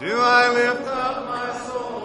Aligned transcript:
Do 0.00 0.18
I 0.18 0.48
lift 0.48 0.88
up 0.88 1.28
my 1.28 1.58
soul 1.66 1.99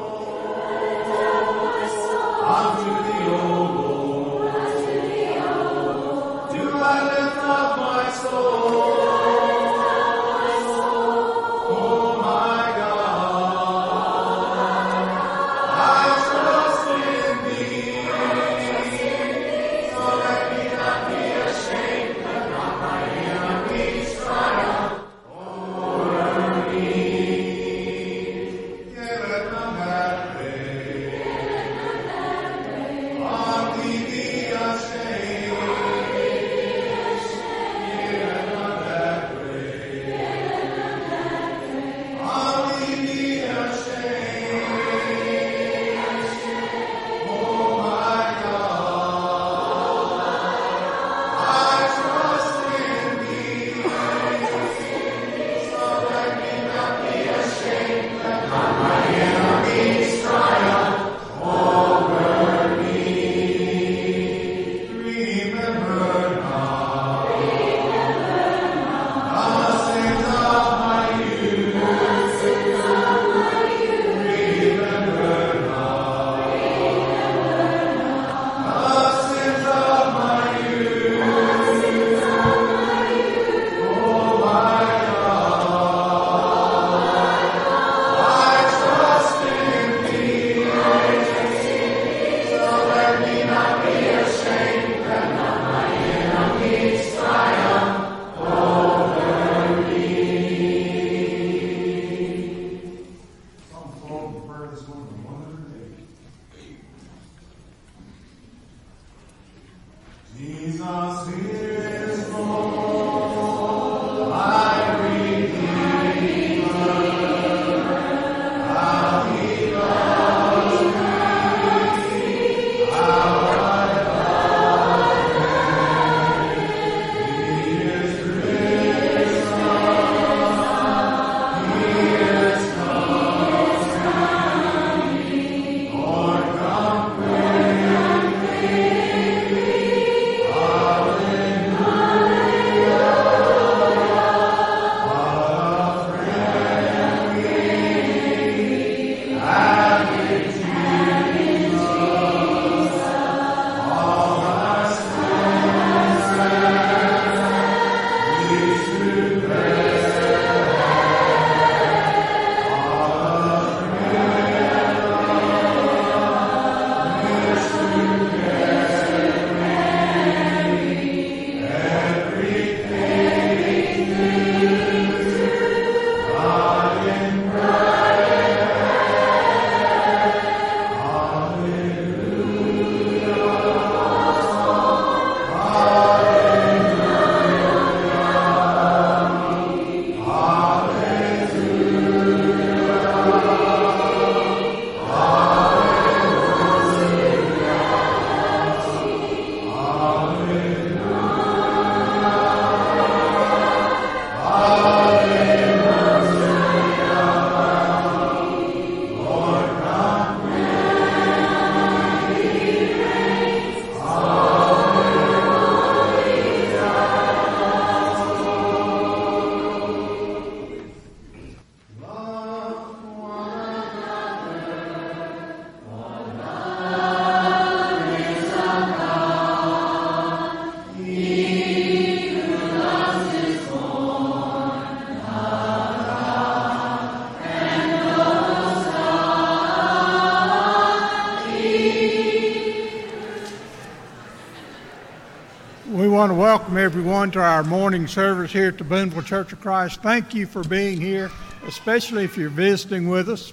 everyone 247.25 247.43
to 247.43 247.49
our 247.49 247.63
morning 247.63 248.05
service 248.05 248.51
here 248.51 248.67
at 248.67 248.77
the 248.77 248.83
Boonville 248.83 249.23
Church 249.23 249.51
of 249.51 249.59
Christ. 249.59 249.99
Thank 250.03 250.35
you 250.35 250.45
for 250.45 250.63
being 250.63 251.01
here, 251.01 251.31
especially 251.65 252.23
if 252.23 252.37
you're 252.37 252.49
visiting 252.49 253.09
with 253.09 253.29
us. 253.29 253.51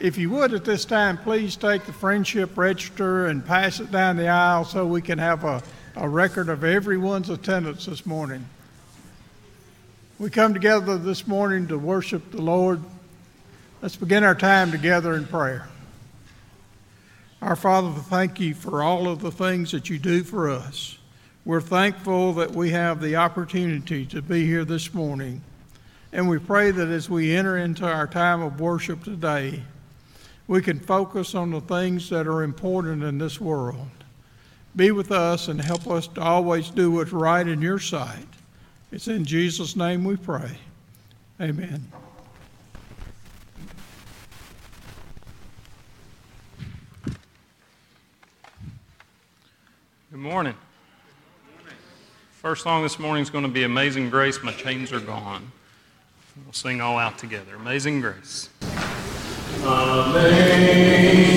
If 0.00 0.18
you 0.18 0.30
would 0.30 0.52
at 0.52 0.64
this 0.64 0.84
time, 0.84 1.16
please 1.18 1.54
take 1.54 1.84
the 1.84 1.92
friendship 1.92 2.58
register 2.58 3.26
and 3.26 3.46
pass 3.46 3.78
it 3.78 3.92
down 3.92 4.16
the 4.16 4.26
aisle 4.26 4.64
so 4.64 4.84
we 4.84 5.00
can 5.00 5.20
have 5.20 5.44
a, 5.44 5.62
a 5.94 6.08
record 6.08 6.48
of 6.48 6.64
everyone's 6.64 7.30
attendance 7.30 7.86
this 7.86 8.04
morning. 8.04 8.44
We 10.18 10.28
come 10.28 10.52
together 10.52 10.98
this 10.98 11.24
morning 11.24 11.68
to 11.68 11.78
worship 11.78 12.32
the 12.32 12.42
Lord. 12.42 12.82
Let's 13.80 13.94
begin 13.94 14.24
our 14.24 14.34
time 14.34 14.72
together 14.72 15.14
in 15.14 15.24
prayer. 15.26 15.68
Our 17.40 17.54
Father, 17.54 17.92
thank 17.92 18.40
you 18.40 18.54
for 18.54 18.82
all 18.82 19.06
of 19.06 19.20
the 19.20 19.30
things 19.30 19.70
that 19.70 19.88
you 19.88 20.00
do 20.00 20.24
for 20.24 20.50
us. 20.50 20.98
We're 21.44 21.60
thankful 21.60 22.32
that 22.34 22.52
we 22.52 22.70
have 22.70 23.02
the 23.02 23.16
opportunity 23.16 24.06
to 24.06 24.22
be 24.22 24.46
here 24.46 24.64
this 24.64 24.94
morning. 24.94 25.42
And 26.10 26.28
we 26.28 26.38
pray 26.38 26.70
that 26.70 26.88
as 26.88 27.10
we 27.10 27.36
enter 27.36 27.58
into 27.58 27.86
our 27.86 28.06
time 28.06 28.40
of 28.40 28.60
worship 28.60 29.04
today, 29.04 29.62
we 30.46 30.62
can 30.62 30.80
focus 30.80 31.34
on 31.34 31.50
the 31.50 31.60
things 31.60 32.08
that 32.08 32.26
are 32.26 32.42
important 32.42 33.02
in 33.02 33.18
this 33.18 33.40
world. 33.40 33.88
Be 34.74 34.90
with 34.90 35.12
us 35.12 35.48
and 35.48 35.60
help 35.60 35.86
us 35.86 36.06
to 36.08 36.22
always 36.22 36.70
do 36.70 36.90
what's 36.90 37.12
right 37.12 37.46
in 37.46 37.60
your 37.60 37.78
sight. 37.78 38.26
It's 38.90 39.08
in 39.08 39.24
Jesus' 39.24 39.76
name 39.76 40.04
we 40.04 40.16
pray. 40.16 40.56
Amen. 41.40 41.90
First 52.54 52.62
song 52.62 52.84
this 52.84 53.00
morning 53.00 53.20
is 53.20 53.30
going 53.30 53.42
to 53.42 53.50
be 53.50 53.64
Amazing 53.64 54.10
Grace, 54.10 54.40
My 54.44 54.52
Chains 54.52 54.92
Are 54.92 55.00
Gone. 55.00 55.50
We'll 56.44 56.52
sing 56.52 56.80
all 56.80 56.98
out 56.98 57.18
together. 57.18 57.56
Amazing 57.56 58.00
Grace. 58.00 58.48
Amazing. 59.64 61.33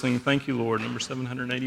Thank 0.00 0.48
you, 0.48 0.58
Lord. 0.58 0.80
Number 0.80 0.98
780. 0.98 1.63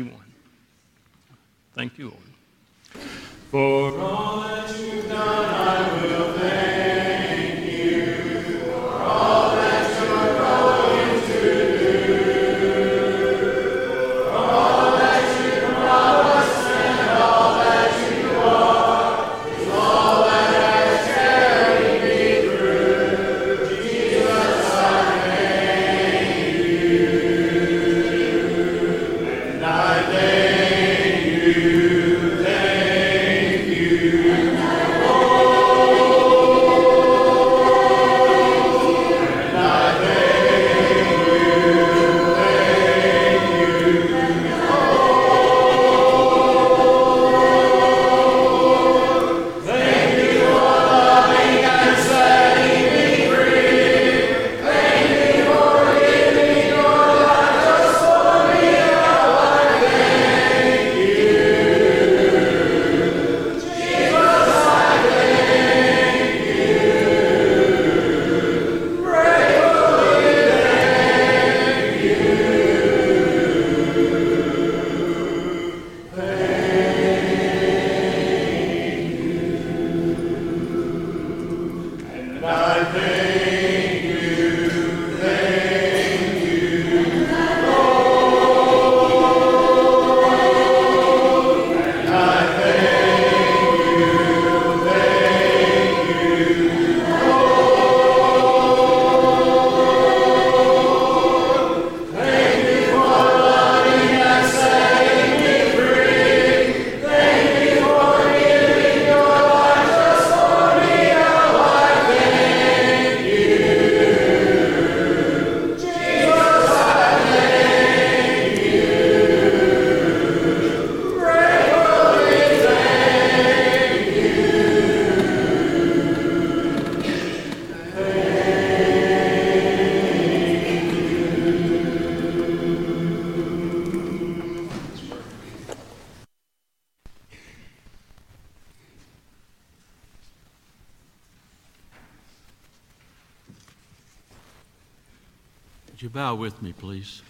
With 146.47 146.61
me, 146.61 146.71
please? 146.71 147.21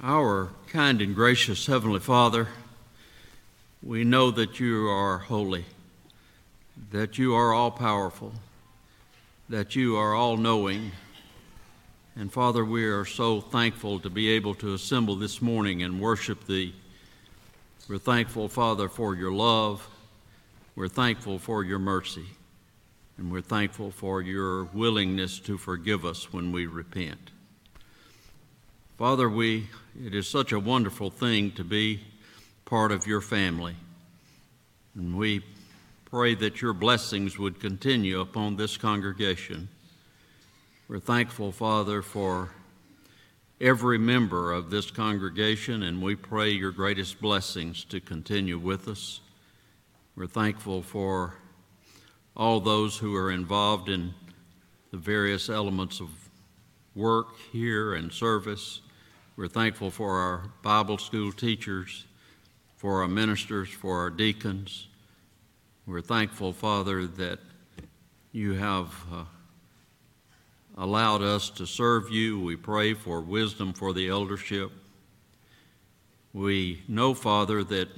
Our 0.00 0.50
kind 0.68 1.02
and 1.02 1.12
gracious 1.12 1.66
Heavenly 1.66 1.98
Father, 1.98 2.46
we 3.82 4.04
know 4.04 4.30
that 4.30 4.60
you 4.60 4.86
are 4.86 5.18
holy, 5.18 5.64
that 6.92 7.18
you 7.18 7.34
are 7.34 7.52
all 7.52 7.72
powerful, 7.72 8.32
that 9.48 9.74
you 9.74 9.96
are 9.96 10.14
all 10.14 10.36
knowing. 10.36 10.92
And 12.14 12.32
Father, 12.32 12.64
we 12.64 12.84
are 12.84 13.04
so 13.04 13.40
thankful 13.40 13.98
to 13.98 14.08
be 14.08 14.28
able 14.28 14.54
to 14.56 14.74
assemble 14.74 15.16
this 15.16 15.42
morning 15.42 15.82
and 15.82 16.00
worship 16.00 16.46
Thee. 16.46 16.72
We're 17.88 17.98
thankful, 17.98 18.46
Father, 18.50 18.88
for 18.88 19.16
your 19.16 19.32
love. 19.32 19.84
We're 20.76 20.86
thankful 20.86 21.40
for 21.40 21.64
your 21.64 21.80
mercy. 21.80 22.26
And 23.18 23.30
we're 23.30 23.40
thankful 23.42 23.90
for 23.90 24.22
your 24.22 24.64
willingness 24.64 25.38
to 25.40 25.58
forgive 25.58 26.04
us 26.04 26.32
when 26.32 26.50
we 26.52 26.66
repent. 26.66 27.30
Father, 28.98 29.28
we, 29.28 29.68
it 30.04 30.14
is 30.14 30.28
such 30.28 30.52
a 30.52 30.60
wonderful 30.60 31.10
thing 31.10 31.50
to 31.52 31.64
be 31.64 32.00
part 32.64 32.92
of 32.92 33.06
your 33.06 33.20
family. 33.20 33.76
And 34.94 35.16
we 35.16 35.42
pray 36.04 36.34
that 36.36 36.60
your 36.60 36.72
blessings 36.72 37.38
would 37.38 37.60
continue 37.60 38.20
upon 38.20 38.56
this 38.56 38.76
congregation. 38.76 39.68
We're 40.88 40.98
thankful, 40.98 41.52
Father, 41.52 42.02
for 42.02 42.50
every 43.60 43.98
member 43.98 44.52
of 44.52 44.70
this 44.70 44.90
congregation, 44.90 45.82
and 45.82 46.02
we 46.02 46.16
pray 46.16 46.50
your 46.50 46.72
greatest 46.72 47.20
blessings 47.20 47.84
to 47.84 48.00
continue 48.00 48.58
with 48.58 48.88
us. 48.88 49.20
We're 50.16 50.26
thankful 50.26 50.82
for 50.82 51.34
all 52.36 52.60
those 52.60 52.96
who 52.96 53.14
are 53.14 53.30
involved 53.30 53.88
in 53.88 54.14
the 54.90 54.96
various 54.96 55.48
elements 55.48 56.00
of 56.00 56.08
work 56.94 57.36
here 57.52 57.94
and 57.94 58.12
service. 58.12 58.80
We're 59.36 59.48
thankful 59.48 59.90
for 59.90 60.18
our 60.18 60.50
Bible 60.62 60.98
school 60.98 61.32
teachers, 61.32 62.06
for 62.76 63.02
our 63.02 63.08
ministers, 63.08 63.68
for 63.68 63.98
our 64.00 64.10
deacons. 64.10 64.88
We're 65.86 66.00
thankful, 66.00 66.52
Father, 66.52 67.06
that 67.06 67.38
you 68.32 68.54
have 68.54 68.94
uh, 69.12 69.24
allowed 70.76 71.22
us 71.22 71.50
to 71.50 71.66
serve 71.66 72.10
you. 72.10 72.40
We 72.40 72.56
pray 72.56 72.94
for 72.94 73.20
wisdom 73.20 73.72
for 73.72 73.92
the 73.92 74.08
eldership. 74.08 74.70
We 76.32 76.82
know, 76.88 77.14
Father, 77.14 77.62
that 77.64 77.88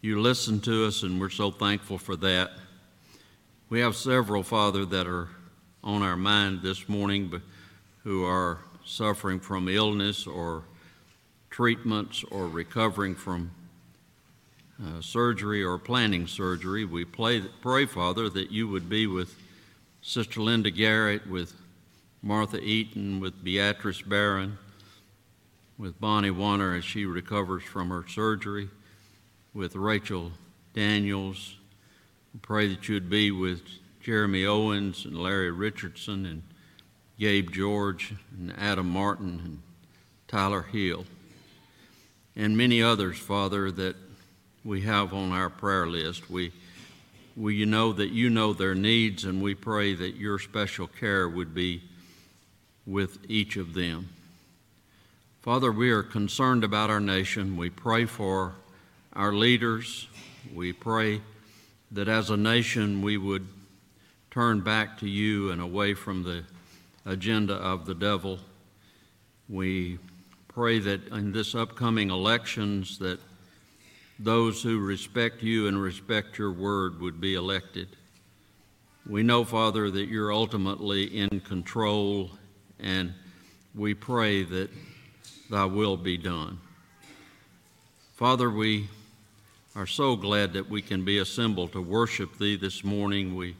you 0.00 0.20
listen 0.20 0.60
to 0.60 0.86
us, 0.86 1.02
and 1.02 1.20
we're 1.20 1.30
so 1.30 1.50
thankful 1.50 1.98
for 1.98 2.16
that. 2.16 2.50
We 3.70 3.80
have 3.80 3.96
several, 3.96 4.42
Father, 4.44 4.86
that 4.86 5.06
are 5.06 5.28
on 5.84 6.00
our 6.00 6.16
mind 6.16 6.62
this 6.62 6.88
morning 6.88 7.42
who 8.02 8.24
are 8.24 8.60
suffering 8.86 9.40
from 9.40 9.68
illness 9.68 10.26
or 10.26 10.62
treatments 11.50 12.24
or 12.30 12.48
recovering 12.48 13.14
from 13.14 13.50
uh, 14.82 15.02
surgery 15.02 15.62
or 15.62 15.76
planning 15.76 16.26
surgery. 16.26 16.86
We 16.86 17.04
pray, 17.04 17.42
pray, 17.60 17.84
Father, 17.84 18.30
that 18.30 18.50
you 18.50 18.68
would 18.68 18.88
be 18.88 19.06
with 19.06 19.36
Sister 20.00 20.40
Linda 20.40 20.70
Garrett, 20.70 21.26
with 21.26 21.52
Martha 22.22 22.62
Eaton, 22.62 23.20
with 23.20 23.44
Beatrice 23.44 24.00
Barron, 24.00 24.56
with 25.76 26.00
Bonnie 26.00 26.30
Warner 26.30 26.74
as 26.74 26.86
she 26.86 27.04
recovers 27.04 27.64
from 27.64 27.90
her 27.90 28.06
surgery, 28.08 28.70
with 29.52 29.76
Rachel 29.76 30.32
Daniels, 30.72 31.57
pray 32.42 32.68
that 32.68 32.88
you'd 32.88 33.10
be 33.10 33.30
with 33.30 33.62
Jeremy 34.02 34.44
Owens 34.46 35.04
and 35.04 35.18
Larry 35.18 35.50
Richardson 35.50 36.26
and 36.26 36.42
Gabe 37.18 37.50
George 37.50 38.14
and 38.38 38.54
Adam 38.58 38.88
Martin 38.88 39.40
and 39.44 39.62
Tyler 40.28 40.62
Hill 40.62 41.04
and 42.38 42.56
many 42.56 42.80
others, 42.80 43.18
Father, 43.18 43.72
that 43.72 43.96
we 44.64 44.82
have 44.82 45.12
on 45.12 45.32
our 45.32 45.50
prayer 45.50 45.88
list. 45.88 46.30
We, 46.30 46.52
we 47.36 47.64
know 47.64 47.92
that 47.92 48.10
you 48.10 48.30
know 48.30 48.52
their 48.52 48.76
needs, 48.76 49.24
and 49.24 49.42
we 49.42 49.56
pray 49.56 49.94
that 49.94 50.14
your 50.14 50.38
special 50.38 50.86
care 50.86 51.28
would 51.28 51.52
be 51.52 51.82
with 52.86 53.18
each 53.28 53.56
of 53.56 53.74
them. 53.74 54.08
Father, 55.42 55.72
we 55.72 55.90
are 55.90 56.04
concerned 56.04 56.62
about 56.62 56.90
our 56.90 57.00
nation. 57.00 57.56
We 57.56 57.70
pray 57.70 58.04
for 58.04 58.54
our 59.14 59.32
leaders. 59.32 60.06
We 60.54 60.72
pray 60.72 61.20
that 61.92 62.08
as 62.08 62.30
a 62.30 62.36
nation 62.36 63.02
we 63.02 63.16
would 63.16 63.46
turn 64.30 64.60
back 64.60 64.98
to 64.98 65.08
you 65.08 65.50
and 65.50 65.60
away 65.60 65.94
from 65.94 66.22
the 66.22 66.44
agenda 67.06 67.54
of 67.54 67.86
the 67.86 67.94
devil. 67.94 68.38
We 69.48 69.98
pray 70.48 70.78
that 70.80 71.08
in 71.08 71.32
this 71.32 71.54
upcoming 71.54 72.10
elections 72.10 72.98
that 72.98 73.20
those 74.18 74.62
who 74.62 74.78
respect 74.80 75.42
you 75.42 75.68
and 75.68 75.80
respect 75.80 76.38
your 76.38 76.52
word 76.52 77.00
would 77.00 77.20
be 77.20 77.34
elected. 77.34 77.88
We 79.06 79.22
know, 79.22 79.44
Father, 79.44 79.90
that 79.90 80.08
you're 80.08 80.32
ultimately 80.32 81.04
in 81.04 81.40
control, 81.40 82.30
and 82.78 83.14
we 83.74 83.94
pray 83.94 84.42
that 84.42 84.70
thy 85.48 85.64
will 85.64 85.96
be 85.96 86.18
done. 86.18 86.58
Father, 88.16 88.50
we 88.50 88.88
are 89.76 89.86
so 89.86 90.16
glad 90.16 90.54
that 90.54 90.68
we 90.68 90.80
can 90.80 91.04
be 91.04 91.18
assembled 91.18 91.72
to 91.72 91.82
worship 91.82 92.38
Thee 92.38 92.56
this 92.56 92.82
morning. 92.82 93.36
We, 93.36 93.54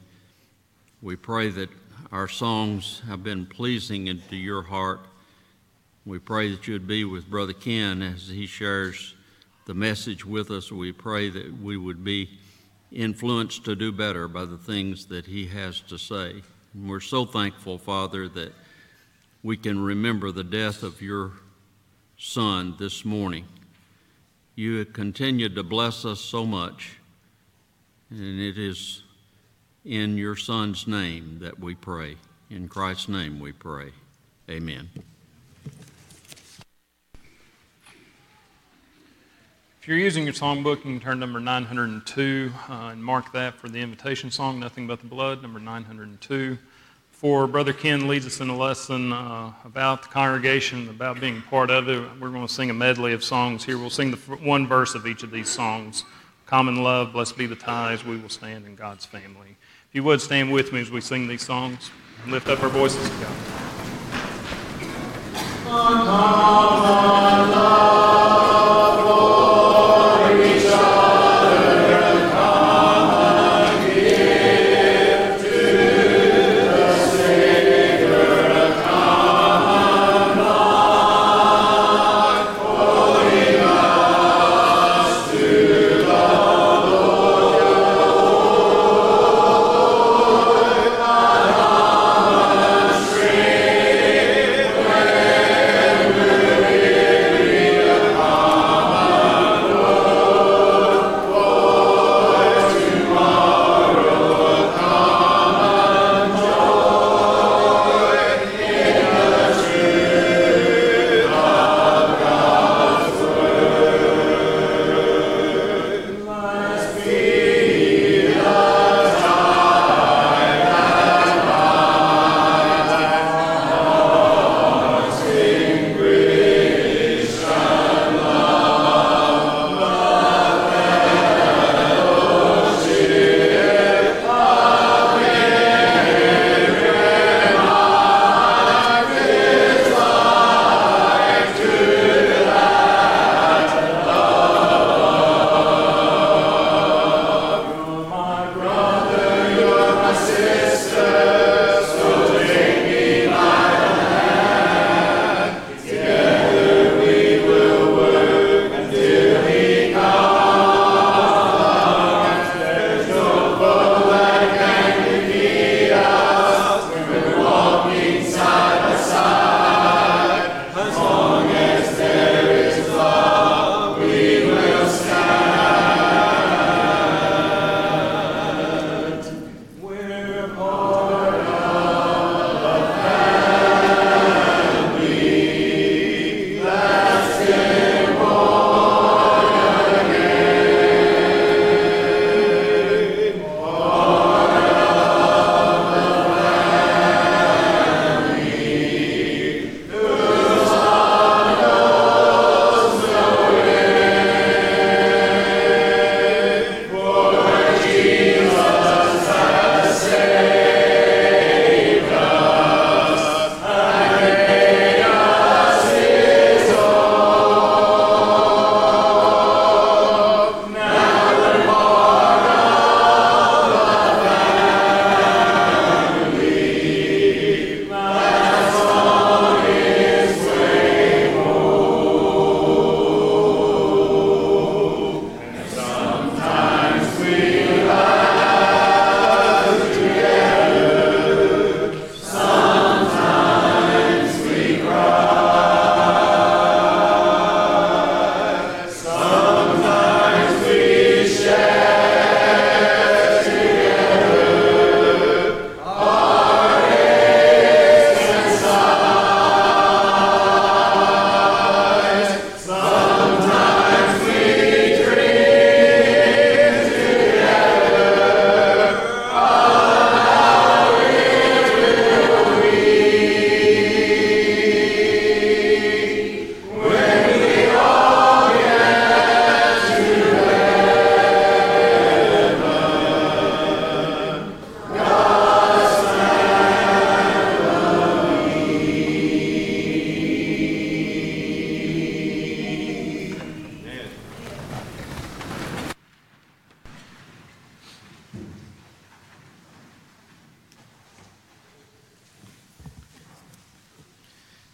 we 1.03 1.17
pray 1.17 1.51
that 1.51 1.69
our 2.11 2.29
songs 2.29 3.03
have 3.07 3.23
been 3.23 3.47
pleasing 3.47 4.07
into 4.07 4.37
your 4.37 4.63
heart. 4.63 5.01
We 6.07 6.19
pray 6.19 6.51
that 6.51 6.67
you 6.67 6.73
would 6.73 6.87
be 6.87 7.05
with 7.05 7.29
Brother 7.29 7.53
Ken 7.53 8.01
as 8.01 8.29
he 8.29 8.47
shares 8.47 9.15
the 9.67 9.75
message 9.75 10.25
with 10.25 10.51
us. 10.51 10.73
We 10.73 10.93
pray 10.93 11.29
that 11.29 11.61
we 11.61 11.77
would 11.77 12.03
be 12.03 12.39
influenced 12.91 13.67
to 13.67 13.77
do 13.77 13.93
better 13.93 14.27
by 14.27 14.47
the 14.47 14.57
things 14.57 15.07
that 15.07 15.27
he 15.27 15.47
has 15.49 15.81
to 15.83 15.99
say. 15.99 16.43
And 16.73 16.89
we're 16.89 17.01
so 17.01 17.27
thankful, 17.27 17.77
Father, 17.77 18.29
that 18.31 18.55
we 19.43 19.59
can 19.59 19.79
remember 19.79 20.33
the 20.33 20.45
death 20.45 20.83
of 20.83 21.03
your 21.03 21.33
Son 22.17 22.75
this 22.79 23.05
morning. 23.05 23.45
You 24.59 24.85
continued 24.87 25.55
to 25.55 25.63
bless 25.63 26.05
us 26.05 26.19
so 26.19 26.45
much, 26.45 26.97
and 28.11 28.41
it 28.41 28.59
is 28.59 29.05
in 29.85 30.19
your 30.19 30.35
Son's 30.35 30.89
name 30.89 31.39
that 31.43 31.61
we 31.61 31.77
pray. 31.77 32.17
In 32.51 32.67
Christ's 32.67 33.09
name 33.09 33.39
we 33.39 33.53
pray. 33.53 33.93
Amen. 34.51 34.91
If 39.81 39.87
you're 39.87 39.97
using 39.97 40.25
your 40.25 40.33
songbook, 40.33 40.79
you 40.79 40.83
can 40.83 40.99
turn 40.99 41.21
number 41.21 41.39
902 41.39 42.53
uh, 42.69 42.73
and 42.73 43.05
mark 43.05 43.33
that 43.35 43.55
for 43.55 43.69
the 43.69 43.79
invitation 43.79 44.29
song, 44.33 44.59
Nothing 44.59 44.89
But 44.89 44.99
the 44.99 45.07
Blood, 45.07 45.41
number 45.41 45.61
902 45.61 46.59
before 47.19 47.49
Brother 47.49 47.73
Ken 47.73 48.07
leads 48.07 48.27
us 48.27 48.39
in 48.41 48.49
a 48.49 48.57
lesson 48.57 49.13
uh, 49.13 49.53
about 49.65 50.03
the 50.03 50.09
congregation, 50.09 50.89
about 50.89 51.19
being 51.19 51.43
part 51.43 51.69
of 51.69 51.89
it, 51.89 52.01
we're 52.21 52.31
going 52.31 52.47
to 52.47 52.53
sing 52.53 52.71
a 52.71 52.73
medley 52.73 53.13
of 53.13 53.25
songs 53.25 53.65
here. 53.65 53.77
We'll 53.77 53.91
sing 53.91 54.13
the 54.13 54.17
one 54.37 54.69
verse 54.69 54.95
of 54.95 55.05
each 55.05 55.25
of 55.25 55.33
these 55.33 55.49
songs. 55.49 56.05
Common 56.47 56.85
love, 56.85 57.13
blessed 57.13 57.37
be 57.37 57.47
the 57.47 57.57
ties, 57.57 58.05
we 58.05 58.19
will 58.19 58.29
stand 58.29 58.67
in 58.67 58.77
God's 58.77 59.05
family. 59.05 59.57
If 59.89 59.97
you 59.97 60.05
would 60.05 60.21
stand 60.21 60.53
with 60.53 60.73
me 60.73 60.81
as 60.81 60.93
we 60.93 61.01
sing 61.01 61.27
these 61.27 61.45
songs, 61.45 61.91
lift 62.29 62.47
up 62.49 62.63
our 62.63 62.69
voices 62.69 63.03
to 63.11 63.17
God. 63.17 63.35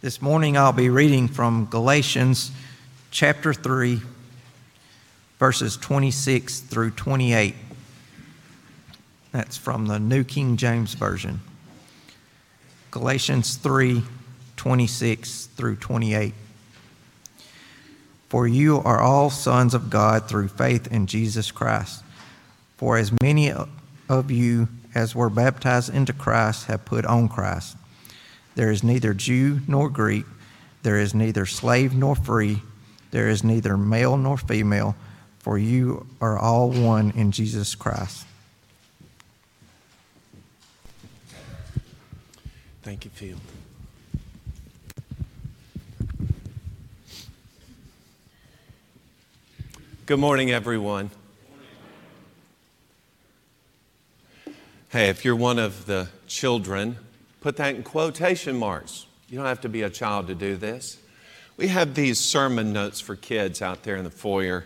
This 0.05 0.21
morning 0.21 0.59
I'll 0.59 0.75
be 0.75 0.91
reading 0.91 1.29
from 1.29 1.65
Galatians 1.65 2.51
chapter 3.11 3.55
3, 3.55 4.03
verses 5.39 5.79
26 5.79 6.61
through 6.61 6.91
28. 6.91 7.55
That's 9.33 9.57
from 9.57 9.87
the 9.87 9.99
New 9.99 10.23
King 10.23 10.59
James 10.59 10.93
Version. 10.93 11.41
Galatians 12.91 13.57
3, 13.57 14.03
26 14.59 15.47
through 15.47 15.77
28. 15.77 16.35
For 18.29 18.47
you 18.47 18.83
are 18.85 19.01
all 19.01 19.31
sons 19.31 19.73
of 19.73 19.89
God 19.89 20.29
through 20.29 20.49
faith 20.49 20.87
in 20.93 21.07
Jesus 21.07 21.51
Christ. 21.51 22.05
For 22.77 22.99
as 22.99 23.11
many 23.23 23.51
of 24.11 24.31
you 24.31 24.69
as 24.95 25.15
were 25.15 25.31
baptized 25.31 25.95
into 25.95 26.13
Christ 26.13 26.67
have 26.67 26.85
put 26.85 27.07
on 27.07 27.27
Christ. 27.27 27.79
There 28.55 28.71
is 28.71 28.85
neither 28.85 29.15
Jew 29.15 29.61
nor 29.67 29.89
Greek, 29.91 30.25
there 30.83 30.99
is 30.99 31.15
neither 31.15 31.47
slave 31.47 31.95
nor 31.95 32.15
free, 32.15 32.63
there 33.11 33.29
is 33.29 33.43
neither 33.43 33.77
male 33.77 34.17
nor 34.17 34.37
female, 34.37 34.95
for 35.39 35.59
you 35.59 36.07
are 36.21 36.39
all 36.39 36.71
one 36.71 37.11
in 37.17 37.33
Jesus 37.33 37.75
Christ. 37.75 38.27
Thank 42.83 43.05
you, 43.05 43.11
Field. 43.11 43.41
Good 50.07 50.19
morning, 50.19 50.51
everyone. 50.51 51.11
Hey, 54.91 55.09
if 55.09 55.25
you're 55.25 55.35
one 55.35 55.59
of 55.59 55.87
the 55.87 56.09
children, 56.27 56.99
put 57.45 57.59
that 57.59 57.75
in 57.75 57.83
quotation 57.83 58.57
marks. 58.57 59.05
You 59.29 59.37
don't 59.37 59.45
have 59.45 59.61
to 59.61 59.69
be 59.69 59.83
a 59.83 59.91
child 59.91 60.29
to 60.29 60.35
do 60.35 60.57
this. 60.57 60.97
We 61.59 61.69
have 61.69 61.95
these 61.95 62.19
sermon 62.19 62.73
notes 62.73 63.03
for 63.03 63.17
kids 63.17 63.61
out 63.61 63.83
there 63.83 63.97
in 63.97 64.05
the 64.05 64.11
foyer. 64.11 64.65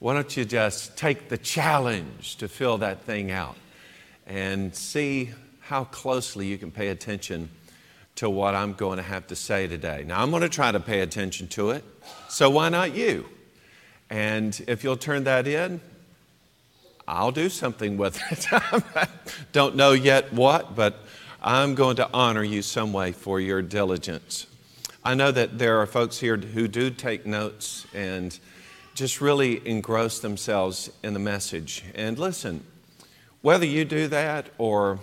Why 0.00 0.14
don't 0.14 0.36
you 0.36 0.44
just 0.44 0.96
take 0.96 1.28
the 1.28 1.38
challenge 1.38 2.34
to 2.38 2.48
fill 2.48 2.78
that 2.78 3.02
thing 3.02 3.30
out 3.30 3.54
and 4.26 4.74
see 4.74 5.30
how 5.60 5.84
closely 5.84 6.48
you 6.48 6.58
can 6.58 6.72
pay 6.72 6.88
attention 6.88 7.48
to 8.16 8.28
what 8.28 8.56
I'm 8.56 8.72
going 8.72 8.96
to 8.96 9.04
have 9.04 9.28
to 9.28 9.36
say 9.36 9.68
today. 9.68 10.02
Now, 10.04 10.24
I'm 10.24 10.30
going 10.30 10.42
to 10.42 10.48
try 10.48 10.72
to 10.72 10.80
pay 10.80 10.98
attention 10.98 11.46
to 11.50 11.70
it, 11.70 11.84
so 12.28 12.50
why 12.50 12.70
not 12.70 12.96
you? 12.96 13.24
And 14.10 14.60
if 14.66 14.82
you'll 14.82 14.96
turn 14.96 15.22
that 15.24 15.46
in, 15.46 15.80
I'll 17.06 17.30
do 17.30 17.48
something 17.48 17.96
with 17.96 18.20
it. 18.32 18.48
Don't 19.52 19.76
know 19.76 19.92
yet 19.92 20.32
what, 20.32 20.74
but 20.74 21.04
I'm 21.42 21.74
going 21.74 21.96
to 21.96 22.10
honor 22.12 22.42
you 22.42 22.60
some 22.60 22.92
way 22.92 23.12
for 23.12 23.40
your 23.40 23.62
diligence. 23.62 24.46
I 25.02 25.14
know 25.14 25.32
that 25.32 25.58
there 25.58 25.78
are 25.78 25.86
folks 25.86 26.18
here 26.18 26.36
who 26.36 26.68
do 26.68 26.90
take 26.90 27.24
notes 27.24 27.86
and 27.94 28.38
just 28.94 29.22
really 29.22 29.66
engross 29.66 30.18
themselves 30.18 30.90
in 31.02 31.14
the 31.14 31.18
message. 31.18 31.82
And 31.94 32.18
listen, 32.18 32.62
whether 33.40 33.64
you 33.64 33.86
do 33.86 34.06
that 34.08 34.50
or 34.58 35.00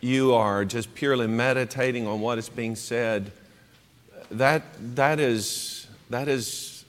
you 0.00 0.34
are 0.34 0.64
just 0.64 0.94
purely 0.94 1.26
meditating 1.26 2.06
on 2.06 2.20
what 2.20 2.38
is 2.38 2.48
being 2.48 2.76
said, 2.76 3.32
that, 4.30 4.62
that, 4.94 5.18
is, 5.18 5.88
that 6.10 6.28
is 6.28 6.84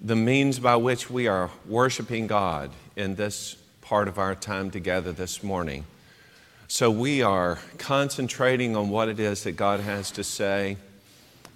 the 0.00 0.14
means 0.14 0.60
by 0.60 0.76
which 0.76 1.10
we 1.10 1.26
are 1.26 1.50
worshiping 1.66 2.28
God 2.28 2.70
in 2.94 3.16
this 3.16 3.56
part 3.80 4.06
of 4.06 4.18
our 4.18 4.36
time 4.36 4.70
together 4.70 5.10
this 5.10 5.42
morning. 5.42 5.84
So 6.72 6.90
we 6.90 7.20
are 7.20 7.58
concentrating 7.76 8.76
on 8.76 8.88
what 8.88 9.10
it 9.10 9.20
is 9.20 9.44
that 9.44 9.52
God 9.52 9.80
has 9.80 10.10
to 10.12 10.24
say, 10.24 10.78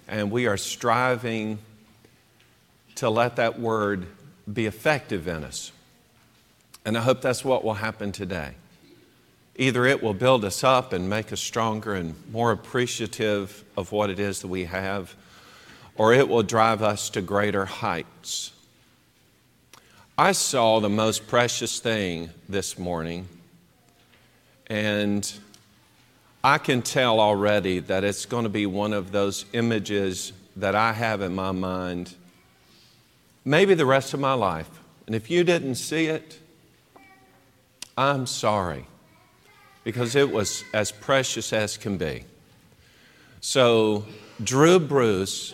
and 0.07 0.29
we 0.29 0.45
are 0.45 0.57
striving 0.57 1.57
to 2.97 3.09
let 3.09 3.37
that 3.37 3.59
word 3.59 4.05
be 4.53 4.67
effective 4.67 5.27
in 5.27 5.43
us. 5.43 5.71
And 6.85 6.95
I 6.95 7.01
hope 7.01 7.21
that's 7.21 7.43
what 7.43 7.63
will 7.63 7.73
happen 7.73 8.11
today. 8.11 8.51
Either 9.55 9.87
it 9.87 10.03
will 10.03 10.13
build 10.13 10.45
us 10.45 10.63
up 10.63 10.93
and 10.93 11.09
make 11.09 11.33
us 11.33 11.41
stronger 11.41 11.95
and 11.95 12.13
more 12.31 12.51
appreciative 12.51 13.63
of 13.75 13.91
what 13.91 14.11
it 14.11 14.19
is 14.19 14.41
that 14.41 14.49
we 14.49 14.65
have, 14.65 15.15
or 15.95 16.13
it 16.13 16.29
will 16.29 16.43
drive 16.43 16.83
us 16.83 17.09
to 17.09 17.23
greater 17.23 17.65
heights. 17.65 18.51
I 20.15 20.33
saw 20.33 20.79
the 20.79 20.89
most 20.89 21.25
precious 21.25 21.79
thing 21.79 22.29
this 22.47 22.77
morning 22.77 23.27
and 24.67 25.31
I 26.43 26.57
can 26.57 26.81
tell 26.81 27.19
already 27.19 27.79
that 27.79 28.03
it's 28.03 28.25
going 28.25 28.43
to 28.43 28.49
be 28.49 28.65
one 28.65 28.93
of 28.93 29.11
those 29.11 29.45
images 29.53 30.33
that 30.55 30.75
I 30.75 30.93
have 30.93 31.21
in 31.21 31.33
my 31.33 31.51
mind, 31.51 32.15
maybe 33.45 33.73
the 33.73 33.85
rest 33.85 34.13
of 34.13 34.19
my 34.19 34.33
life. 34.33 34.69
And 35.05 35.15
if 35.15 35.29
you 35.29 35.43
didn't 35.43 35.75
see 35.75 36.07
it, 36.07 36.39
I'm 37.97 38.27
sorry, 38.27 38.85
because 39.83 40.15
it 40.15 40.31
was 40.31 40.63
as 40.73 40.91
precious 40.91 41.53
as 41.53 41.77
can 41.77 41.97
be. 41.97 42.25
So, 43.39 44.05
Drew 44.43 44.79
Bruce 44.79 45.53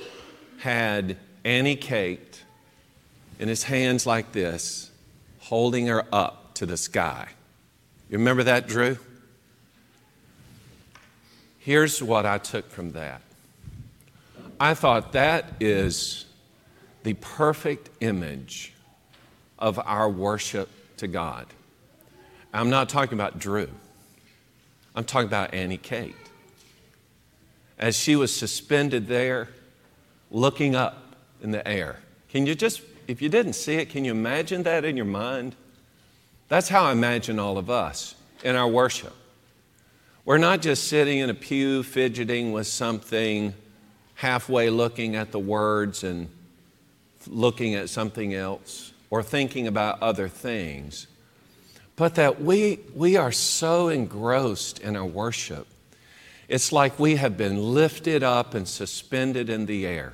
had 0.59 1.17
Annie 1.43 1.75
Kate 1.75 2.43
in 3.39 3.47
his 3.47 3.63
hands 3.63 4.05
like 4.05 4.31
this, 4.31 4.91
holding 5.39 5.87
her 5.87 6.05
up 6.11 6.53
to 6.55 6.65
the 6.65 6.77
sky. 6.77 7.29
You 8.13 8.19
remember 8.19 8.43
that, 8.43 8.67
Drew? 8.67 8.99
Here's 11.57 12.03
what 12.03 12.27
I 12.27 12.37
took 12.37 12.69
from 12.69 12.91
that. 12.91 13.23
I 14.59 14.75
thought 14.75 15.13
that 15.13 15.53
is 15.59 16.25
the 17.01 17.15
perfect 17.15 17.89
image 18.01 18.71
of 19.57 19.79
our 19.79 20.07
worship 20.07 20.69
to 20.97 21.07
God. 21.07 21.47
I'm 22.53 22.69
not 22.69 22.87
talking 22.87 23.15
about 23.15 23.39
Drew. 23.39 23.71
I'm 24.95 25.05
talking 25.05 25.27
about 25.27 25.55
Annie 25.55 25.77
Kate. 25.77 26.15
As 27.79 27.97
she 27.97 28.15
was 28.15 28.31
suspended 28.31 29.07
there, 29.07 29.49
looking 30.29 30.75
up 30.75 31.15
in 31.41 31.49
the 31.49 31.67
air. 31.67 31.97
Can 32.29 32.45
you 32.45 32.53
just, 32.53 32.83
if 33.07 33.23
you 33.23 33.29
didn't 33.29 33.53
see 33.53 33.77
it, 33.77 33.89
can 33.89 34.05
you 34.05 34.11
imagine 34.11 34.61
that 34.61 34.85
in 34.85 34.97
your 34.97 35.07
mind? 35.07 35.55
That's 36.53 36.69
how 36.69 36.83
I 36.83 36.91
imagine 36.91 37.39
all 37.39 37.57
of 37.57 37.71
us 37.71 38.13
in 38.43 38.55
our 38.55 38.67
worship. 38.67 39.15
We're 40.23 40.37
not 40.37 40.61
just 40.61 40.87
sitting 40.87 41.17
in 41.17 41.31
a 41.31 41.33
pew 41.33 41.81
fidgeting 41.81 42.51
with 42.51 42.67
something, 42.67 43.55
halfway 44.13 44.69
looking 44.69 45.15
at 45.15 45.31
the 45.31 45.39
words 45.39 46.03
and 46.03 46.29
looking 47.25 47.73
at 47.73 47.89
something 47.89 48.35
else 48.35 48.93
or 49.09 49.23
thinking 49.23 49.65
about 49.65 49.99
other 50.03 50.27
things, 50.27 51.07
but 51.95 52.13
that 52.13 52.39
we, 52.39 52.81
we 52.93 53.17
are 53.17 53.31
so 53.31 53.89
engrossed 53.89 54.77
in 54.77 54.95
our 54.95 55.07
worship. 55.07 55.65
It's 56.47 56.71
like 56.71 56.99
we 56.99 57.15
have 57.15 57.35
been 57.35 57.73
lifted 57.73 58.21
up 58.21 58.53
and 58.53 58.67
suspended 58.67 59.49
in 59.49 59.65
the 59.65 59.87
air. 59.87 60.13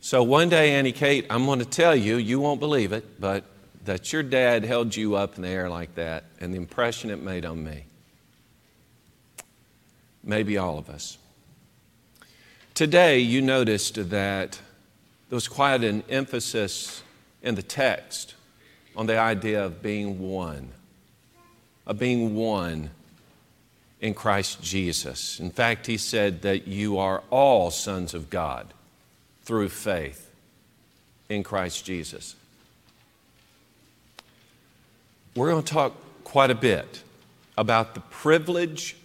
So 0.00 0.22
one 0.22 0.48
day, 0.48 0.70
Annie 0.70 0.92
Kate, 0.92 1.26
I'm 1.28 1.44
going 1.44 1.58
to 1.58 1.66
tell 1.66 1.94
you, 1.94 2.16
you 2.16 2.40
won't 2.40 2.58
believe 2.58 2.94
it, 2.94 3.20
but 3.20 3.44
that 3.90 4.12
your 4.12 4.22
dad 4.22 4.64
held 4.64 4.94
you 4.94 5.16
up 5.16 5.34
in 5.34 5.42
the 5.42 5.48
air 5.48 5.68
like 5.68 5.96
that 5.96 6.22
and 6.38 6.54
the 6.54 6.56
impression 6.56 7.10
it 7.10 7.20
made 7.20 7.44
on 7.44 7.64
me. 7.64 7.82
Maybe 10.22 10.56
all 10.58 10.78
of 10.78 10.88
us. 10.88 11.18
Today, 12.72 13.18
you 13.18 13.42
noticed 13.42 13.96
that 13.96 14.60
there 15.28 15.36
was 15.36 15.48
quite 15.48 15.82
an 15.82 16.04
emphasis 16.08 17.02
in 17.42 17.56
the 17.56 17.64
text 17.64 18.34
on 18.94 19.06
the 19.06 19.18
idea 19.18 19.64
of 19.64 19.82
being 19.82 20.20
one, 20.20 20.68
of 21.84 21.98
being 21.98 22.36
one 22.36 22.90
in 24.00 24.14
Christ 24.14 24.62
Jesus. 24.62 25.40
In 25.40 25.50
fact, 25.50 25.88
he 25.88 25.96
said 25.96 26.42
that 26.42 26.68
you 26.68 26.96
are 26.96 27.24
all 27.28 27.72
sons 27.72 28.14
of 28.14 28.30
God 28.30 28.72
through 29.42 29.70
faith 29.70 30.30
in 31.28 31.42
Christ 31.42 31.84
Jesus. 31.84 32.36
We're 35.36 35.50
going 35.50 35.62
to 35.62 35.72
talk 35.72 35.94
quite 36.24 36.50
a 36.50 36.56
bit 36.56 37.02
about 37.56 37.94
the 37.94 38.00
privilege, 38.00 38.96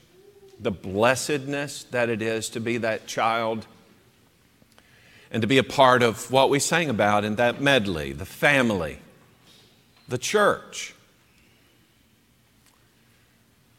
the 0.60 0.72
blessedness 0.72 1.84
that 1.92 2.10
it 2.10 2.22
is 2.22 2.50
to 2.50 2.60
be 2.60 2.78
that 2.78 3.06
child 3.06 3.68
and 5.30 5.42
to 5.42 5.48
be 5.48 5.60
a 5.60 5.64
part 5.64 6.02
of 6.02 6.32
what 6.32 6.50
we 6.50 6.60
sang 6.60 6.90
about 6.90 7.26
in 7.26 7.36
that 7.36 7.62
medley 7.62 8.12
the 8.12 8.26
family, 8.26 9.00
the 10.08 10.18
church. 10.18 10.96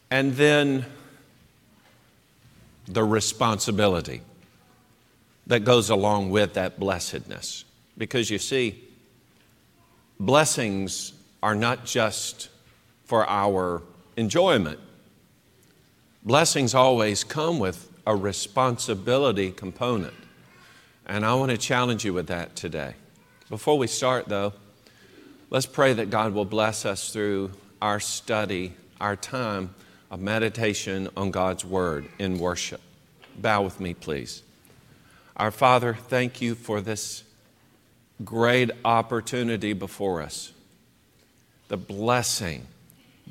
And 0.08 0.34
then 0.34 0.86
the 2.86 3.02
responsibility 3.02 4.22
that 5.48 5.60
goes 5.60 5.90
along 5.90 6.30
with 6.30 6.54
that 6.54 6.78
blessedness. 6.78 7.64
Because 7.98 8.30
you 8.30 8.38
see, 8.38 8.84
blessings 10.20 11.12
are 11.42 11.54
not 11.54 11.84
just 11.84 12.48
for 13.04 13.28
our 13.28 13.82
enjoyment. 14.16 14.78
Blessings 16.24 16.74
always 16.74 17.22
come 17.22 17.58
with 17.58 17.90
a 18.06 18.16
responsibility 18.16 19.52
component. 19.52 20.14
And 21.06 21.24
I 21.24 21.34
want 21.34 21.52
to 21.52 21.56
challenge 21.56 22.04
you 22.04 22.12
with 22.12 22.26
that 22.28 22.56
today. 22.56 22.94
Before 23.48 23.78
we 23.78 23.86
start, 23.86 24.28
though, 24.28 24.52
let's 25.50 25.66
pray 25.66 25.92
that 25.92 26.10
God 26.10 26.34
will 26.34 26.44
bless 26.44 26.84
us 26.84 27.12
through 27.12 27.52
our 27.80 28.00
study, 28.00 28.74
our 29.00 29.14
time 29.14 29.74
of 30.10 30.20
meditation 30.20 31.08
on 31.16 31.30
God's 31.30 31.64
Word 31.64 32.08
in 32.18 32.38
worship. 32.38 32.80
Bow 33.38 33.62
with 33.62 33.78
me, 33.78 33.94
please. 33.94 34.42
Our 35.36 35.50
Father, 35.50 35.94
thank 35.94 36.40
you 36.40 36.54
for 36.54 36.80
this 36.80 37.22
great 38.24 38.70
opportunity 38.84 39.74
before 39.74 40.22
us. 40.22 40.52
The 41.68 41.76
blessing 41.76 42.66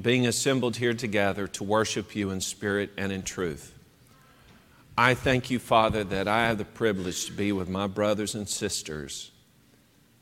being 0.01 0.27
assembled 0.27 0.77
here 0.77 0.93
together 0.93 1.47
to 1.47 1.63
worship 1.63 2.15
you 2.15 2.29
in 2.29 2.41
spirit 2.41 2.91
and 2.97 3.11
in 3.11 3.23
truth. 3.23 3.73
I 4.97 5.13
thank 5.13 5.49
you, 5.49 5.59
Father, 5.59 6.03
that 6.05 6.27
I 6.27 6.47
have 6.47 6.57
the 6.57 6.65
privilege 6.65 7.25
to 7.25 7.31
be 7.31 7.51
with 7.51 7.69
my 7.69 7.87
brothers 7.87 8.35
and 8.35 8.47
sisters, 8.47 9.31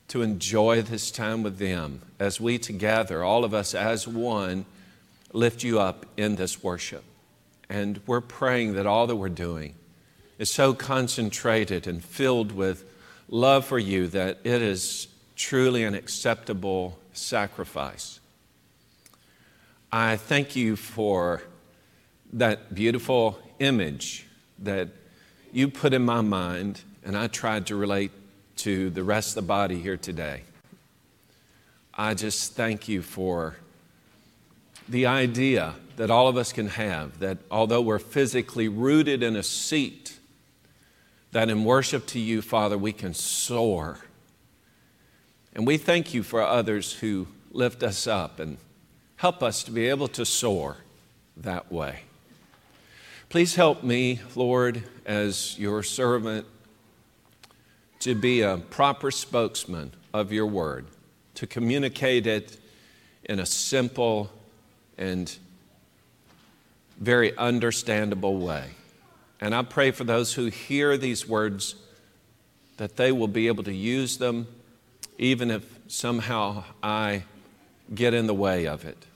to 0.08 0.22
enjoy 0.22 0.82
this 0.82 1.10
time 1.10 1.42
with 1.42 1.58
them 1.58 2.02
as 2.18 2.40
we 2.40 2.58
together, 2.58 3.22
all 3.24 3.44
of 3.44 3.54
us 3.54 3.74
as 3.74 4.06
one, 4.06 4.66
lift 5.32 5.62
you 5.64 5.80
up 5.80 6.06
in 6.16 6.36
this 6.36 6.62
worship. 6.62 7.04
And 7.68 8.00
we're 8.06 8.20
praying 8.20 8.74
that 8.74 8.86
all 8.86 9.06
that 9.06 9.16
we're 9.16 9.28
doing 9.28 9.74
is 10.38 10.50
so 10.50 10.74
concentrated 10.74 11.86
and 11.86 12.04
filled 12.04 12.52
with 12.52 12.84
love 13.28 13.64
for 13.64 13.78
you 13.78 14.06
that 14.08 14.38
it 14.44 14.62
is 14.62 15.08
truly 15.36 15.84
an 15.84 15.94
acceptable 15.94 16.98
sacrifice. 17.16 18.20
I 19.90 20.16
thank 20.16 20.56
you 20.56 20.76
for 20.76 21.42
that 22.32 22.74
beautiful 22.74 23.38
image 23.60 24.26
that 24.58 24.88
you 25.52 25.68
put 25.68 25.94
in 25.94 26.04
my 26.04 26.20
mind, 26.20 26.82
and 27.04 27.16
I 27.16 27.28
tried 27.28 27.66
to 27.68 27.76
relate 27.76 28.10
to 28.56 28.90
the 28.90 29.04
rest 29.04 29.30
of 29.30 29.34
the 29.36 29.48
body 29.48 29.80
here 29.80 29.96
today. 29.96 30.42
I 31.94 32.14
just 32.14 32.54
thank 32.54 32.88
you 32.88 33.02
for 33.02 33.56
the 34.88 35.06
idea 35.06 35.74
that 35.96 36.10
all 36.10 36.28
of 36.28 36.36
us 36.36 36.52
can 36.52 36.68
have 36.68 37.20
that 37.20 37.38
although 37.50 37.80
we're 37.80 37.98
physically 37.98 38.68
rooted 38.68 39.22
in 39.22 39.36
a 39.36 39.42
seat, 39.42 40.18
that 41.32 41.48
in 41.48 41.64
worship 41.64 42.06
to 42.06 42.18
you, 42.18 42.42
Father, 42.42 42.76
we 42.76 42.92
can 42.92 43.14
soar. 43.14 43.98
And 45.54 45.66
we 45.66 45.76
thank 45.76 46.12
you 46.12 46.22
for 46.22 46.42
others 46.42 46.94
who 46.94 47.28
lift 47.52 47.82
us 47.82 48.06
up 48.06 48.40
and 48.40 48.58
help 49.16 49.42
us 49.42 49.62
to 49.64 49.70
be 49.70 49.88
able 49.88 50.08
to 50.08 50.24
soar 50.24 50.78
that 51.36 51.70
way. 51.70 52.00
Please 53.28 53.54
help 53.54 53.82
me, 53.82 54.20
Lord, 54.34 54.82
as 55.06 55.58
your 55.58 55.82
servant, 55.82 56.46
to 58.00 58.14
be 58.14 58.42
a 58.42 58.58
proper 58.58 59.10
spokesman 59.10 59.92
of 60.12 60.32
your 60.32 60.46
word, 60.46 60.86
to 61.34 61.46
communicate 61.46 62.26
it 62.26 62.58
in 63.24 63.38
a 63.38 63.46
simple 63.46 64.30
and 64.98 65.36
very 66.98 67.36
understandable 67.36 68.38
way. 68.38 68.70
And 69.40 69.54
I 69.54 69.62
pray 69.62 69.90
for 69.90 70.04
those 70.04 70.34
who 70.34 70.46
hear 70.46 70.96
these 70.96 71.28
words 71.28 71.76
that 72.76 72.96
they 72.96 73.12
will 73.12 73.28
be 73.28 73.46
able 73.46 73.64
to 73.64 73.74
use 73.74 74.18
them 74.18 74.46
even 75.18 75.50
if 75.50 75.78
somehow 75.88 76.64
I 76.82 77.24
get 77.94 78.14
in 78.14 78.26
the 78.26 78.34
way 78.34 78.66
of 78.66 78.84
it. 78.84 79.06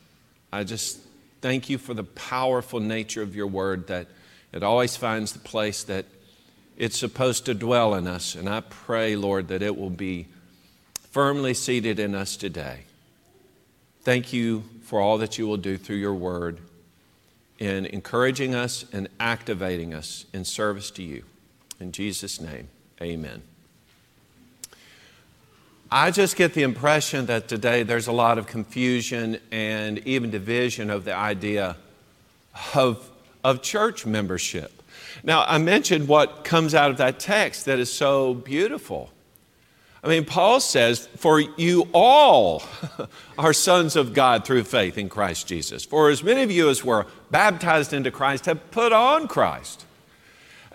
I 0.53 0.65
just 0.65 0.99
thank 1.41 1.69
you 1.69 1.79
for 1.79 1.95
the 1.95 2.05
powerful 2.05 2.81
nature 2.81 3.23
of 3.23 3.35
your 3.35 3.47
word 3.47 3.87
that 3.89 4.07
it 4.53 4.63
always 4.63 4.97
finds 4.97 5.33
the 5.33 5.39
place 5.39 5.85
that 5.85 6.07
it's 6.77 6.97
supposed 6.97 7.47
to 7.47 7.55
dwell 7.55 7.95
in 7.95 8.07
us. 8.07 8.35
And 8.35 8.49
I 8.49 8.61
pray, 8.61 9.17
Lord, 9.17 9.49
that 9.49 9.63
it 9.63 9.77
will 9.77 9.91
be 9.91 10.27
firmly 11.11 11.55
seated 11.55 11.99
in 11.99 12.15
us 12.15 12.37
today. 12.37 12.81
Thank 14.03 14.33
you 14.33 14.65
for 14.83 15.01
all 15.01 15.19
that 15.19 15.37
you 15.37 15.47
will 15.47 15.57
do 15.57 15.77
through 15.77 15.97
your 15.97 16.15
word 16.15 16.61
in 17.59 17.87
encouraging 17.87 18.55
us 18.55 18.85
and 18.93 19.09
activating 19.19 19.93
us 19.93 20.25
in 20.33 20.45
service 20.45 20.91
to 20.93 21.03
you. 21.03 21.25
In 21.81 21.93
Jesus' 21.93 22.41
name, 22.41 22.69
amen. 23.03 23.43
I 25.91 26.11
just 26.11 26.37
get 26.37 26.53
the 26.53 26.65
impression 26.65 27.27
that 27.27 27.49
today 27.49 27.83
there's 27.83 28.09
a 28.09 28.13
lot 28.13 28.37
of 28.37 28.47
confusion 28.47 29.41
and 29.51 29.99
even 30.07 30.29
division 30.29 30.91
of 30.91 31.07
the 31.07 31.15
idea 31.15 31.77
of, 32.75 33.11
of 33.43 33.63
church 33.63 34.05
membership. 34.05 34.83
Now, 35.25 35.45
I 35.49 35.57
mentioned 35.57 36.07
what 36.07 36.45
comes 36.45 36.75
out 36.75 36.91
of 36.91 36.99
that 36.99 37.19
text 37.19 37.65
that 37.65 37.79
is 37.79 37.91
so 37.91 38.35
beautiful. 38.35 39.11
I 40.05 40.09
mean, 40.09 40.27
Paul 40.27 40.61
says, 40.61 41.09
For 41.17 41.41
you 41.41 41.89
all 41.95 42.63
are 43.39 43.55
sons 43.55 43.97
of 43.97 44.13
God 44.13 44.45
through 44.45 44.65
faith 44.65 44.99
in 44.99 45.09
Christ 45.09 45.47
Jesus. 45.47 45.87
For 45.87 46.11
as 46.11 46.23
many 46.23 46.43
of 46.43 46.51
you 46.51 46.69
as 46.69 46.85
were 46.85 47.07
baptized 47.31 47.95
into 47.95 48.11
Christ 48.11 48.45
have 48.45 48.71
put 48.71 48.93
on 48.93 49.27
Christ. 49.27 49.87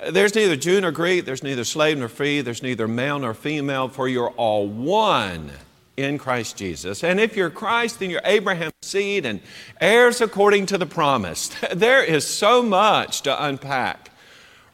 There's 0.09 0.35
neither 0.35 0.55
Jew 0.55 0.81
nor 0.81 0.91
Greek, 0.91 1.25
there's 1.25 1.43
neither 1.43 1.63
slave 1.63 1.97
nor 1.97 2.07
free, 2.07 2.41
there's 2.41 2.63
neither 2.63 2.87
male 2.87 3.19
nor 3.19 3.33
female, 3.33 3.87
for 3.87 4.07
you're 4.07 4.31
all 4.31 4.67
one 4.67 5.51
in 5.97 6.17
Christ 6.17 6.57
Jesus. 6.57 7.03
And 7.03 7.19
if 7.19 7.35
you're 7.35 7.49
Christ, 7.49 7.99
then 7.99 8.09
you're 8.09 8.21
Abraham's 8.25 8.73
seed 8.81 9.25
and 9.25 9.39
heirs 9.79 10.21
according 10.21 10.65
to 10.67 10.77
the 10.77 10.85
promise. 10.85 11.51
There 11.73 12.03
is 12.03 12.25
so 12.27 12.61
much 12.61 13.21
to 13.21 13.45
unpack 13.45 14.09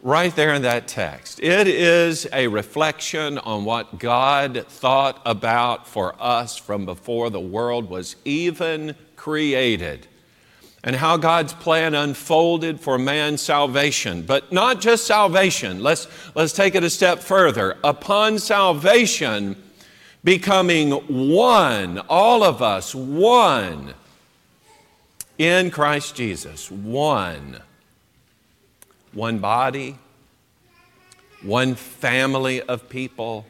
right 0.02 0.34
there 0.36 0.54
in 0.54 0.62
that 0.62 0.88
text. 0.88 1.40
It 1.42 1.68
is 1.68 2.28
a 2.32 2.48
reflection 2.48 3.38
on 3.40 3.66
what 3.66 4.00
God 4.00 4.66
thought 4.68 5.22
about 5.26 5.88
for 5.88 6.16
us 6.20 6.58
from 6.58 6.86
before 6.86 7.30
the 7.30 7.40
world 7.40 7.90
was 7.90 8.16
even 8.26 8.96
created 9.16 10.08
and 10.84 10.96
how 10.96 11.18
God's 11.18 11.54
plan 11.54 11.94
unfolded 11.94 12.80
for 12.80 12.98
man's 12.98 13.42
salvation. 13.42 14.22
But 14.22 14.52
not 14.52 14.80
just 14.80 15.06
salvation, 15.06 15.84
let's, 15.84 16.08
let's 16.36 16.54
take 16.54 16.76
it 16.76 16.84
a 16.84 16.90
step 16.90 17.20
further. 17.20 17.78
Upon 17.84 18.40
salvation, 18.40 19.62
becoming 20.24 20.92
one, 20.92 22.00
all 22.10 22.44
of 22.44 22.62
us, 22.62 22.96
one 22.96 23.94
in 25.38 25.72
Christ 25.72 26.16
Jesus, 26.16 26.70
one. 26.72 27.60
One 29.12 29.40
body, 29.40 29.98
one 31.42 31.74
family 31.76 32.62
of 32.62 32.90
people, 32.90 33.46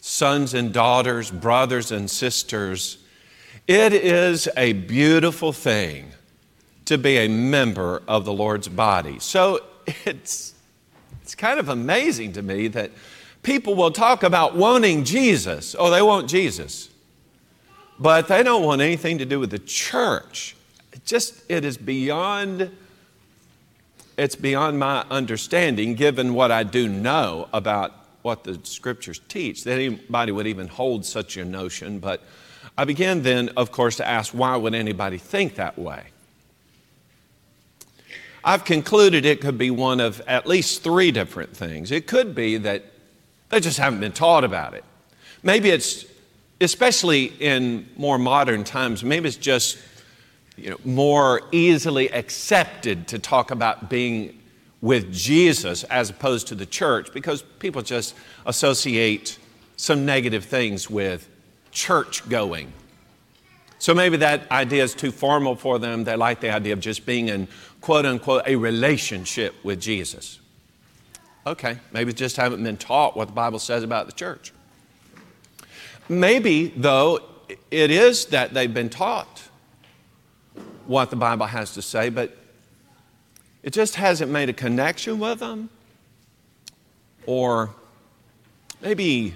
sons 0.00 0.52
and 0.52 0.72
daughters, 0.72 1.30
brothers 1.30 1.92
and 1.92 2.10
sisters. 2.10 2.98
It 3.68 3.92
is 3.92 4.48
a 4.56 4.72
beautiful 4.72 5.52
thing 5.52 6.10
to 6.90 6.98
be 6.98 7.18
a 7.18 7.28
member 7.28 8.02
of 8.08 8.24
the 8.24 8.32
Lord's 8.32 8.66
body. 8.66 9.20
So 9.20 9.60
it's, 10.04 10.54
it's 11.22 11.36
kind 11.36 11.60
of 11.60 11.68
amazing 11.68 12.32
to 12.32 12.42
me 12.42 12.66
that 12.66 12.90
people 13.44 13.76
will 13.76 13.92
talk 13.92 14.24
about 14.24 14.56
wanting 14.56 15.04
Jesus. 15.04 15.76
Oh, 15.78 15.88
they 15.88 16.02
want 16.02 16.28
Jesus. 16.28 16.90
But 18.00 18.26
they 18.26 18.42
don't 18.42 18.64
want 18.64 18.80
anything 18.80 19.18
to 19.18 19.24
do 19.24 19.38
with 19.38 19.52
the 19.52 19.60
church. 19.60 20.56
It 20.92 21.04
just, 21.04 21.48
it 21.48 21.64
is 21.64 21.78
beyond, 21.78 22.76
it's 24.18 24.34
beyond 24.34 24.80
my 24.80 25.04
understanding, 25.12 25.94
given 25.94 26.34
what 26.34 26.50
I 26.50 26.64
do 26.64 26.88
know 26.88 27.48
about 27.52 27.92
what 28.22 28.42
the 28.42 28.58
scriptures 28.64 29.20
teach, 29.28 29.62
that 29.62 29.74
anybody 29.74 30.32
would 30.32 30.48
even 30.48 30.66
hold 30.66 31.06
such 31.06 31.36
a 31.36 31.44
notion. 31.44 32.00
But 32.00 32.20
I 32.76 32.84
began 32.84 33.22
then, 33.22 33.50
of 33.50 33.70
course, 33.70 33.98
to 33.98 34.08
ask 34.08 34.32
why 34.32 34.56
would 34.56 34.74
anybody 34.74 35.18
think 35.18 35.54
that 35.54 35.78
way? 35.78 36.06
I've 38.44 38.64
concluded 38.64 39.26
it 39.26 39.40
could 39.40 39.58
be 39.58 39.70
one 39.70 40.00
of 40.00 40.20
at 40.26 40.46
least 40.46 40.82
three 40.82 41.10
different 41.10 41.56
things. 41.56 41.90
It 41.90 42.06
could 42.06 42.34
be 42.34 42.56
that 42.58 42.84
they 43.50 43.60
just 43.60 43.78
haven't 43.78 44.00
been 44.00 44.12
taught 44.12 44.44
about 44.44 44.74
it. 44.74 44.84
Maybe 45.42 45.70
it's, 45.70 46.04
especially 46.60 47.24
in 47.24 47.88
more 47.96 48.18
modern 48.18 48.64
times, 48.64 49.04
maybe 49.04 49.28
it's 49.28 49.36
just 49.36 49.78
you 50.56 50.70
know, 50.70 50.78
more 50.84 51.42
easily 51.52 52.12
accepted 52.12 53.08
to 53.08 53.18
talk 53.18 53.50
about 53.50 53.90
being 53.90 54.40
with 54.80 55.12
Jesus 55.12 55.84
as 55.84 56.10
opposed 56.10 56.48
to 56.48 56.54
the 56.54 56.66
church 56.66 57.12
because 57.12 57.42
people 57.58 57.82
just 57.82 58.14
associate 58.46 59.38
some 59.76 60.06
negative 60.06 60.44
things 60.44 60.88
with 60.88 61.28
church 61.70 62.26
going. 62.28 62.72
So 63.78 63.94
maybe 63.94 64.18
that 64.18 64.50
idea 64.50 64.84
is 64.84 64.94
too 64.94 65.10
formal 65.10 65.56
for 65.56 65.78
them. 65.78 66.04
They 66.04 66.16
like 66.16 66.40
the 66.40 66.50
idea 66.50 66.74
of 66.74 66.80
just 66.80 67.06
being 67.06 67.28
in 67.28 67.48
quote 67.80 68.06
unquote 68.06 68.42
a 68.46 68.56
relationship 68.56 69.54
with 69.64 69.80
Jesus. 69.80 70.40
Okay, 71.46 71.78
maybe 71.92 72.12
just 72.12 72.36
haven't 72.36 72.62
been 72.62 72.76
taught 72.76 73.16
what 73.16 73.28
the 73.28 73.34
Bible 73.34 73.58
says 73.58 73.82
about 73.82 74.06
the 74.06 74.12
church. 74.12 74.52
Maybe, 76.08 76.68
though, 76.68 77.20
it 77.70 77.90
is 77.90 78.26
that 78.26 78.52
they've 78.52 78.72
been 78.72 78.90
taught 78.90 79.42
what 80.86 81.10
the 81.10 81.16
Bible 81.16 81.46
has 81.46 81.74
to 81.74 81.82
say, 81.82 82.10
but 82.10 82.36
it 83.62 83.72
just 83.72 83.94
hasn't 83.94 84.30
made 84.30 84.48
a 84.48 84.52
connection 84.52 85.18
with 85.18 85.38
them, 85.38 85.70
or 87.26 87.70
maybe 88.80 89.34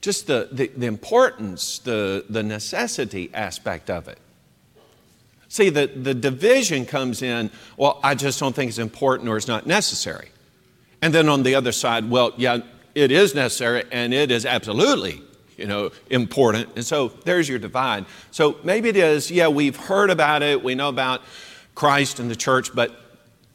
just 0.00 0.26
the, 0.26 0.48
the, 0.50 0.68
the, 0.68 0.86
importance, 0.86 1.78
the, 1.78 2.24
the 2.28 2.42
necessity 2.42 3.30
aspect 3.34 3.90
of 3.90 4.08
it. 4.08 4.18
See, 5.52 5.68
the, 5.68 5.86
the 5.86 6.14
division 6.14 6.86
comes 6.86 7.20
in, 7.20 7.50
well, 7.76 8.00
I 8.02 8.14
just 8.14 8.40
don't 8.40 8.56
think 8.56 8.70
it's 8.70 8.78
important 8.78 9.28
or 9.28 9.36
it's 9.36 9.46
not 9.46 9.66
necessary. 9.66 10.30
And 11.02 11.12
then 11.12 11.28
on 11.28 11.42
the 11.42 11.56
other 11.56 11.72
side, 11.72 12.08
well, 12.08 12.32
yeah, 12.38 12.60
it 12.94 13.12
is 13.12 13.34
necessary 13.34 13.84
and 13.92 14.14
it 14.14 14.30
is 14.30 14.46
absolutely 14.46 15.20
you 15.58 15.66
know, 15.66 15.90
important. 16.08 16.70
And 16.74 16.86
so 16.86 17.08
there's 17.26 17.50
your 17.50 17.58
divide. 17.58 18.06
So 18.30 18.56
maybe 18.64 18.88
it 18.88 18.96
is, 18.96 19.30
yeah, 19.30 19.48
we've 19.48 19.76
heard 19.76 20.08
about 20.08 20.42
it, 20.42 20.64
we 20.64 20.74
know 20.74 20.88
about 20.88 21.20
Christ 21.74 22.18
and 22.18 22.30
the 22.30 22.36
church, 22.36 22.74
but 22.74 22.98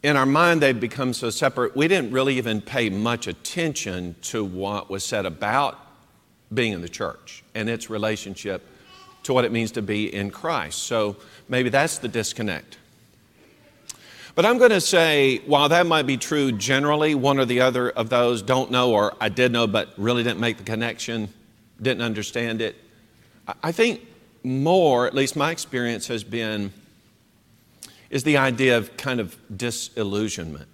in 0.04 0.16
our 0.16 0.28
mind 0.28 0.62
they've 0.62 0.80
become 0.80 1.14
so 1.14 1.32
separate, 1.32 1.76
we 1.76 1.88
didn't 1.88 2.12
really 2.12 2.38
even 2.38 2.62
pay 2.62 2.92
much 2.92 3.26
attention 3.26 4.16
to 4.22 4.46
what 4.46 4.88
was 4.92 5.04
said 5.04 5.26
about 5.26 5.80
being 6.54 6.74
in 6.74 6.82
the 6.82 6.90
church 6.90 7.44
and 7.56 7.68
its 7.68 7.90
relationship 7.90 8.64
to 9.28 9.34
what 9.34 9.46
it 9.46 9.52
means 9.52 9.72
to 9.74 9.82
be 9.82 10.13
in 10.13 10.32
Christ. 10.32 10.84
So 10.84 11.18
maybe 11.48 11.70
that's 11.70 12.00
the 12.00 12.08
disconnect. 12.08 12.78
But 14.36 14.46
I'm 14.46 14.58
going 14.58 14.72
to 14.72 14.82
say, 14.82 15.40
while 15.46 15.70
that 15.70 15.86
might 15.88 16.06
be 16.06 16.18
true 16.18 16.52
generally, 16.52 17.16
one 17.16 17.40
or 17.40 17.46
the 17.46 17.62
other 17.62 17.90
of 17.90 18.10
those 18.10 18.42
don't 18.42 18.72
know, 18.72 18.94
or 18.94 19.16
I 19.20 19.30
did 19.30 19.52
know 19.52 19.68
but 19.68 19.90
really 19.98 20.24
didn't 20.24 20.40
make 20.40 20.58
the 20.58 20.63
connection, 20.63 21.30
didn't 21.82 22.04
understand 22.04 22.62
it. 22.62 22.76
I 23.63 23.72
think 23.72 24.02
more, 24.44 25.08
at 25.08 25.13
least 25.13 25.36
my 25.36 25.52
experience 25.52 26.08
has 26.08 26.24
been, 26.24 26.72
is 28.10 28.24
the 28.24 28.38
idea 28.38 28.78
of 28.78 28.96
kind 28.96 29.20
of 29.20 29.36
disillusionment. 29.56 30.68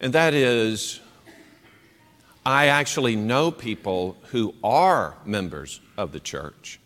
And 0.00 0.12
that 0.12 0.32
is, 0.32 1.00
I 2.48 2.68
actually 2.68 3.14
know 3.14 3.50
people 3.50 4.16
who 4.30 4.54
are 4.64 5.18
members 5.26 5.82
of 5.98 6.12
the 6.12 6.18
church. 6.18 6.80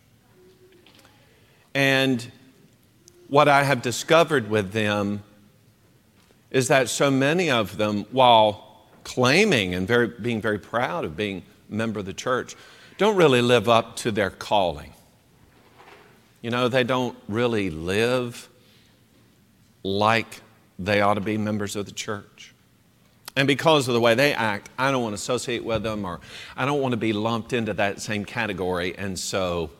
And 1.73 2.29
what 3.29 3.47
I 3.47 3.63
have 3.63 3.81
discovered 3.81 4.49
with 4.49 4.73
them 4.73 5.23
is 6.51 6.67
that 6.67 6.89
so 6.89 7.09
many 7.09 7.49
of 7.49 7.77
them, 7.77 8.05
while 8.11 8.81
claiming 9.05 9.73
and 9.73 9.87
very, 9.87 10.07
being 10.07 10.41
very 10.41 10.59
proud 10.59 11.05
of 11.05 11.15
being 11.15 11.43
a 11.71 11.73
member 11.73 12.01
of 12.01 12.05
the 12.05 12.13
church 12.13 12.57
don't 12.97 13.15
really 13.15 13.41
live 13.41 13.69
up 13.69 13.95
to 13.95 14.11
their 14.11 14.31
calling. 14.31 14.91
You 16.41 16.49
know, 16.49 16.67
they 16.67 16.83
don't 16.83 17.17
really 17.29 17.69
live 17.69 18.49
like 19.81 20.41
they 20.77 20.99
ought 20.99 21.13
to 21.13 21.21
be 21.21 21.37
members 21.37 21.77
of 21.77 21.85
the 21.85 21.93
church. 21.93 22.52
And 23.35 23.47
because 23.47 23.87
of 23.87 23.93
the 23.93 23.99
way 23.99 24.13
they 24.13 24.33
act, 24.33 24.69
I 24.77 24.91
don't 24.91 25.01
want 25.01 25.13
to 25.13 25.15
associate 25.15 25.63
with 25.63 25.83
them 25.83 26.05
or 26.05 26.19
I 26.55 26.65
don't 26.65 26.81
want 26.81 26.91
to 26.91 26.97
be 26.97 27.13
lumped 27.13 27.53
into 27.53 27.73
that 27.73 27.99
same 27.99 28.25
category. 28.25 28.95
And 28.97 29.17
so, 29.17 29.71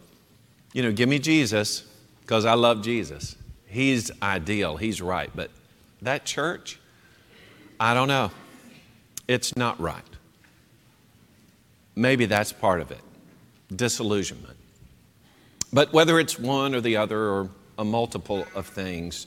you 0.73 0.81
know, 0.81 0.91
give 0.91 1.07
me 1.07 1.19
Jesus 1.19 1.83
because 2.21 2.45
I 2.45 2.55
love 2.55 2.81
Jesus. 2.81 3.35
He's 3.67 4.11
ideal, 4.21 4.77
He's 4.77 5.01
right. 5.01 5.29
But 5.35 5.51
that 6.01 6.25
church, 6.25 6.79
I 7.79 7.93
don't 7.93 8.07
know. 8.07 8.31
It's 9.27 9.55
not 9.55 9.79
right. 9.79 10.03
Maybe 11.95 12.25
that's 12.25 12.51
part 12.51 12.81
of 12.81 12.91
it 12.91 13.01
disillusionment. 13.75 14.57
But 15.71 15.93
whether 15.93 16.19
it's 16.19 16.37
one 16.37 16.75
or 16.75 16.81
the 16.81 16.97
other 16.97 17.19
or 17.19 17.49
a 17.77 17.83
multiple 17.83 18.45
of 18.53 18.67
things, 18.67 19.25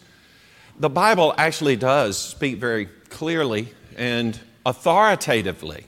the 0.79 0.89
Bible 0.89 1.35
actually 1.37 1.77
does 1.77 2.17
speak 2.17 2.59
very 2.59 2.87
clearly 2.87 3.69
and 3.96 4.38
authoritatively 4.64 5.87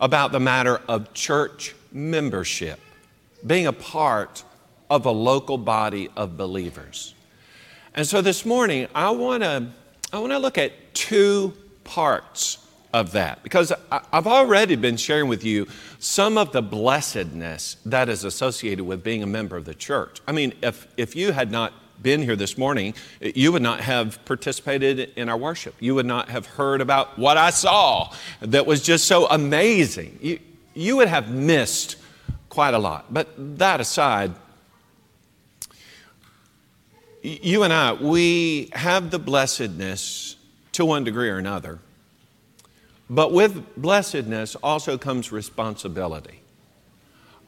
about 0.00 0.32
the 0.32 0.40
matter 0.40 0.80
of 0.88 1.12
church 1.14 1.74
membership, 1.90 2.78
being 3.46 3.66
a 3.66 3.72
part 3.72 4.44
of 4.90 5.06
a 5.06 5.10
local 5.10 5.58
body 5.58 6.08
of 6.16 6.36
believers. 6.36 7.14
And 7.94 8.06
so 8.06 8.20
this 8.20 8.46
morning, 8.46 8.88
I 8.94 9.10
want 9.10 9.42
to 9.42 9.68
I 10.12 10.18
want 10.18 10.32
to 10.32 10.38
look 10.38 10.58
at 10.58 10.94
two 10.94 11.54
parts 11.84 12.58
of 12.92 13.12
that 13.12 13.42
because 13.42 13.72
I've 13.90 14.26
already 14.26 14.76
been 14.76 14.98
sharing 14.98 15.28
with 15.28 15.44
you 15.44 15.66
some 15.98 16.36
of 16.36 16.52
the 16.52 16.60
blessedness 16.60 17.78
that 17.86 18.08
is 18.08 18.24
associated 18.24 18.84
with 18.84 19.02
being 19.02 19.22
a 19.22 19.26
member 19.26 19.56
of 19.56 19.64
the 19.64 19.74
church. 19.74 20.20
I 20.26 20.32
mean, 20.32 20.52
if, 20.62 20.86
if 20.98 21.16
you 21.16 21.32
had 21.32 21.50
not 21.50 21.72
been 22.02 22.22
here 22.22 22.36
this 22.36 22.58
morning, 22.58 22.94
you 23.20 23.52
would 23.52 23.62
not 23.62 23.80
have 23.80 24.24
participated 24.24 25.12
in 25.16 25.28
our 25.28 25.36
worship. 25.36 25.74
You 25.80 25.94
would 25.94 26.06
not 26.06 26.28
have 26.28 26.46
heard 26.46 26.80
about 26.80 27.18
what 27.18 27.36
I 27.36 27.50
saw 27.50 28.12
that 28.40 28.66
was 28.66 28.82
just 28.82 29.06
so 29.06 29.26
amazing. 29.28 30.18
You, 30.20 30.38
you 30.74 30.96
would 30.96 31.08
have 31.08 31.30
missed 31.30 31.96
quite 32.48 32.74
a 32.74 32.78
lot. 32.78 33.12
But 33.12 33.28
that 33.58 33.80
aside, 33.80 34.32
you 37.22 37.62
and 37.62 37.72
I, 37.72 37.92
we 37.92 38.70
have 38.72 39.10
the 39.10 39.18
blessedness 39.18 40.36
to 40.72 40.84
one 40.84 41.04
degree 41.04 41.28
or 41.28 41.38
another 41.38 41.78
but 43.12 43.30
with 43.30 43.76
blessedness 43.76 44.56
also 44.56 44.96
comes 44.96 45.30
responsibility. 45.30 46.40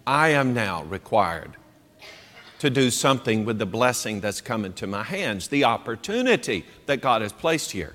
I 0.06 0.28
am 0.28 0.52
now 0.52 0.84
required 0.84 1.52
to 2.58 2.70
do 2.70 2.90
something 2.90 3.44
with 3.44 3.58
the 3.58 3.66
blessing 3.66 4.20
that's 4.20 4.40
come 4.40 4.64
into 4.64 4.86
my 4.86 5.02
hands, 5.02 5.48
the 5.48 5.64
opportunity 5.64 6.64
that 6.86 7.00
God 7.00 7.22
has 7.22 7.32
placed 7.32 7.72
here. 7.72 7.94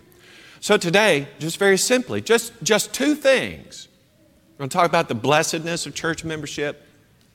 So 0.60 0.78
today, 0.78 1.28
just 1.39 1.58
very 1.58 1.78
simply, 1.78 2.22
just, 2.22 2.52
just 2.62 2.93
two 2.93 3.15
things. 3.15 3.88
We're 4.54 4.63
going 4.63 4.69
to 4.69 4.78
talk 4.78 4.89
about 4.89 5.08
the 5.08 5.15
blessedness 5.15 5.86
of 5.86 5.95
church 5.95 6.26
membership 6.26 6.86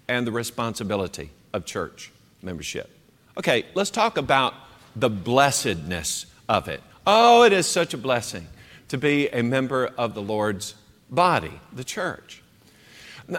and 0.08 0.26
the 0.26 0.32
responsibility 0.32 1.30
of 1.52 1.64
church 1.64 2.12
membership. 2.42 2.90
Okay, 3.38 3.64
let's 3.74 3.90
talk 3.90 4.18
about 4.18 4.54
the 4.94 5.08
blessedness 5.08 6.26
of 6.48 6.68
it. 6.68 6.82
Oh, 7.06 7.42
it 7.44 7.52
is 7.52 7.66
such 7.66 7.94
a 7.94 7.98
blessing 7.98 8.46
to 8.88 8.98
be 8.98 9.28
a 9.28 9.42
member 9.42 9.86
of 9.98 10.14
the 10.14 10.22
Lord's 10.22 10.74
body, 11.10 11.60
the 11.72 11.84
church. 11.84 12.43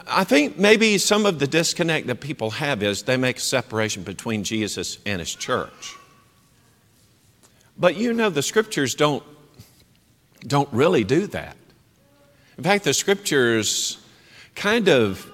I 0.07 0.23
think 0.23 0.57
maybe 0.57 0.97
some 0.97 1.25
of 1.25 1.39
the 1.39 1.47
disconnect 1.47 2.07
that 2.07 2.19
people 2.19 2.51
have 2.51 2.81
is 2.81 3.03
they 3.03 3.17
make 3.17 3.37
a 3.37 3.41
separation 3.41 4.03
between 4.03 4.43
Jesus 4.43 4.97
and 5.05 5.19
his 5.19 5.33
church. 5.33 5.95
But 7.77 7.95
you 7.95 8.13
know, 8.13 8.29
the 8.29 8.41
scriptures 8.41 8.95
don't, 8.95 9.23
don't 10.41 10.71
really 10.71 11.03
do 11.03 11.27
that. 11.27 11.55
In 12.57 12.63
fact, 12.63 12.85
the 12.85 12.93
scriptures 12.93 13.99
kind 14.55 14.87
of 14.87 15.31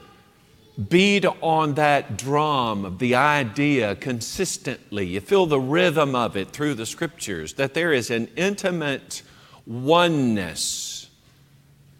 beat 0.90 1.26
on 1.42 1.76
that 1.76 2.18
drum 2.18 2.84
of 2.84 3.00
the 3.00 3.16
idea 3.16 3.96
consistently. 3.96 5.06
You 5.06 5.22
feel 5.22 5.46
the 5.46 5.60
rhythm 5.60 6.16
of 6.16 6.36
it 6.36 6.50
through 6.50 6.74
the 6.74 6.86
scriptures 6.86 7.54
that 7.54 7.74
there 7.74 7.94
is 7.94 8.10
an 8.10 8.28
intimate 8.36 9.22
oneness 9.68 11.10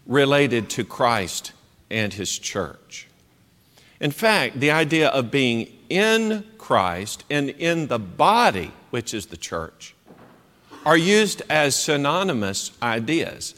related 0.06 0.68
to 0.70 0.84
Christ 0.84 1.52
and 1.92 2.12
His 2.12 2.36
church. 2.36 3.06
In 4.00 4.10
fact, 4.10 4.58
the 4.58 4.72
idea 4.72 5.08
of 5.10 5.30
being 5.30 5.68
in 5.88 6.44
Christ 6.58 7.22
and 7.30 7.50
in 7.50 7.86
the 7.86 8.00
body, 8.00 8.72
which 8.90 9.14
is 9.14 9.26
the 9.26 9.36
church, 9.36 9.94
are 10.84 10.96
used 10.96 11.42
as 11.48 11.76
synonymous 11.76 12.72
ideas. 12.82 13.54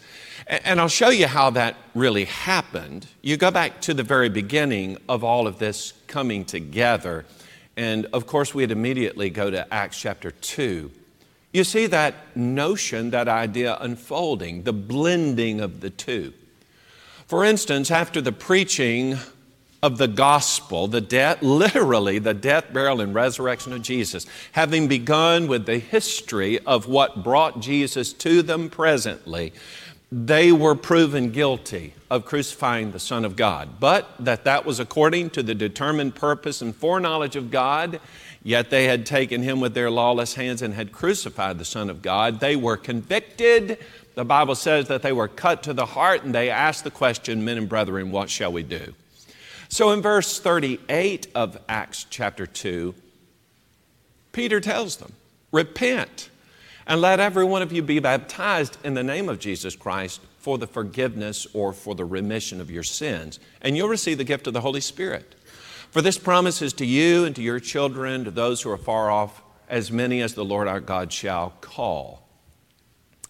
And 0.46 0.78
I'll 0.78 0.88
show 0.88 1.08
you 1.08 1.26
how 1.26 1.48
that 1.50 1.76
really 1.94 2.26
happened. 2.26 3.06
You 3.22 3.38
go 3.38 3.50
back 3.50 3.80
to 3.82 3.94
the 3.94 4.02
very 4.02 4.28
beginning 4.28 4.98
of 5.08 5.24
all 5.24 5.46
of 5.46 5.58
this 5.58 5.94
coming 6.06 6.44
together. 6.44 7.24
And 7.76 8.06
of 8.12 8.26
course, 8.26 8.54
we'd 8.54 8.70
immediately 8.70 9.30
go 9.30 9.50
to 9.50 9.72
Acts 9.72 9.98
chapter 9.98 10.30
2. 10.30 10.90
You 11.52 11.64
see 11.64 11.86
that 11.86 12.36
notion, 12.36 13.10
that 13.10 13.28
idea 13.28 13.78
unfolding, 13.80 14.64
the 14.64 14.72
blending 14.74 15.60
of 15.60 15.80
the 15.80 15.88
two. 15.88 16.34
For 17.26 17.44
instance, 17.44 17.90
after 17.90 18.20
the 18.20 18.32
preaching 18.32 19.16
of 19.82 19.98
the 19.98 20.08
gospel, 20.08 20.88
the 20.88 21.00
death, 21.00 21.38
literally 21.42 22.18
the 22.18 22.34
death, 22.34 22.72
burial, 22.72 23.00
and 23.00 23.14
resurrection 23.14 23.72
of 23.72 23.82
Jesus, 23.82 24.26
having 24.52 24.88
begun 24.88 25.46
with 25.46 25.66
the 25.66 25.78
history 25.78 26.58
of 26.60 26.86
what 26.86 27.22
brought 27.22 27.60
Jesus 27.60 28.12
to 28.14 28.42
them 28.42 28.70
presently, 28.70 29.52
they 30.12 30.52
were 30.52 30.74
proven 30.74 31.32
guilty 31.32 31.94
of 32.10 32.24
crucifying 32.24 32.92
the 32.92 33.00
Son 33.00 33.24
of 33.24 33.36
God, 33.36 33.80
but 33.80 34.08
that 34.20 34.44
that 34.44 34.64
was 34.64 34.78
according 34.78 35.30
to 35.30 35.42
the 35.42 35.54
determined 35.54 36.14
purpose 36.14 36.62
and 36.62 36.76
foreknowledge 36.76 37.36
of 37.36 37.50
God 37.50 38.00
Yet 38.46 38.68
they 38.68 38.84
had 38.84 39.06
taken 39.06 39.42
him 39.42 39.58
with 39.58 39.72
their 39.72 39.90
lawless 39.90 40.34
hands 40.34 40.60
and 40.60 40.74
had 40.74 40.92
crucified 40.92 41.58
the 41.58 41.64
Son 41.64 41.88
of 41.88 42.02
God. 42.02 42.40
They 42.40 42.56
were 42.56 42.76
convicted. 42.76 43.78
The 44.14 44.24
Bible 44.24 44.54
says 44.54 44.88
that 44.88 45.02
they 45.02 45.12
were 45.12 45.28
cut 45.28 45.64
to 45.64 45.72
the 45.72 45.86
heart 45.86 46.22
and 46.22 46.34
they 46.34 46.50
asked 46.50 46.84
the 46.84 46.90
question, 46.90 47.44
Men 47.44 47.58
and 47.58 47.68
brethren, 47.68 48.10
what 48.10 48.30
shall 48.30 48.52
we 48.52 48.62
do? 48.62 48.94
So 49.68 49.90
in 49.90 50.02
verse 50.02 50.38
38 50.38 51.28
of 51.34 51.58
Acts 51.68 52.06
chapter 52.08 52.46
2, 52.46 52.94
Peter 54.32 54.60
tells 54.60 54.96
them, 54.96 55.12
Repent 55.50 56.30
And 56.86 57.00
let 57.00 57.18
every 57.18 57.44
one 57.44 57.62
of 57.62 57.72
you 57.72 57.82
be 57.82 57.98
baptized 57.98 58.78
in 58.84 58.94
the 58.94 59.02
name 59.02 59.28
of 59.28 59.40
Jesus 59.40 59.74
Christ 59.74 60.20
for 60.38 60.58
the 60.58 60.66
forgiveness 60.66 61.46
or 61.54 61.72
for 61.72 61.94
the 61.94 62.04
remission 62.04 62.60
of 62.60 62.70
your 62.70 62.82
sins. 62.82 63.40
And 63.62 63.76
you'll 63.76 63.88
receive 63.88 64.18
the 64.18 64.24
gift 64.24 64.46
of 64.46 64.52
the 64.52 64.60
Holy 64.60 64.80
Spirit. 64.80 65.34
For 65.90 66.02
this 66.02 66.18
promise 66.18 66.60
is 66.60 66.72
to 66.74 66.86
you 66.86 67.24
and 67.24 67.34
to 67.36 67.42
your 67.42 67.60
children, 67.60 68.24
to 68.24 68.30
those 68.30 68.60
who 68.60 68.70
are 68.70 68.76
far 68.76 69.10
off, 69.10 69.42
as 69.68 69.90
many 69.90 70.20
as 70.20 70.34
the 70.34 70.44
Lord 70.44 70.68
our 70.68 70.80
God 70.80 71.12
shall 71.12 71.54
call. 71.60 72.23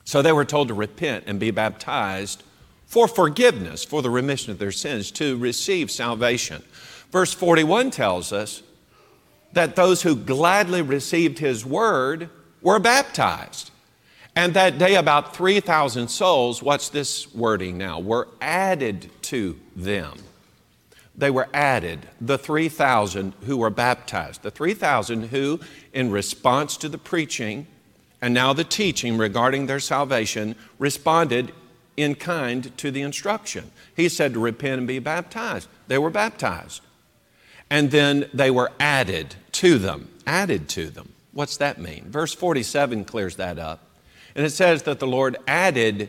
So 0.04 0.22
they 0.22 0.32
were 0.32 0.44
told 0.44 0.68
to 0.68 0.74
repent 0.74 1.24
and 1.26 1.40
be 1.40 1.50
baptized 1.50 2.42
for 2.86 3.08
forgiveness, 3.08 3.84
for 3.84 4.02
the 4.02 4.10
remission 4.10 4.52
of 4.52 4.58
their 4.58 4.70
sins, 4.70 5.10
to 5.12 5.36
receive 5.36 5.90
salvation. 5.90 6.62
Verse 7.10 7.32
41 7.32 7.90
tells 7.90 8.32
us 8.32 8.62
that 9.52 9.76
those 9.76 10.02
who 10.02 10.14
gladly 10.14 10.82
received 10.82 11.38
his 11.38 11.64
word 11.64 12.28
were 12.60 12.78
baptized. 12.78 13.70
And 14.36 14.52
that 14.54 14.78
day, 14.78 14.96
about 14.96 15.34
3,000 15.34 16.08
souls, 16.08 16.62
what's 16.62 16.88
this 16.88 17.32
wording 17.32 17.78
now, 17.78 18.00
were 18.00 18.28
added 18.40 19.10
to 19.22 19.58
them. 19.76 20.18
They 21.16 21.30
were 21.30 21.48
added, 21.54 22.08
the 22.20 22.36
3,000 22.36 23.34
who 23.46 23.58
were 23.58 23.70
baptized, 23.70 24.42
the 24.42 24.50
3,000 24.50 25.28
who, 25.28 25.60
in 25.92 26.10
response 26.10 26.76
to 26.78 26.88
the 26.88 26.98
preaching 26.98 27.68
and 28.24 28.32
now 28.32 28.54
the 28.54 28.64
teaching 28.64 29.18
regarding 29.18 29.66
their 29.66 29.78
salvation, 29.78 30.56
responded 30.78 31.52
in 31.94 32.14
kind 32.14 32.74
to 32.78 32.90
the 32.90 33.02
instruction. 33.02 33.70
He 33.94 34.08
said 34.08 34.32
to 34.32 34.40
repent 34.40 34.78
and 34.78 34.88
be 34.88 34.98
baptized. 34.98 35.68
They 35.88 35.98
were 35.98 36.08
baptized. 36.08 36.80
And 37.68 37.90
then 37.90 38.30
they 38.32 38.50
were 38.50 38.72
added 38.80 39.34
to 39.52 39.76
them. 39.76 40.08
Added 40.26 40.70
to 40.70 40.86
them. 40.86 41.12
What's 41.32 41.58
that 41.58 41.78
mean? 41.78 42.06
Verse 42.08 42.32
47 42.32 43.04
clears 43.04 43.36
that 43.36 43.58
up. 43.58 43.80
And 44.34 44.46
it 44.46 44.52
says 44.52 44.84
that 44.84 45.00
the 45.00 45.06
Lord 45.06 45.36
added 45.46 46.08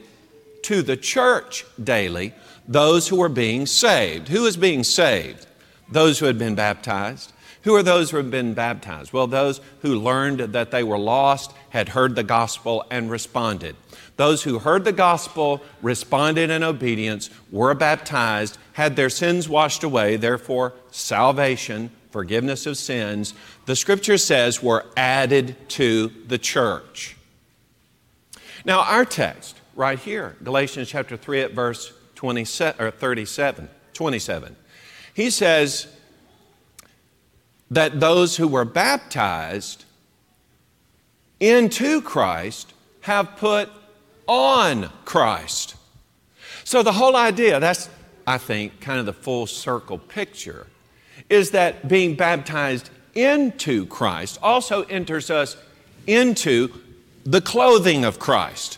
to 0.61 0.81
the 0.83 0.95
church 0.95 1.65
daily 1.83 2.33
those 2.65 3.09
who 3.09 3.17
were 3.17 3.27
being 3.27 3.65
saved. 3.65 4.29
Who 4.29 4.45
is 4.45 4.55
being 4.55 4.85
saved? 4.85 5.47
Those 5.91 6.19
who 6.19 6.27
had 6.27 6.39
been 6.39 6.55
baptized. 6.55 7.33
Who 7.65 7.73
are 7.73 7.83
those 7.83 8.11
who 8.11 8.17
have 8.17 8.29
been 8.29 8.53
baptized? 8.53 9.11
Well, 9.11 9.25
those 9.25 9.59
who 9.81 9.95
learned 9.95 10.39
that 10.53 10.69
they 10.69 10.83
were 10.83 10.99
lost, 10.99 11.51
had 11.71 11.89
heard 11.89 12.13
the 12.13 12.23
gospel, 12.23 12.85
and 12.91 13.09
responded. 13.09 13.75
Those 14.17 14.43
who 14.43 14.59
heard 14.59 14.85
the 14.85 14.91
gospel, 14.91 15.63
responded 15.81 16.51
in 16.51 16.61
obedience, 16.61 17.31
were 17.51 17.73
baptized, 17.73 18.59
had 18.73 18.95
their 18.95 19.09
sins 19.09 19.49
washed 19.49 19.83
away, 19.83 20.15
therefore, 20.15 20.73
salvation, 20.91 21.89
forgiveness 22.11 22.67
of 22.67 22.77
sins, 22.77 23.33
the 23.65 23.75
scripture 23.75 24.19
says 24.19 24.61
were 24.61 24.85
added 24.95 25.55
to 25.69 26.11
the 26.27 26.37
church. 26.37 27.17
Now, 28.63 28.81
our 28.81 29.05
text 29.05 29.59
right 29.75 29.97
here, 29.97 30.37
Galatians 30.43 30.87
chapter 30.87 31.17
3 31.17 31.41
at 31.41 31.51
verse 31.53 31.91
27, 32.13 32.79
or 32.79 32.91
37, 32.91 33.69
27, 33.93 34.55
he 35.15 35.31
says, 35.31 35.87
that 37.71 37.99
those 37.99 38.37
who 38.37 38.47
were 38.47 38.65
baptized 38.65 39.85
into 41.39 42.01
Christ 42.01 42.73
have 43.01 43.35
put 43.37 43.69
on 44.27 44.89
Christ. 45.03 45.75
So 46.63 46.81
the 46.81 46.93
whole 46.93 47.15
idea, 47.15 47.59
that's, 47.59 47.89
I 48.25 48.37
think, 48.37 48.81
kind 48.81 48.99
of 48.99 49.05
the 49.05 49.13
full 49.13 49.47
circle 49.47 49.97
picture, 49.97 50.67
is 51.29 51.51
that 51.51 51.87
being 51.87 52.15
baptized 52.15 52.89
into 53.13 53.85
Christ 53.85 54.39
also 54.41 54.83
enters 54.83 55.29
us 55.29 55.57
into 56.07 56.71
the 57.25 57.41
clothing 57.41 58.05
of 58.05 58.19
Christ. 58.19 58.77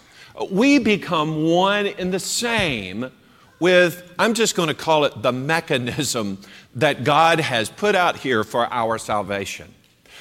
We 0.50 0.80
become 0.80 1.44
one 1.44 1.88
in 1.88 2.12
the 2.12 2.20
same 2.20 3.12
with, 3.60 4.14
I'm 4.20 4.34
just 4.34 4.56
going 4.56 4.68
to 4.68 4.76
call 4.76 5.04
it 5.06 5.22
the 5.22 5.32
mechanism 5.32 6.40
that 6.76 7.04
God 7.04 7.40
has 7.40 7.70
put 7.70 7.96
out 7.96 8.18
here 8.18 8.44
for 8.44 8.72
our 8.72 8.98
salvation. 8.98 9.74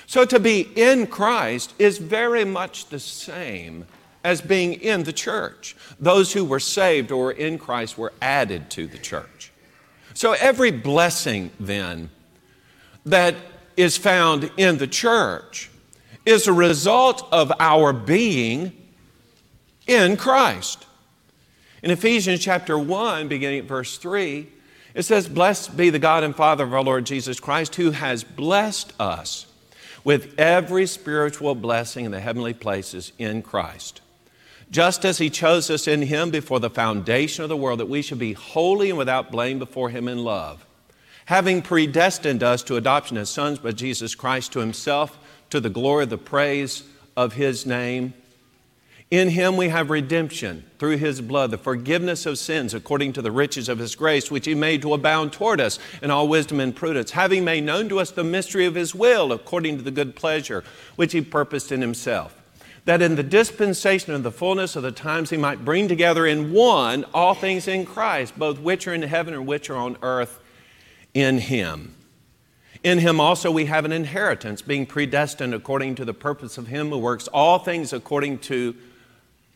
So 0.07 0.25
to 0.25 0.39
be 0.39 0.61
in 0.61 1.07
Christ 1.07 1.75
is 1.79 1.99
very 1.99 2.45
much 2.45 2.87
the 2.87 3.01
same 3.01 3.87
as 4.25 4.41
being 4.41 4.75
in 4.75 5.03
the 5.03 5.13
church. 5.13 5.77
Those 6.01 6.33
who 6.33 6.45
were 6.45 6.61
saved 6.61 7.13
or 7.13 7.25
were 7.25 7.33
in 7.33 7.59
Christ 7.59 7.99
were 7.99 8.13
added 8.23 8.71
to 8.71 8.87
the 8.87 8.99
church. 8.99 9.53
So 10.15 10.33
every 10.33 10.71
blessing 10.71 11.51
then 11.61 12.11
that 13.05 13.35
is 13.77 13.97
found 13.97 14.51
in 14.57 14.79
the 14.79 14.87
church 14.87 15.71
is 16.25 16.47
a 16.47 16.53
result 16.53 17.29
of 17.31 17.53
our 17.61 17.93
being 17.93 18.73
in 19.87 20.17
Christ. 20.17 20.86
In 21.87 21.93
Ephesians 21.93 22.41
chapter 22.41 22.77
1, 22.77 23.29
beginning 23.29 23.61
at 23.61 23.67
verse 23.67 23.97
3, 23.97 24.49
it 24.95 25.05
says, 25.05 25.29
Blessed 25.29 25.77
be 25.77 25.89
the 25.89 26.01
God 26.01 26.25
and 26.25 26.35
Father 26.35 26.65
of 26.65 26.75
our 26.75 26.83
Lord 26.83 27.07
Jesus 27.07 27.39
Christ, 27.39 27.77
who 27.77 27.93
has 27.93 28.25
blessed 28.25 28.93
us 28.99 29.47
with 30.03 30.35
every 30.37 30.89
spiritual 30.89 31.55
blessing 31.55 32.05
in 32.05 32.11
the 32.11 32.19
heavenly 32.19 32.55
places 32.55 33.13
in 33.19 33.41
Christ. 33.41 34.01
Just 34.69 35.05
as 35.05 35.19
He 35.19 35.31
chose 35.31 35.71
us 35.71 35.87
in 35.87 36.03
Him 36.03 36.33
before 36.33 36.59
the 36.59 36.71
foundation 36.71 37.45
of 37.45 37.49
the 37.49 37.57
world, 37.57 37.79
that 37.79 37.89
we 37.89 38.03
should 38.03 38.19
be 38.19 38.33
holy 38.33 38.89
and 38.89 38.99
without 38.99 39.31
blame 39.31 39.61
before 39.61 39.89
Him 39.91 40.09
in 40.09 40.25
love, 40.25 40.67
having 41.27 41.63
predestined 41.63 42.43
us 42.43 42.65
to 42.65 42.75
adoption 42.75 43.17
as 43.17 43.31
sons 43.31 43.61
by 43.61 43.71
Jesus 43.71 44.17
Christ 44.17 44.53
to 44.55 44.59
Himself, 44.59 45.17
to 45.51 45.61
the 45.61 45.71
glory 45.71 46.03
of 46.03 46.11
the 46.11 46.19
praise 46.19 46.83
of 47.17 47.35
His 47.35 47.65
name 47.65 48.13
in 49.11 49.29
him 49.29 49.57
we 49.57 49.69
have 49.69 49.91
redemption 49.91 50.65
through 50.79 50.97
his 50.97 51.21
blood, 51.21 51.53
the 51.53 51.59
forgiveness 51.59 52.27
of 52.27 52.39
sins 52.39 52.75
according 52.75 53.13
to 53.13 53.23
the 53.23 53.31
riches 53.31 53.69
of 53.69 53.79
his 53.79 53.95
grace, 53.95 54.31
which 54.31 54.47
he 54.47 54.55
made 54.55 54.83
to 54.83 54.95
abound 54.95 55.33
toward 55.33 55.61
us 55.61 55.79
in 56.03 56.11
all 56.11 56.27
wisdom 56.27 56.59
and 56.59 56.75
prudence, 56.75 57.13
having 57.13 57.45
made 57.45 57.63
known 57.63 57.89
to 57.89 58.01
us 58.01 58.11
the 58.11 58.25
mystery 58.25 58.67
of 58.67 58.75
his 58.75 58.95
will 58.95 59.33
according 59.33 59.77
to 59.77 59.83
the 59.83 59.93
good 59.93 60.17
pleasure 60.17 60.65
which 60.97 61.13
he 61.13 61.21
purposed 61.21 61.71
in 61.71 61.81
himself. 61.81 62.43
That 62.85 63.03
in 63.03 63.15
the 63.15 63.23
dispensation 63.23 64.13
of 64.13 64.25
the 64.25 64.33
fullness 64.33 64.75
of 64.75 64.83
the 64.83 64.93
times 64.93 65.31
he 65.31 65.37
might 65.37 65.65
bring 65.65 65.87
together 65.87 66.27
in 66.27 66.53
one 66.53 67.05
all 67.15 67.35
things 67.35 67.69
in 67.69 67.87
Christ, 67.87 68.37
both 68.37 68.59
which 68.59 68.89
are 68.89 68.95
in 68.95 69.03
heaven 69.03 69.35
and 69.35 69.47
which 69.47 69.71
are 69.71 69.77
on 69.77 69.97
earth 70.03 70.41
in 71.15 71.39
him. 71.39 71.95
In 72.83 72.99
him 72.99 73.21
also 73.21 73.51
we 73.51 73.67
have 73.67 73.85
an 73.85 73.93
inheritance, 73.93 74.63
being 74.63 74.87
predestined 74.87 75.55
according 75.55 75.95
to 75.97 76.05
the 76.05 76.15
purpose 76.15 76.59
of 76.59 76.69
him 76.69 76.91
who 76.91 76.99
works 76.99 77.29
all 77.29 77.59
things 77.59 77.93
according 77.93 78.39
to 78.41 78.75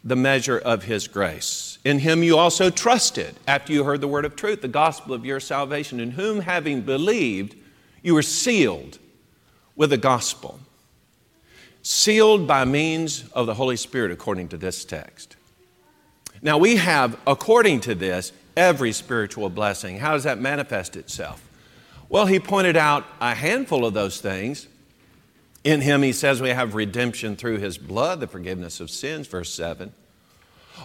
the 0.03 0.16
measure 0.16 0.59
of 0.59 0.84
his 0.84 1.09
grace. 1.09 1.78
In 1.84 1.98
him 1.98 2.22
you 2.22 2.36
also 2.38 2.70
trusted 2.70 3.36
after 3.46 3.72
you 3.72 3.84
heard 3.84 4.01
the 4.01 4.09
word 4.09 4.24
of 4.24 4.36
truth, 4.36 4.62
the 4.62 4.68
gospel 4.68 5.14
of 5.14 5.24
your 5.24 5.40
salvation, 5.40 6.01
in 6.01 6.12
whom 6.12 6.40
having 6.40 6.82
believed, 6.82 7.55
you 8.03 8.14
were 8.14 8.22
sealed 8.22 8.98
with 9.76 9.90
the 9.90 9.98
gospel. 9.98 10.61
Sealed 11.82 12.46
by 12.46 12.64
means 12.64 13.24
of 13.32 13.46
the 13.46 13.55
Holy 13.55 13.76
Spirit, 13.76 14.11
according 14.11 14.48
to 14.48 14.57
this 14.57 14.84
text. 14.84 15.36
Now 16.42 16.59
we 16.59 16.76
have, 16.76 17.18
according 17.26 17.80
to 17.80 17.94
this, 17.94 18.32
every 18.57 18.92
spiritual 18.92 19.48
blessing. 19.51 19.98
How 19.98 20.12
does 20.12 20.24
that 20.24 20.38
manifest 20.38 20.96
itself? 20.96 21.46
Well, 22.09 22.26
he 22.26 22.40
pointed 22.40 22.76
out 22.76 23.05
a 23.20 23.34
handful 23.34 23.86
of 23.86 23.94
those 23.94 24.20
things 24.20 24.66
in 25.63 25.81
him, 25.81 26.03
he 26.03 26.13
says, 26.13 26.41
we 26.41 26.51
have 26.51 26.75
redemption 26.75 27.37
through 27.37 27.59
his 27.59 27.77
blood, 27.79 28.21
the 28.21 28.27
forgiveness 28.27 28.81
of 28.81 28.91
sins, 28.91 29.27
verse 29.27 29.53
7. 29.53 29.93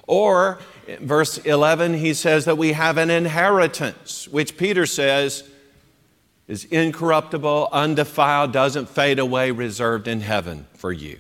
Or, 0.08 0.60
verse 1.00 1.38
11, 1.38 1.96
he 1.96 2.14
says 2.14 2.46
that 2.46 2.58
we 2.58 2.74
have 2.74 2.98
an 2.98 3.10
inheritance, 3.10 4.28
which 4.28 4.58
Peter 4.58 4.86
says 4.86 5.44
is 6.48 6.66
incorruptible, 6.66 7.70
undefiled, 7.72 8.52
doesn't 8.52 8.90
fade 8.90 9.20
away, 9.20 9.52
reserved 9.52 10.08
in 10.08 10.22
heaven 10.22 10.68
for 10.74 10.92
you. 10.92 11.20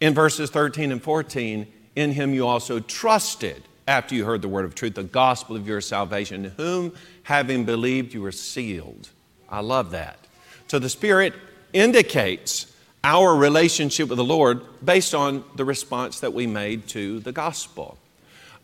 In 0.00 0.12
verses 0.12 0.50
13 0.50 0.92
and 0.92 1.02
14, 1.02 1.66
in 1.94 2.12
him 2.12 2.34
you 2.34 2.46
also 2.46 2.80
trusted 2.80 3.62
after 3.88 4.14
you 4.14 4.24
heard 4.24 4.42
the 4.42 4.48
word 4.48 4.64
of 4.64 4.74
truth, 4.74 4.96
the 4.96 5.04
gospel 5.04 5.56
of 5.56 5.66
your 5.66 5.80
salvation, 5.80 6.44
whom, 6.56 6.92
having 7.22 7.64
believed, 7.64 8.12
you 8.12 8.20
were 8.20 8.32
sealed. 8.32 9.08
I 9.48 9.60
love 9.60 9.92
that. 9.92 10.18
So 10.66 10.78
the 10.78 10.90
Spirit 10.90 11.34
indicates 11.76 12.72
our 13.04 13.36
relationship 13.36 14.08
with 14.08 14.16
the 14.16 14.24
Lord 14.24 14.62
based 14.84 15.14
on 15.14 15.44
the 15.54 15.64
response 15.64 16.20
that 16.20 16.32
we 16.32 16.46
made 16.46 16.88
to 16.88 17.20
the 17.20 17.32
gospel. 17.32 17.98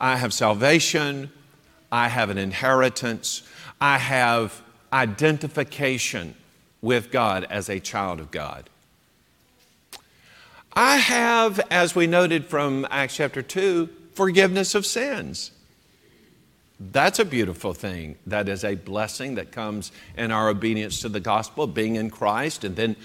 I 0.00 0.16
have 0.16 0.32
salvation, 0.32 1.30
I 1.92 2.08
have 2.08 2.30
an 2.30 2.38
inheritance, 2.38 3.42
I 3.80 3.98
have 3.98 4.62
identification 4.92 6.34
with 6.80 7.12
God 7.12 7.44
as 7.50 7.68
a 7.68 7.78
child 7.78 8.18
of 8.18 8.30
God. 8.30 8.68
I 10.72 10.96
have, 10.96 11.60
as 11.70 11.94
we 11.94 12.06
noted 12.06 12.46
from 12.46 12.86
Acts 12.90 13.16
chapter 13.16 13.42
2, 13.42 13.88
forgiveness 14.14 14.74
of 14.74 14.86
sins. 14.86 15.50
That's 16.90 17.18
a 17.18 17.24
beautiful 17.24 17.74
thing. 17.74 18.16
That 18.26 18.48
is 18.48 18.64
a 18.64 18.74
blessing 18.74 19.36
that 19.36 19.52
comes 19.52 19.92
in 20.16 20.32
our 20.32 20.48
obedience 20.48 21.00
to 21.02 21.08
the 21.08 21.20
gospel, 21.20 21.66
being 21.66 21.94
in 21.94 22.10
Christ, 22.10 22.64
and 22.64 22.74
then 22.74 22.96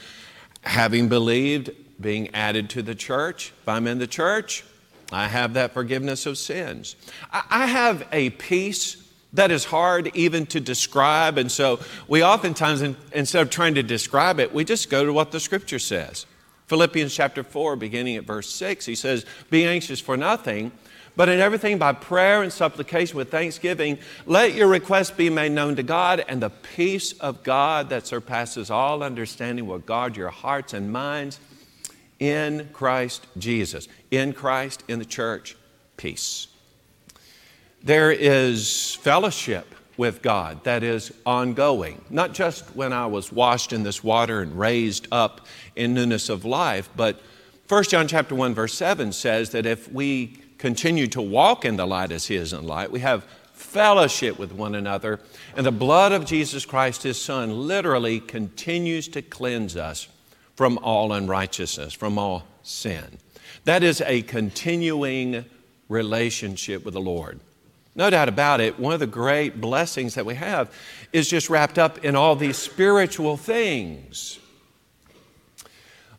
having 0.61 1.09
believed, 1.09 1.69
being 2.01 2.33
added 2.33 2.69
to 2.71 2.81
the 2.81 2.95
church. 2.95 3.53
If 3.61 3.69
I'm 3.69 3.85
in 3.85 3.99
the 3.99 4.07
church, 4.07 4.63
I 5.11 5.27
have 5.27 5.53
that 5.53 5.73
forgiveness 5.73 6.25
of 6.25 6.37
sins. 6.37 6.95
I 7.31 7.67
have 7.67 8.07
a 8.11 8.31
peace 8.31 9.03
that 9.33 9.51
is 9.51 9.65
hard 9.65 10.09
even 10.15 10.45
to 10.47 10.59
describe, 10.59 11.37
and 11.37 11.51
so 11.51 11.79
we 12.07 12.23
oftentimes, 12.23 12.81
instead 13.11 13.41
of 13.41 13.49
trying 13.49 13.75
to 13.75 13.83
describe 13.83 14.39
it, 14.39 14.53
we 14.53 14.63
just 14.63 14.89
go 14.89 15.05
to 15.05 15.13
what 15.13 15.31
the 15.31 15.39
scripture 15.39 15.79
says. 15.79 16.25
Philippians 16.67 17.13
chapter 17.13 17.43
4, 17.43 17.75
beginning 17.75 18.15
at 18.15 18.25
verse 18.25 18.49
6, 18.49 18.85
he 18.85 18.95
says, 18.95 19.25
Be 19.49 19.65
anxious 19.65 19.99
for 19.99 20.17
nothing, 20.17 20.71
but 21.17 21.29
in 21.29 21.39
everything 21.39 21.79
by 21.79 21.93
prayer 21.93 22.43
and 22.43 22.53
supplication 22.53 23.17
with 23.17 23.31
thanksgiving, 23.31 23.97
let 24.27 24.53
your 24.53 24.67
requests 24.67 25.09
be 25.09 25.31
made 25.31 25.51
known 25.51 25.75
to 25.75 25.83
God, 25.83 26.23
and 26.27 26.41
the 26.41 26.51
peace 26.51 27.13
of 27.13 27.43
God 27.43 27.89
that 27.89 28.05
surpasses 28.05 28.69
all 28.69 29.01
understanding 29.01 29.65
will 29.65 29.79
guard 29.79 30.15
your 30.15 30.29
hearts 30.29 30.73
and 30.73 30.91
minds 30.91 31.39
in 32.19 32.69
Christ 32.71 33.25
Jesus. 33.35 33.87
In 34.11 34.31
Christ, 34.31 34.83
in 34.87 34.99
the 34.99 35.05
church, 35.05 35.57
peace. 35.97 36.47
There 37.83 38.11
is 38.11 38.93
fellowship 39.01 39.73
with 39.97 40.21
God 40.21 40.63
that 40.65 40.83
is 40.83 41.11
ongoing, 41.25 42.05
not 42.11 42.33
just 42.33 42.63
when 42.75 42.93
I 42.93 43.07
was 43.07 43.31
washed 43.31 43.73
in 43.73 43.81
this 43.81 44.03
water 44.03 44.41
and 44.41 44.57
raised 44.57 45.07
up 45.11 45.47
in 45.75 45.95
newness 45.95 46.29
of 46.29 46.45
life, 46.45 46.91
but 46.95 47.19
1 47.69 47.83
John 47.85 48.07
chapter 48.07 48.35
1 48.35 48.53
verse 48.53 48.75
7 48.75 49.11
says 49.11 49.49
that 49.49 49.65
if 49.65 49.91
we 49.91 50.39
continue 50.57 51.07
to 51.07 51.21
walk 51.21 51.65
in 51.65 51.77
the 51.77 51.85
light 51.85 52.11
as 52.11 52.27
he 52.27 52.35
is 52.35 52.53
in 52.53 52.65
light, 52.65 52.91
we 52.91 52.99
have 52.99 53.23
fellowship 53.53 54.37
with 54.37 54.51
one 54.51 54.75
another, 54.75 55.19
and 55.55 55.65
the 55.65 55.71
blood 55.71 56.11
of 56.11 56.25
Jesus 56.25 56.65
Christ 56.65 57.03
his 57.03 57.19
son 57.19 57.67
literally 57.67 58.19
continues 58.19 59.07
to 59.09 59.21
cleanse 59.21 59.75
us 59.75 60.07
from 60.55 60.77
all 60.79 61.13
unrighteousness, 61.13 61.93
from 61.93 62.17
all 62.17 62.43
sin. 62.63 63.17
That 63.65 63.83
is 63.83 64.01
a 64.01 64.21
continuing 64.23 65.45
relationship 65.89 66.85
with 66.85 66.93
the 66.93 67.01
Lord. 67.01 67.39
No 67.95 68.09
doubt 68.09 68.29
about 68.29 68.61
it, 68.61 68.79
one 68.79 68.93
of 68.93 68.99
the 68.99 69.07
great 69.07 69.59
blessings 69.59 70.15
that 70.15 70.25
we 70.25 70.35
have 70.35 70.71
is 71.11 71.29
just 71.29 71.49
wrapped 71.49 71.79
up 71.79 72.05
in 72.05 72.15
all 72.15 72.35
these 72.35 72.57
spiritual 72.57 73.37
things. 73.37 74.39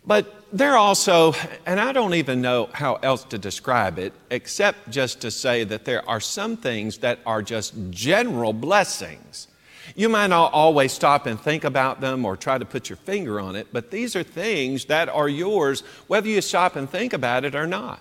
But 0.05 0.38
there 0.53 0.77
also, 0.77 1.35
and 1.67 1.79
I 1.79 1.93
don't 1.93 2.15
even 2.15 2.41
know 2.41 2.71
how 2.73 2.95
else 2.97 3.25
to 3.25 3.39
describe 3.39 3.99
it, 3.99 4.13
except 4.31 4.91
just 4.91 5.21
to 5.21 5.31
say 5.31 5.65
that 5.65 5.85
there 5.85 6.09
are 6.09 6.21
some 6.21 6.57
things 6.57 6.99
that 6.99 7.19
are 7.27 7.43
just 7.43 7.75
general 7.91 8.53
blessings. 8.53 9.49
You 9.95 10.09
might 10.09 10.29
not 10.29 10.53
always 10.53 10.93
stop 10.93 11.27
and 11.27 11.41
think 11.41 11.65
about 11.65 12.01
them 12.01 12.25
or 12.25 12.37
try 12.37 12.59
to 12.59 12.65
put 12.65 12.89
your 12.89 12.97
finger 12.97 13.41
on 13.41 13.57
it, 13.57 13.69
but 13.73 13.91
these 13.91 14.15
are 14.17 14.23
things 14.23 14.87
that 14.87 15.09
are 15.09 15.29
yours 15.29 15.81
whether 16.07 16.29
you 16.29 16.41
stop 16.41 16.77
and 16.77 16.89
think 16.89 17.13
about 17.13 17.45
it 17.45 17.55
or 17.55 17.67
not. 17.67 18.01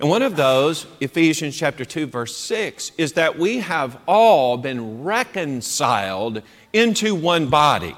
And 0.00 0.08
one 0.08 0.22
of 0.22 0.36
those, 0.36 0.86
Ephesians 1.00 1.56
chapter 1.56 1.84
2 1.84 2.06
verse 2.06 2.36
6, 2.36 2.92
is 2.98 3.12
that 3.12 3.38
we 3.38 3.58
have 3.58 3.98
all 4.08 4.56
been 4.56 5.04
reconciled 5.04 6.42
into 6.72 7.14
one 7.14 7.48
body. 7.48 7.94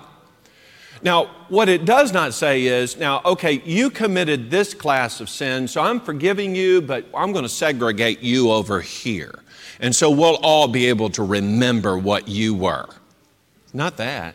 Now, 1.05 1.27
what 1.51 1.69
it 1.69 1.85
does 1.85 2.15
not 2.15 2.33
say 2.33 2.65
is, 2.65 2.97
now, 2.97 3.21
okay, 3.27 3.61
you 3.67 3.91
committed 3.91 4.51
this 4.51 4.73
class 4.73 5.21
of 5.21 5.29
sin, 5.29 5.69
so 5.69 5.83
I'm 5.83 6.01
forgiving 6.01 6.55
you, 6.55 6.81
but 6.81 7.05
I'm 7.15 7.33
going 7.33 7.43
to 7.43 7.49
segregate 7.49 8.21
you 8.23 8.51
over 8.51 8.81
here. 8.81 9.39
And 9.81 9.95
so 9.95 10.11
we'll 10.11 10.37
all 10.37 10.67
be 10.67 10.87
able 10.87 11.11
to 11.11 11.23
remember 11.23 11.99
what 11.99 12.27
you 12.27 12.55
were. 12.55 12.89
Not 13.75 13.99
that. 13.99 14.35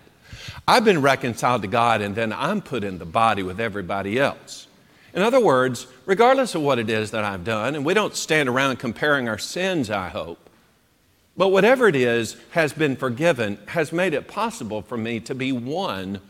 I've 0.67 0.85
been 0.85 1.01
reconciled 1.01 1.63
to 1.63 1.67
God, 1.67 2.01
and 2.01 2.15
then 2.15 2.31
I'm 2.31 2.61
put 2.61 2.83
in 2.83 2.99
the 2.99 3.05
body 3.05 3.41
with 3.41 3.59
everybody 3.59 4.19
else. 4.19 4.67
In 5.15 5.23
other 5.23 5.39
words, 5.39 5.87
regardless 6.05 6.53
of 6.53 6.61
what 6.61 6.77
it 6.77 6.87
is 6.87 7.09
that 7.11 7.23
I've 7.23 7.43
done, 7.43 7.73
and 7.73 7.83
we 7.83 7.95
don't 7.95 8.15
stand 8.15 8.47
around 8.47 8.77
comparing 8.77 9.27
our 9.27 9.39
sins, 9.39 9.89
I 9.89 10.09
hope, 10.09 10.37
but 11.35 11.47
whatever 11.47 11.87
it 11.87 11.95
is 11.95 12.37
has 12.51 12.73
been 12.73 12.95
forgiven, 12.95 13.57
has 13.69 13.91
made 13.91 14.13
it 14.13 14.27
possible 14.27 14.83
for 14.83 14.97
me 14.97 15.19
to 15.21 15.33
be 15.33 15.51
one 15.51 16.21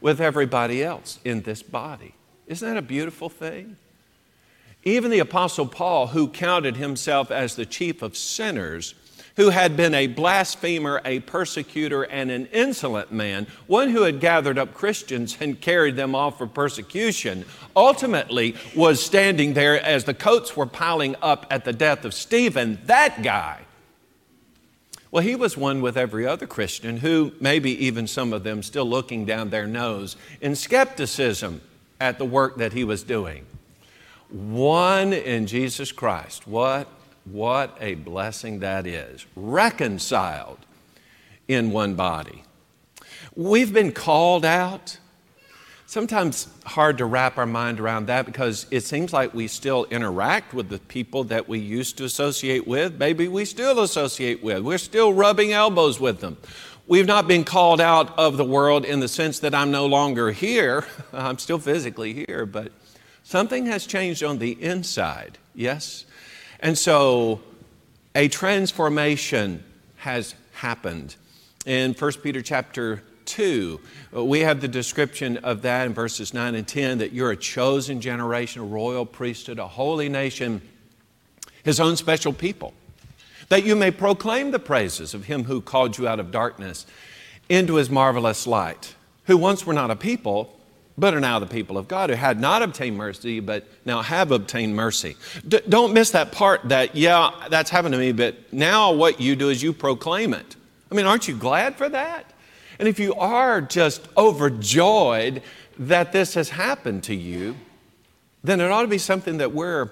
with 0.00 0.20
everybody 0.20 0.82
else 0.82 1.18
in 1.24 1.42
this 1.42 1.62
body. 1.62 2.14
Isn't 2.46 2.68
that 2.68 2.78
a 2.78 2.82
beautiful 2.82 3.28
thing? 3.28 3.76
Even 4.84 5.10
the 5.10 5.18
Apostle 5.18 5.66
Paul, 5.66 6.08
who 6.08 6.28
counted 6.28 6.76
himself 6.76 7.30
as 7.30 7.56
the 7.56 7.66
chief 7.66 8.00
of 8.00 8.16
sinners, 8.16 8.94
who 9.36 9.50
had 9.50 9.76
been 9.76 9.94
a 9.94 10.08
blasphemer, 10.08 11.00
a 11.04 11.20
persecutor, 11.20 12.02
and 12.02 12.30
an 12.30 12.46
insolent 12.46 13.12
man, 13.12 13.46
one 13.68 13.90
who 13.90 14.02
had 14.02 14.18
gathered 14.18 14.58
up 14.58 14.74
Christians 14.74 15.36
and 15.40 15.60
carried 15.60 15.94
them 15.94 16.14
off 16.14 16.38
for 16.38 16.46
persecution, 16.48 17.44
ultimately 17.76 18.56
was 18.74 19.00
standing 19.00 19.54
there 19.54 19.80
as 19.80 20.04
the 20.04 20.14
coats 20.14 20.56
were 20.56 20.66
piling 20.66 21.14
up 21.22 21.46
at 21.50 21.64
the 21.64 21.72
death 21.72 22.04
of 22.04 22.14
Stephen. 22.14 22.80
That 22.86 23.22
guy. 23.22 23.60
Well, 25.10 25.22
he 25.22 25.34
was 25.34 25.56
one 25.56 25.80
with 25.80 25.96
every 25.96 26.26
other 26.26 26.46
Christian 26.46 26.98
who, 26.98 27.32
maybe 27.40 27.70
even 27.86 28.06
some 28.06 28.32
of 28.32 28.44
them, 28.44 28.62
still 28.62 28.84
looking 28.84 29.24
down 29.24 29.50
their 29.50 29.66
nose 29.66 30.16
in 30.40 30.54
skepticism 30.54 31.62
at 32.00 32.18
the 32.18 32.24
work 32.24 32.56
that 32.56 32.72
he 32.72 32.84
was 32.84 33.02
doing. 33.02 33.46
One 34.28 35.12
in 35.12 35.46
Jesus 35.46 35.92
Christ. 35.92 36.46
What 36.46 36.88
what 37.30 37.76
a 37.80 37.94
blessing 37.94 38.60
that 38.60 38.86
is. 38.86 39.26
Reconciled 39.36 40.58
in 41.46 41.72
one 41.72 41.94
body. 41.94 42.42
We've 43.34 43.72
been 43.72 43.92
called 43.92 44.44
out. 44.44 44.98
Sometimes 45.88 46.48
hard 46.66 46.98
to 46.98 47.06
wrap 47.06 47.38
our 47.38 47.46
mind 47.46 47.80
around 47.80 48.08
that 48.08 48.26
because 48.26 48.66
it 48.70 48.82
seems 48.82 49.10
like 49.10 49.32
we 49.32 49.48
still 49.48 49.86
interact 49.86 50.52
with 50.52 50.68
the 50.68 50.80
people 50.80 51.24
that 51.24 51.48
we 51.48 51.60
used 51.60 51.96
to 51.96 52.04
associate 52.04 52.66
with. 52.66 52.98
Maybe 52.98 53.26
we 53.26 53.46
still 53.46 53.80
associate 53.80 54.42
with. 54.42 54.60
We're 54.60 54.76
still 54.76 55.14
rubbing 55.14 55.54
elbows 55.54 55.98
with 55.98 56.20
them. 56.20 56.36
We've 56.86 57.06
not 57.06 57.26
been 57.26 57.42
called 57.42 57.80
out 57.80 58.18
of 58.18 58.36
the 58.36 58.44
world 58.44 58.84
in 58.84 59.00
the 59.00 59.08
sense 59.08 59.38
that 59.38 59.54
I'm 59.54 59.70
no 59.70 59.86
longer 59.86 60.30
here. 60.30 60.84
I'm 61.14 61.38
still 61.38 61.58
physically 61.58 62.12
here, 62.12 62.44
but 62.44 62.70
something 63.22 63.64
has 63.64 63.86
changed 63.86 64.22
on 64.22 64.40
the 64.40 64.62
inside. 64.62 65.38
Yes? 65.54 66.04
And 66.60 66.76
so 66.76 67.40
a 68.14 68.28
transformation 68.28 69.64
has 69.96 70.34
happened. 70.52 71.16
In 71.64 71.94
1 71.94 72.12
Peter 72.22 72.42
chapter 72.42 73.02
2, 73.28 73.80
uh, 74.16 74.24
we 74.24 74.40
have 74.40 74.60
the 74.60 74.68
description 74.68 75.36
of 75.38 75.62
that 75.62 75.86
in 75.86 75.94
verses 75.94 76.34
9 76.34 76.54
and 76.54 76.66
10 76.66 76.98
that 76.98 77.12
you're 77.12 77.30
a 77.30 77.36
chosen 77.36 78.00
generation, 78.00 78.62
a 78.62 78.64
royal 78.64 79.06
priesthood, 79.06 79.58
a 79.58 79.68
holy 79.68 80.08
nation, 80.08 80.60
his 81.62 81.78
own 81.78 81.96
special 81.96 82.32
people, 82.32 82.74
that 83.48 83.64
you 83.64 83.76
may 83.76 83.90
proclaim 83.90 84.50
the 84.50 84.58
praises 84.58 85.14
of 85.14 85.26
him 85.26 85.44
who 85.44 85.60
called 85.60 85.96
you 85.96 86.08
out 86.08 86.18
of 86.18 86.30
darkness 86.30 86.86
into 87.48 87.76
his 87.76 87.88
marvelous 87.88 88.46
light, 88.46 88.94
who 89.26 89.36
once 89.36 89.64
were 89.64 89.74
not 89.74 89.90
a 89.90 89.96
people 89.96 90.58
but 90.98 91.14
are 91.14 91.20
now 91.20 91.38
the 91.38 91.46
people 91.46 91.78
of 91.78 91.86
God 91.86 92.10
who 92.10 92.16
had 92.16 92.40
not 92.40 92.60
obtained 92.60 92.96
mercy, 92.96 93.38
but 93.38 93.64
now 93.84 94.02
have 94.02 94.32
obtained 94.32 94.74
mercy. 94.74 95.16
D- 95.46 95.60
don't 95.68 95.94
miss 95.94 96.10
that 96.10 96.32
part 96.32 96.68
that, 96.70 96.96
yeah, 96.96 97.30
that's 97.48 97.70
happened 97.70 97.92
to 97.92 97.98
me, 97.98 98.10
but 98.10 98.52
now 98.52 98.92
what 98.92 99.20
you 99.20 99.36
do 99.36 99.48
is 99.48 99.62
you 99.62 99.72
proclaim 99.72 100.34
it. 100.34 100.56
I 100.90 100.96
mean, 100.96 101.06
aren't 101.06 101.28
you 101.28 101.36
glad 101.36 101.76
for 101.76 101.88
that? 101.88 102.32
And 102.78 102.88
if 102.88 102.98
you 102.98 103.14
are 103.14 103.60
just 103.60 104.06
overjoyed 104.16 105.42
that 105.78 106.12
this 106.12 106.34
has 106.34 106.50
happened 106.50 107.04
to 107.04 107.14
you, 107.14 107.56
then 108.44 108.60
it 108.60 108.70
ought 108.70 108.82
to 108.82 108.88
be 108.88 108.98
something 108.98 109.38
that 109.38 109.52
we're 109.52 109.90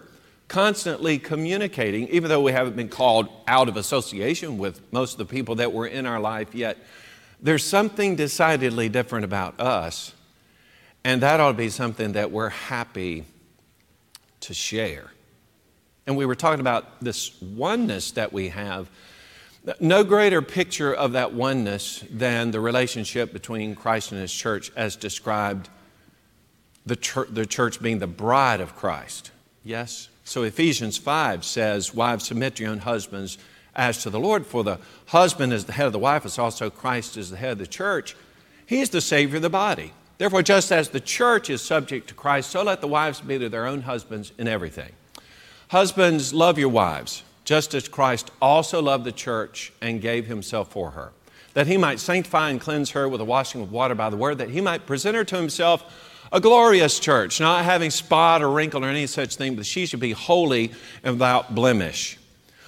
constantly 0.49 1.18
communicating, 1.18 2.07
even 2.09 2.28
though 2.28 2.43
we 2.43 2.53
haven't 2.53 2.76
been 2.76 2.89
called 2.89 3.28
out 3.49 3.68
of 3.68 3.76
association 3.76 4.59
with 4.59 4.80
most 4.93 5.12
of 5.12 5.18
the 5.18 5.24
people 5.24 5.57
that 5.57 5.72
were 5.72 5.87
in 5.87 6.07
our 6.07 6.20
life 6.20 6.55
yet. 6.55 6.78
There's 7.41 7.64
something 7.64 8.14
decidedly 8.14 8.89
different 8.89 9.24
about 9.24 9.61
us 9.61 10.12
and 11.07 11.22
that 11.22 11.39
ought 11.39 11.53
to 11.53 11.57
be 11.57 11.68
something 11.68 12.14
that 12.14 12.32
we're 12.32 12.49
happy 12.49 13.26
to 14.41 14.53
share. 14.53 15.12
And 16.05 16.16
we 16.16 16.26
were 16.26 16.34
talking 16.34 16.59
about 16.59 17.01
this 17.01 17.41
oneness 17.41 18.11
that 18.12 18.32
we 18.32 18.49
have. 18.49 18.91
No 19.81 20.05
greater 20.05 20.43
picture 20.43 20.95
of 20.95 21.12
that 21.12 21.33
oneness 21.33 22.05
than 22.11 22.53
the 22.53 22.61
relationship 22.61 23.33
between 23.33 23.75
Christ 23.75 24.12
and 24.12 24.21
His 24.21 24.33
church 24.33 24.71
as 24.77 24.95
described 24.95 25.69
the 26.85 26.95
church, 26.95 27.29
the 27.33 27.47
church 27.47 27.83
being 27.83 27.99
the 27.99 28.07
bride 28.07 28.61
of 28.61 28.77
Christ. 28.77 29.33
Yes? 29.64 30.09
So 30.25 30.45
Ephesians 30.45 30.99
5 30.99 31.45
says, 31.45 31.95
Wives, 31.95 32.27
submit 32.27 32.57
to 32.57 32.62
your 32.62 32.73
own 32.73 32.79
husbands 32.79 33.39
as 33.75 34.03
to 34.03 34.11
the 34.11 34.21
Lord, 34.21 34.47
for 34.47 34.64
the 34.64 34.79
husband 35.07 35.53
is 35.53 35.64
the 35.64 35.73
head 35.73 35.87
of 35.87 35.93
the 35.93 35.99
wife, 35.99 36.25
as 36.25 36.39
also 36.39 36.71
Christ 36.71 37.17
is 37.17 37.31
the 37.31 37.37
head 37.37 37.53
of 37.53 37.59
the 37.59 37.67
church. 37.67 38.17
He 38.67 38.81
is 38.81 38.91
the 38.91 39.01
Savior 39.01 39.37
of 39.37 39.43
the 39.43 39.51
body. 39.51 39.93
Therefore, 40.19 40.43
just 40.43 40.73
as 40.73 40.89
the 40.89 41.01
church 41.01 41.51
is 41.51 41.61
subject 41.61 42.09
to 42.09 42.14
Christ, 42.14 42.51
so 42.51 42.62
let 42.62 42.81
the 42.81 42.89
wives 42.89 43.21
be 43.21 43.39
to 43.39 43.49
their 43.49 43.67
own 43.67 43.83
husbands 43.83 44.33
in 44.39 44.49
everything. 44.49 44.93
Husbands, 45.69 46.33
love 46.33 46.59
your 46.59 46.69
wives, 46.69 47.23
just 47.47 47.72
as 47.72 47.88
Christ 47.88 48.30
also 48.42 48.82
loved 48.82 49.05
the 49.05 49.12
church 49.12 49.72
and 49.80 50.03
gave 50.03 50.26
himself 50.26 50.70
for 50.70 50.90
her, 50.90 51.12
that 51.55 51.66
he 51.66 51.78
might 51.78 52.01
sanctify 52.01 52.51
and 52.51 52.61
cleanse 52.61 52.90
her 52.90 53.09
with 53.09 53.20
the 53.20 53.24
washing 53.24 53.62
of 53.62 53.72
water 53.72 53.94
by 53.94 54.11
the 54.11 54.16
word, 54.18 54.36
that 54.38 54.51
he 54.51 54.61
might 54.61 54.84
present 54.84 55.16
her 55.16 55.24
to 55.24 55.36
himself 55.36 55.84
A 56.32 56.40
glorious 56.40 56.99
church, 56.99 57.40
not 57.40 57.64
having 57.64 57.90
spot 57.90 58.42
or 58.42 58.51
wrinkle 58.51 58.84
or 58.84 58.88
any 58.88 59.07
such 59.07 59.36
thing, 59.36 59.55
but 59.55 59.64
she 59.64 59.86
should 59.86 60.01
be 60.01 60.11
holy 60.11 60.72
and 61.05 61.14
without 61.14 61.55
blemish. 61.55 62.18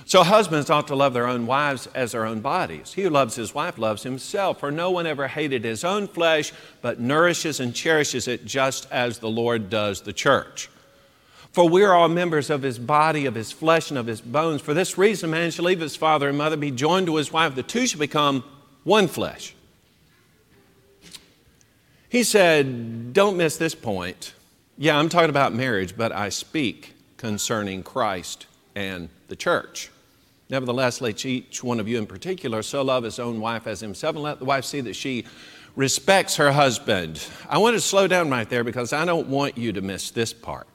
So 0.05 0.23
husbands 0.23 0.71
ought 0.71 0.87
to 0.87 0.95
love 0.95 1.13
their 1.13 1.27
own 1.27 1.45
wives 1.47 1.89
as 1.95 2.13
their 2.13 2.25
own 2.25 2.41
bodies. 2.41 2.95
He 2.95 3.03
who 3.03 3.11
loves 3.11 3.35
his 3.35 3.55
wife 3.55 3.77
loves 3.77 4.05
himself, 4.05 4.61
for 4.61 4.71
no 4.71 4.91
one 4.91 5.07
ever 5.07 5.27
hated 5.27 5.65
his 5.65 5.85
own 5.85 6.07
flesh, 6.07 6.53
but 6.81 7.01
nourishes 7.01 7.61
and 7.61 7.75
cherishes 7.75 8.29
it 8.29 8.47
just 8.47 8.91
as 8.91 9.19
the 9.19 9.29
Lord 9.29 9.69
does 9.69 10.03
the 10.03 10.13
church. 10.15 10.71
For 11.59 11.69
we 11.69 11.83
are 11.83 11.93
all 11.93 12.09
members 12.09 12.51
of 12.51 12.63
his 12.63 12.79
body, 12.79 13.27
of 13.27 13.35
his 13.35 13.51
flesh, 13.51 13.91
and 13.91 13.99
of 13.99 14.07
his 14.07 14.21
bones. 14.21 14.61
For 14.61 14.75
this 14.75 14.97
reason, 14.97 15.31
man 15.31 15.51
shall 15.51 15.65
leave 15.65 15.81
his 15.81 15.97
father 15.97 16.29
and 16.29 16.39
mother, 16.39 16.57
be 16.57 16.71
joined 16.71 17.07
to 17.07 17.17
his 17.17 17.33
wife, 17.33 17.57
the 17.57 17.65
two 17.65 17.85
shall 17.89 17.99
become 17.99 18.45
one 18.85 19.09
flesh. 19.09 19.57
He 22.09 22.23
said, 22.23 23.13
Don't 23.13 23.37
miss 23.37 23.57
this 23.57 23.75
point. 23.75 24.35
Yeah, 24.77 24.97
I'm 24.97 25.09
talking 25.09 25.31
about 25.31 25.53
marriage, 25.53 25.97
but 25.97 26.13
I 26.13 26.29
speak 26.29 26.95
concerning 27.17 27.83
Christ 27.83 28.47
and 28.77 29.09
the 29.27 29.35
church. 29.35 29.91
Nevertheless, 30.49 31.01
let 31.01 31.27
each 31.27 31.65
one 31.65 31.81
of 31.81 31.89
you 31.89 31.99
in 31.99 32.07
particular 32.07 32.63
so 32.63 32.83
love 32.83 33.03
his 33.03 33.19
own 33.19 33.41
wife 33.41 33.67
as 33.67 33.81
himself, 33.81 34.15
and 34.15 34.23
let 34.23 34.39
the 34.39 34.45
wife 34.45 34.65
see 34.65 34.81
that 34.83 34.95
she 34.95 35.25
respects 35.75 36.37
her 36.37 36.53
husband. 36.53 37.21
I 37.49 37.59
want 37.59 37.75
to 37.75 37.81
slow 37.81 38.07
down 38.07 38.31
right 38.31 38.49
there 38.49 38.63
because 38.63 38.93
I 38.93 39.05
don't 39.05 39.27
want 39.27 39.59
you 39.59 39.73
to 39.73 39.81
miss 39.81 40.13
this 40.13 40.33
part. 40.33 40.69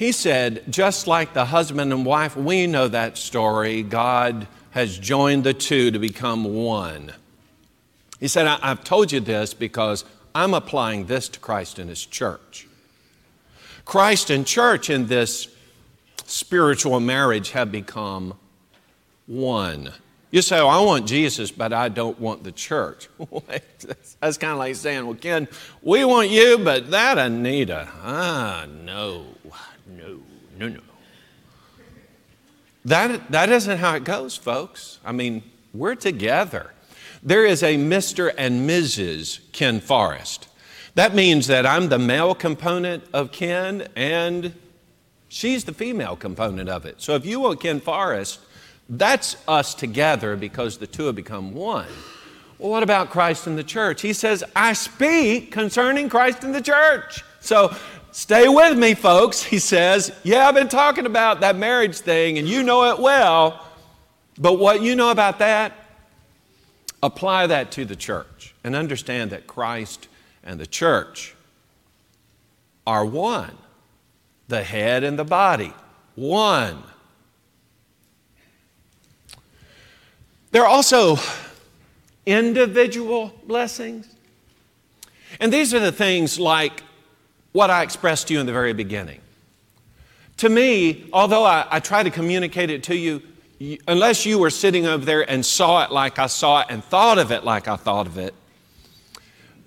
He 0.00 0.12
said, 0.12 0.64
just 0.70 1.06
like 1.06 1.34
the 1.34 1.44
husband 1.44 1.92
and 1.92 2.06
wife, 2.06 2.34
we 2.34 2.66
know 2.66 2.88
that 2.88 3.18
story. 3.18 3.82
God 3.82 4.48
has 4.70 4.96
joined 4.96 5.44
the 5.44 5.52
two 5.52 5.90
to 5.90 5.98
become 5.98 6.54
one. 6.54 7.12
He 8.18 8.26
said, 8.26 8.46
I've 8.46 8.82
told 8.82 9.12
you 9.12 9.20
this 9.20 9.52
because 9.52 10.06
I'm 10.34 10.54
applying 10.54 11.04
this 11.04 11.28
to 11.28 11.38
Christ 11.38 11.78
and 11.78 11.90
His 11.90 12.06
church. 12.06 12.66
Christ 13.84 14.30
and 14.30 14.46
church 14.46 14.88
in 14.88 15.06
this 15.06 15.48
spiritual 16.24 16.98
marriage 16.98 17.50
have 17.50 17.70
become 17.70 18.38
one. 19.26 19.92
You 20.30 20.40
say, 20.40 20.56
I 20.56 20.80
want 20.80 21.08
Jesus, 21.08 21.50
but 21.50 21.74
I 21.74 21.90
don't 21.90 22.18
want 22.18 22.42
the 22.42 22.52
church. 22.52 23.10
That's 24.20 24.38
kind 24.38 24.52
of 24.52 24.58
like 24.60 24.76
saying, 24.76 25.04
well, 25.04 25.16
Ken, 25.16 25.46
we 25.82 26.06
want 26.06 26.30
you, 26.30 26.56
but 26.56 26.90
that 26.90 27.18
Anita, 27.18 27.86
ah, 28.02 28.64
no, 28.82 29.26
no, 30.68 30.74
no. 30.74 30.80
That, 32.84 33.30
that 33.30 33.50
isn't 33.50 33.78
how 33.78 33.94
it 33.96 34.04
goes, 34.04 34.36
folks. 34.36 35.00
I 35.04 35.12
mean, 35.12 35.42
we're 35.74 35.96
together. 35.96 36.72
There 37.22 37.44
is 37.44 37.62
a 37.62 37.76
Mr. 37.76 38.32
and 38.38 38.68
Mrs. 38.68 39.40
Ken 39.52 39.80
Forrest. 39.80 40.48
That 40.94 41.14
means 41.14 41.46
that 41.48 41.66
I'm 41.66 41.88
the 41.88 41.98
male 41.98 42.34
component 42.34 43.04
of 43.12 43.32
Ken 43.32 43.88
and 43.94 44.54
She's 45.32 45.62
the 45.62 45.72
female 45.72 46.16
component 46.16 46.68
of 46.68 46.84
it. 46.84 47.00
So 47.00 47.14
if 47.14 47.24
you 47.24 47.38
want 47.38 47.60
Ken 47.60 47.80
Forrest, 47.80 48.40
that's 48.88 49.36
us 49.46 49.74
together 49.74 50.34
because 50.34 50.76
the 50.76 50.88
two 50.88 51.06
have 51.06 51.14
become 51.14 51.54
one. 51.54 51.86
Well, 52.58 52.72
what 52.72 52.82
about 52.82 53.10
Christ 53.10 53.46
and 53.46 53.56
the 53.56 53.62
church? 53.62 54.02
He 54.02 54.12
says, 54.12 54.42
I 54.56 54.72
speak 54.72 55.52
concerning 55.52 56.08
Christ 56.08 56.42
and 56.42 56.52
the 56.52 56.60
church. 56.60 57.22
So 57.38 57.72
stay 58.12 58.48
with 58.48 58.78
me, 58.78 58.94
folks. 58.94 59.42
He 59.42 59.58
says, 59.58 60.12
Yeah, 60.22 60.48
I've 60.48 60.54
been 60.54 60.68
talking 60.68 61.06
about 61.06 61.40
that 61.40 61.56
marriage 61.56 61.98
thing 61.98 62.38
and 62.38 62.48
you 62.48 62.62
know 62.62 62.92
it 62.92 62.98
well, 63.00 63.66
but 64.38 64.58
what 64.58 64.82
you 64.82 64.94
know 64.96 65.10
about 65.10 65.38
that, 65.38 65.72
apply 67.02 67.46
that 67.48 67.70
to 67.72 67.84
the 67.84 67.96
church 67.96 68.54
and 68.64 68.76
understand 68.76 69.30
that 69.30 69.46
Christ 69.46 70.08
and 70.42 70.58
the 70.58 70.66
church 70.66 71.34
are 72.86 73.04
one 73.04 73.56
the 74.50 74.62
head 74.62 75.02
and 75.04 75.18
the 75.18 75.24
body. 75.24 75.72
One. 76.16 76.82
There 80.50 80.62
are 80.62 80.68
also 80.68 81.16
individual 82.26 83.32
blessings. 83.46 84.06
And 85.38 85.52
these 85.52 85.72
are 85.72 85.78
the 85.78 85.92
things 85.92 86.38
like 86.38 86.82
what 87.52 87.70
I 87.70 87.82
expressed 87.82 88.28
to 88.28 88.34
you 88.34 88.40
in 88.40 88.46
the 88.46 88.52
very 88.52 88.72
beginning. 88.72 89.20
To 90.38 90.48
me, 90.48 91.08
although 91.12 91.44
I, 91.44 91.66
I 91.70 91.80
try 91.80 92.02
to 92.02 92.10
communicate 92.10 92.70
it 92.70 92.84
to 92.84 92.96
you, 92.96 93.22
unless 93.86 94.24
you 94.24 94.38
were 94.38 94.50
sitting 94.50 94.86
over 94.86 95.04
there 95.04 95.28
and 95.28 95.44
saw 95.44 95.84
it 95.84 95.90
like 95.90 96.18
I 96.18 96.26
saw 96.26 96.60
it 96.60 96.68
and 96.70 96.82
thought 96.82 97.18
of 97.18 97.30
it 97.30 97.44
like 97.44 97.68
I 97.68 97.76
thought 97.76 98.06
of 98.06 98.16
it, 98.16 98.34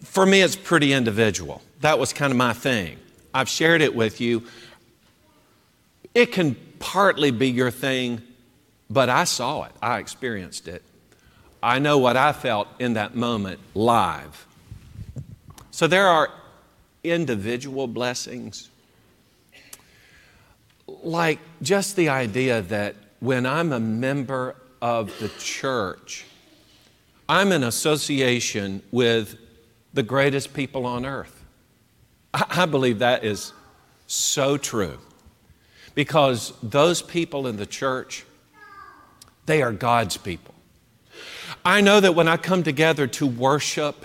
for 0.01 0.25
me 0.25 0.41
it's 0.41 0.55
pretty 0.55 0.93
individual. 0.93 1.61
That 1.81 1.99
was 1.99 2.13
kind 2.13 2.31
of 2.31 2.37
my 2.37 2.53
thing. 2.53 2.97
I've 3.33 3.49
shared 3.49 3.81
it 3.81 3.95
with 3.95 4.21
you. 4.21 4.43
It 6.15 6.31
can 6.31 6.55
partly 6.79 7.31
be 7.31 7.49
your 7.49 7.71
thing, 7.71 8.21
but 8.89 9.09
I 9.09 9.25
saw 9.25 9.63
it, 9.63 9.71
I 9.81 9.99
experienced 9.99 10.67
it. 10.67 10.81
I 11.61 11.79
know 11.79 11.97
what 11.97 12.17
I 12.17 12.33
felt 12.33 12.67
in 12.79 12.93
that 12.93 13.15
moment 13.15 13.59
live. 13.73 14.45
So 15.71 15.87
there 15.87 16.07
are 16.07 16.29
individual 17.03 17.87
blessings, 17.87 18.69
like 20.87 21.39
just 21.61 21.95
the 21.95 22.09
idea 22.09 22.61
that 22.63 22.95
when 23.19 23.45
I'm 23.45 23.71
a 23.71 23.79
member 23.79 24.55
of 24.81 25.17
the 25.19 25.29
church, 25.39 26.25
I'm 27.27 27.51
in 27.51 27.63
association 27.63 28.81
with 28.91 29.37
the 29.93 30.03
greatest 30.03 30.53
people 30.53 30.85
on 30.85 31.05
earth. 31.05 31.43
I, 32.33 32.65
believe 32.65 32.99
that 32.99 33.23
is 33.23 33.53
so 34.07 34.57
true 34.57 34.97
because 35.93 36.51
those 36.63 37.01
people 37.01 37.45
in 37.45 37.57
the 37.57 37.65
church, 37.65 38.25
they 39.45 39.61
are 39.61 39.71
God's 39.71 40.17
people. 40.17 40.55
I 41.63 41.81
know 41.81 41.99
that 41.99 42.15
when 42.15 42.27
I 42.27 42.37
come 42.37 42.63
together 42.63 43.07
to 43.07 43.27
worship, 43.27 44.03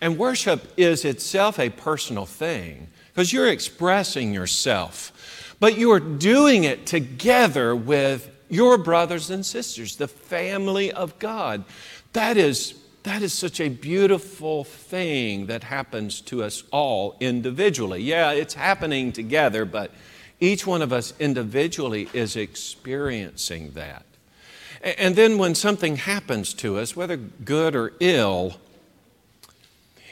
and 0.00 0.18
worship 0.18 0.72
is 0.76 1.04
itself 1.04 1.58
a 1.58 1.70
personal 1.70 2.26
thing 2.26 2.88
because 3.12 3.32
you're 3.32 3.48
expressing 3.48 4.32
yourself, 4.32 5.56
but 5.58 5.76
you 5.76 5.90
are 5.90 6.00
doing 6.00 6.64
it 6.64 6.86
together 6.86 7.74
with 7.74 8.30
your 8.48 8.78
brothers 8.78 9.30
and 9.30 9.44
sisters, 9.44 9.96
the 9.96 10.08
family 10.08 10.92
of 10.92 11.18
God. 11.18 11.64
That 12.12 12.36
is, 12.36 12.74
that 13.02 13.22
is 13.22 13.32
such 13.32 13.60
a 13.60 13.68
beautiful 13.68 14.64
thing 14.64 15.46
that 15.46 15.64
happens 15.64 16.20
to 16.22 16.42
us 16.42 16.62
all 16.70 17.16
individually. 17.20 18.02
Yeah, 18.02 18.30
it's 18.30 18.54
happening 18.54 19.12
together, 19.12 19.64
but 19.64 19.90
each 20.40 20.66
one 20.66 20.82
of 20.82 20.92
us 20.92 21.12
individually 21.18 22.08
is 22.12 22.36
experiencing 22.36 23.72
that. 23.72 24.04
And 24.80 25.16
then 25.16 25.38
when 25.38 25.56
something 25.56 25.96
happens 25.96 26.54
to 26.54 26.78
us, 26.78 26.94
whether 26.94 27.16
good 27.16 27.74
or 27.74 27.94
ill, 27.98 28.54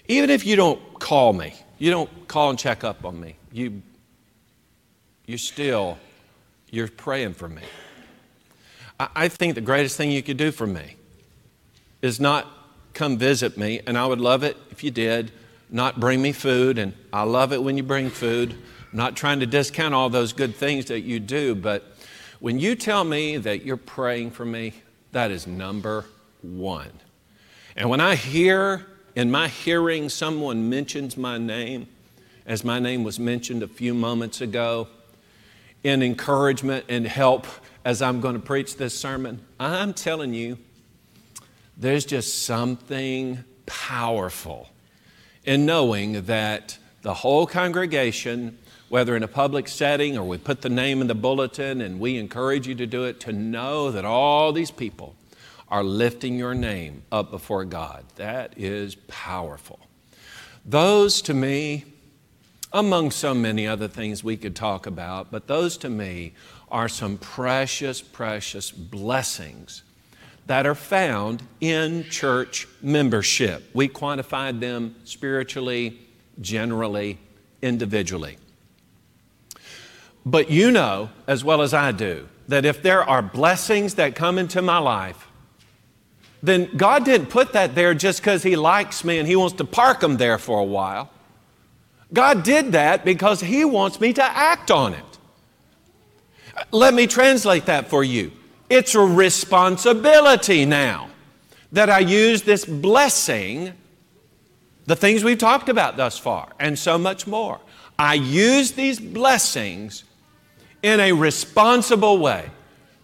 even 0.09 0.31
if 0.31 0.47
you 0.47 0.57
don't 0.57 0.99
call 0.99 1.33
me, 1.33 1.55
you 1.79 1.91
don't 1.91 2.29
call 2.29 2.51
and 2.51 2.59
check 2.59 2.85
up 2.85 3.05
on 3.05 3.21
me, 3.21 3.37
you, 3.53 3.83
you 5.27 5.39
still, 5.39 5.99
you're 6.71 6.89
praying 6.89 7.35
for 7.35 7.49
me. 7.49 7.63
I 8.99 9.29
think 9.29 9.55
the 9.55 9.61
greatest 9.61 9.97
thing 9.97 10.11
you 10.11 10.23
could 10.23 10.39
do 10.39 10.51
for 10.51 10.67
me 10.67 10.97
is 12.01 12.19
not 12.19 12.47
come 12.95 13.19
visit 13.19 13.59
me, 13.59 13.81
and 13.87 13.99
I 13.99 14.07
would 14.07 14.21
love 14.21 14.43
it 14.43 14.57
if 14.71 14.83
you 14.83 14.91
did, 14.91 15.33
not 15.69 16.01
bring 16.01 16.23
me 16.23 16.33
food, 16.33 16.79
and 16.79 16.95
I 17.13 17.25
love 17.25 17.53
it 17.53 17.63
when 17.63 17.77
you 17.77 17.83
bring 17.83 18.09
food 18.09 18.57
I'm 18.97 18.99
not 18.99 19.15
trying 19.15 19.41
to 19.41 19.47
discount 19.47 19.93
all 19.93 20.09
those 20.09 20.33
good 20.33 20.55
things 20.55 20.87
that 20.87 21.01
you 21.01 21.21
do, 21.21 21.55
but 21.55 21.97
when 22.41 22.59
you 22.59 22.75
tell 22.75 23.05
me 23.05 23.37
that 23.37 23.63
you're 23.63 23.77
praying 23.77 24.31
for 24.31 24.47
me, 24.47 24.73
that 25.13 25.31
is 25.31 25.47
number 25.47 26.07
one. 26.41 26.91
And 27.77 27.91
when 27.91 28.01
I 28.01 28.15
hear 28.15 28.87
in 29.17 29.31
my 29.31 29.49
hearing 29.49 30.11
someone 30.11 30.69
mentions 30.69 31.17
my 31.17 31.39
name, 31.39 31.89
as 32.45 32.63
my 32.63 32.79
name 32.79 33.03
was 33.03 33.19
mentioned 33.19 33.63
a 33.63 33.69
few 33.69 33.95
moments 33.95 34.43
ago, 34.43 34.87
in 35.83 36.03
encouragement 36.03 36.85
and 36.89 37.07
help 37.07 37.47
as 37.85 38.03
I'm 38.03 38.21
going 38.21 38.35
to 38.35 38.41
preach 38.41 38.77
this 38.77 38.97
sermon, 38.97 39.41
I'm 39.59 39.95
telling 39.95 40.35
you, 40.35 40.59
there's 41.77 42.05
just 42.05 42.45
something 42.45 43.43
powerful 43.65 44.69
in 45.45 45.65
knowing 45.65 46.23
that 46.23 46.79
the 47.03 47.15
whole 47.15 47.47
congregation 47.47 48.59
whether 48.89 49.17
in 49.17 49.23
a 49.23 49.29
public 49.29 49.67
setting 49.67 50.17
or 50.17 50.25
we 50.25 50.39
put 50.39 50.63
the 50.63 50.69
name 50.69 51.01
in 51.01 51.07
the 51.07 51.15
bulletin 51.15 51.81
and 51.81 51.99
we 51.99 52.19
encourage 52.19 52.69
you 52.69 52.75
to 52.77 52.87
do 52.87 53.05
it, 53.05 53.19
to 53.19 53.33
know 53.33 53.91
that 53.91 54.05
all 54.05 54.53
these 54.53 54.71
people 54.71 55.17
are 55.69 55.83
lifting 55.83 56.39
your 56.39 56.55
name 56.55 57.03
up 57.11 57.31
before 57.31 57.65
God. 57.65 58.05
That 58.17 58.55
is 58.57 58.95
powerful. 59.09 59.81
Those 60.65 61.23
to 61.23 61.35
me, 61.35 61.85
among 62.73 63.11
so 63.11 63.35
many 63.35 63.67
other 63.67 63.89
things 63.89 64.23
we 64.23 64.37
could 64.37 64.55
talk 64.57 64.87
about, 64.87 65.31
but 65.31 65.47
those 65.47 65.77
to 65.79 65.89
me 65.89 66.33
are 66.71 66.89
some 66.89 67.17
precious, 67.19 68.03
precious 68.03 68.71
blessings 68.71 69.83
that 70.47 70.67
are 70.67 70.75
found 70.75 71.43
in 71.61 72.05
church 72.05 72.69
membership. 72.81 73.69
We 73.75 73.89
quantified 73.89 74.61
them 74.61 74.95
spiritually, 75.05 75.99
generally, 76.41 77.19
individually. 77.63 78.39
But 80.25 80.51
you 80.51 80.71
know, 80.71 81.11
as 81.27 81.45
well 81.45 81.63
as 81.63 81.73
I 81.75 81.93
do, 81.93 82.29
that 82.49 82.65
if 82.65 82.83
there 82.83 83.03
are 83.03 83.23
blessings 83.23 83.95
that 83.95 84.15
come 84.15 84.39
into 84.39 84.63
my 84.63 84.79
life, 84.79 85.26
then 86.47 86.71
God 86.77 87.05
didn't 87.05 87.27
put 87.27 87.53
that 87.55 87.75
there 87.75 87.95
just 87.95 88.21
because 88.21 88.43
He 88.43 88.57
likes 88.57 89.05
me 89.05 89.19
and 89.19 89.27
He 89.27 89.37
wants 89.37 89.57
to 89.57 89.65
park 89.65 90.01
them 90.01 90.17
there 90.17 90.39
for 90.39 90.59
a 90.59 90.65
while. 90.65 91.11
God 92.13 92.43
did 92.43 92.73
that 92.73 93.05
because 93.05 93.41
He 93.41 93.65
wants 93.65 94.01
me 94.01 94.13
to 94.13 94.23
act 94.23 94.71
on 94.71 94.95
it. 94.95 95.05
Let 96.71 96.95
me 96.95 97.07
translate 97.07 97.67
that 97.67 97.89
for 97.89 98.03
you. 98.03 98.33
It's 98.71 98.95
a 98.95 99.01
responsibility 99.01 100.65
now 100.65 101.11
that 101.73 101.91
I 101.91 101.99
use 101.99 102.43
this 102.43 102.65
blessing, 102.65 103.73
the 104.87 104.97
things 104.97 105.23
we've 105.25 105.39
talked 105.39 105.69
about 105.69 105.97
thus 105.97 106.19
far, 106.19 106.53
and 106.59 106.79
so 106.79 106.97
much 106.97 107.27
more. 107.27 107.61
I 107.99 108.15
use 108.15 108.73
these 108.73 109.01
blessings 109.01 110.05
in 110.83 111.01
a 111.01 111.13
responsible 111.13 112.19
way 112.19 112.51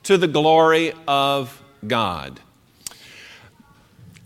to 0.04 0.16
the 0.16 0.28
glory 0.28 0.92
of 1.06 1.62
God. 1.86 2.40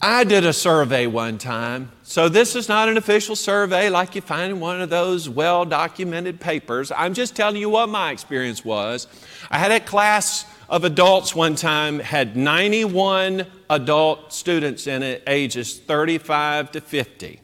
I 0.00 0.24
did 0.24 0.44
a 0.44 0.52
survey 0.52 1.06
one 1.06 1.38
time. 1.38 1.90
So, 2.02 2.28
this 2.28 2.54
is 2.54 2.68
not 2.68 2.88
an 2.88 2.96
official 2.96 3.34
survey 3.34 3.88
like 3.88 4.14
you 4.14 4.20
find 4.20 4.52
in 4.52 4.60
one 4.60 4.80
of 4.80 4.90
those 4.90 5.28
well 5.28 5.64
documented 5.64 6.38
papers. 6.38 6.92
I'm 6.94 7.14
just 7.14 7.34
telling 7.34 7.56
you 7.56 7.70
what 7.70 7.88
my 7.88 8.12
experience 8.12 8.64
was. 8.64 9.06
I 9.50 9.58
had 9.58 9.72
a 9.72 9.80
class 9.80 10.44
of 10.68 10.84
adults 10.84 11.34
one 11.34 11.54
time, 11.54 11.98
had 11.98 12.36
91 12.36 13.46
adult 13.70 14.32
students 14.32 14.86
in 14.86 15.02
it, 15.02 15.22
ages 15.26 15.78
35 15.78 16.72
to 16.72 16.80
50. 16.80 17.40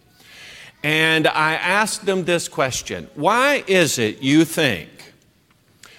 And 0.82 1.28
I 1.28 1.54
asked 1.54 2.04
them 2.04 2.24
this 2.24 2.48
question 2.48 3.08
Why 3.14 3.64
is 3.66 3.98
it 3.98 4.22
you 4.22 4.44
think 4.44 4.90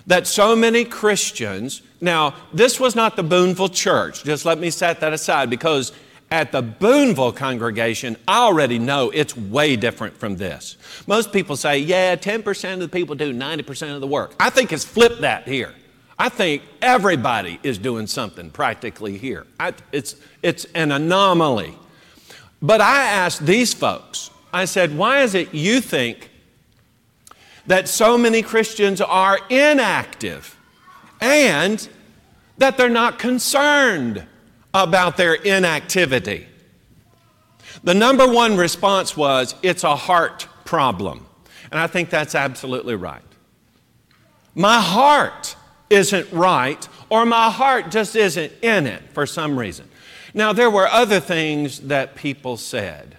that 0.06 0.28
so 0.28 0.56
many 0.56 0.86
Christians, 0.86 1.82
now, 1.99 2.36
this 2.54 2.80
was 2.80 2.95
not 2.95 3.16
the 3.16 3.24
Boonville 3.24 3.70
church, 3.70 4.24
just 4.24 4.45
let 4.45 4.60
me 4.60 4.70
set 4.70 4.99
that 4.99 5.14
aside 5.14 5.49
because 5.49 5.93
at 6.34 6.52
the 6.52 6.64
Boonville 6.64 7.34
congregation, 7.34 8.18
I 8.28 8.40
already 8.40 8.80
know 8.80 9.12
it's 9.12 9.38
way 9.38 9.76
different 9.76 10.18
from 10.18 10.36
this. 10.36 10.78
Most 11.06 11.32
people 11.32 11.56
say, 11.56 11.78
yeah, 11.78 12.16
10% 12.16 12.74
of 12.74 12.80
the 12.80 12.90
people 12.90 13.14
do 13.14 13.32
90% 13.32 13.94
of 13.94 14.02
the 14.02 14.08
work. 14.08 14.34
I 14.40 14.50
think 14.50 14.74
it's 14.74 14.84
flipped 14.84 15.22
that 15.22 15.48
here. 15.48 15.76
I 16.18 16.30
think 16.30 16.64
everybody 16.82 17.60
is 17.62 17.78
doing 17.78 18.08
something 18.08 18.50
practically 18.50 19.16
here. 19.16 19.46
I, 19.60 19.74
it's, 19.92 20.16
it's 20.42 20.66
an 20.74 20.92
anomaly. 20.92 21.78
But 22.64 22.82
I 22.82 23.04
asked 23.04 23.46
these 23.46 23.76
folks, 23.76 24.32
I 24.52 24.66
said, 24.66 24.98
why 24.98 25.22
is 25.22 25.36
it 25.36 25.54
you 25.54 25.82
think 25.82 26.32
that 27.68 27.88
so 27.88 28.18
many 28.18 28.42
Christians 28.42 29.02
are 29.02 29.38
inactive 29.52 30.58
and 31.22 31.88
that 32.58 32.76
they're 32.76 32.90
not 32.90 33.20
concerned 33.20 34.26
about 34.74 35.18
their 35.18 35.34
inactivity. 35.34 36.48
The 37.84 37.94
number 37.94 38.28
one 38.28 38.58
response 38.58 39.16
was, 39.18 39.56
it's 39.62 39.84
a 39.84 39.96
heart 39.96 40.48
problem. 40.66 41.26
And 41.72 41.80
I 41.80 41.88
think 41.88 42.10
that's 42.10 42.36
absolutely 42.36 42.96
right. 42.96 43.22
My 44.56 44.80
heart 44.80 45.56
isn't 45.90 46.32
right, 46.32 46.88
or 47.10 47.26
my 47.26 47.50
heart 47.50 47.90
just 47.90 48.16
isn't 48.16 48.52
in 48.62 48.88
it 48.88 49.02
for 49.14 49.26
some 49.26 49.58
reason. 49.58 49.90
Now, 50.34 50.54
there 50.54 50.70
were 50.70 50.88
other 50.88 51.20
things 51.20 51.82
that 51.82 52.16
people 52.16 52.58
said. 52.58 53.18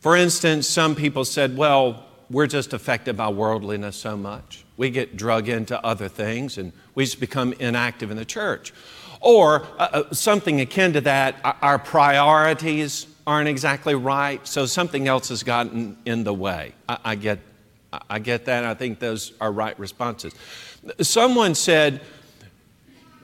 For 0.00 0.16
instance, 0.16 0.66
some 0.66 0.94
people 0.94 1.24
said, 1.24 1.56
well, 1.56 2.06
we're 2.30 2.46
just 2.46 2.72
affected 2.72 3.16
by 3.16 3.28
worldliness 3.28 3.96
so 3.96 4.16
much. 4.16 4.64
We 4.76 4.90
get 4.90 5.16
drug 5.16 5.48
into 5.48 5.84
other 5.84 6.08
things 6.08 6.56
and 6.56 6.72
we 6.94 7.04
just 7.04 7.20
become 7.20 7.52
inactive 7.54 8.10
in 8.10 8.16
the 8.16 8.24
church. 8.24 8.72
Or 9.20 9.66
uh, 9.78 9.88
uh, 9.92 10.14
something 10.14 10.60
akin 10.60 10.94
to 10.94 11.00
that, 11.02 11.36
our 11.60 11.78
priorities 11.78 13.06
aren't 13.26 13.48
exactly 13.48 13.94
right, 13.94 14.44
so 14.46 14.66
something 14.66 15.06
else 15.06 15.28
has 15.28 15.42
gotten 15.42 15.96
in 16.06 16.24
the 16.24 16.32
way. 16.32 16.72
I, 16.88 16.98
I 17.04 17.14
get, 17.16 17.38
I 18.08 18.18
get 18.18 18.46
that, 18.46 18.64
I 18.64 18.74
think 18.74 18.98
those 18.98 19.32
are 19.40 19.52
right 19.52 19.78
responses. 19.78 20.34
Someone 21.00 21.54
said, 21.54 22.00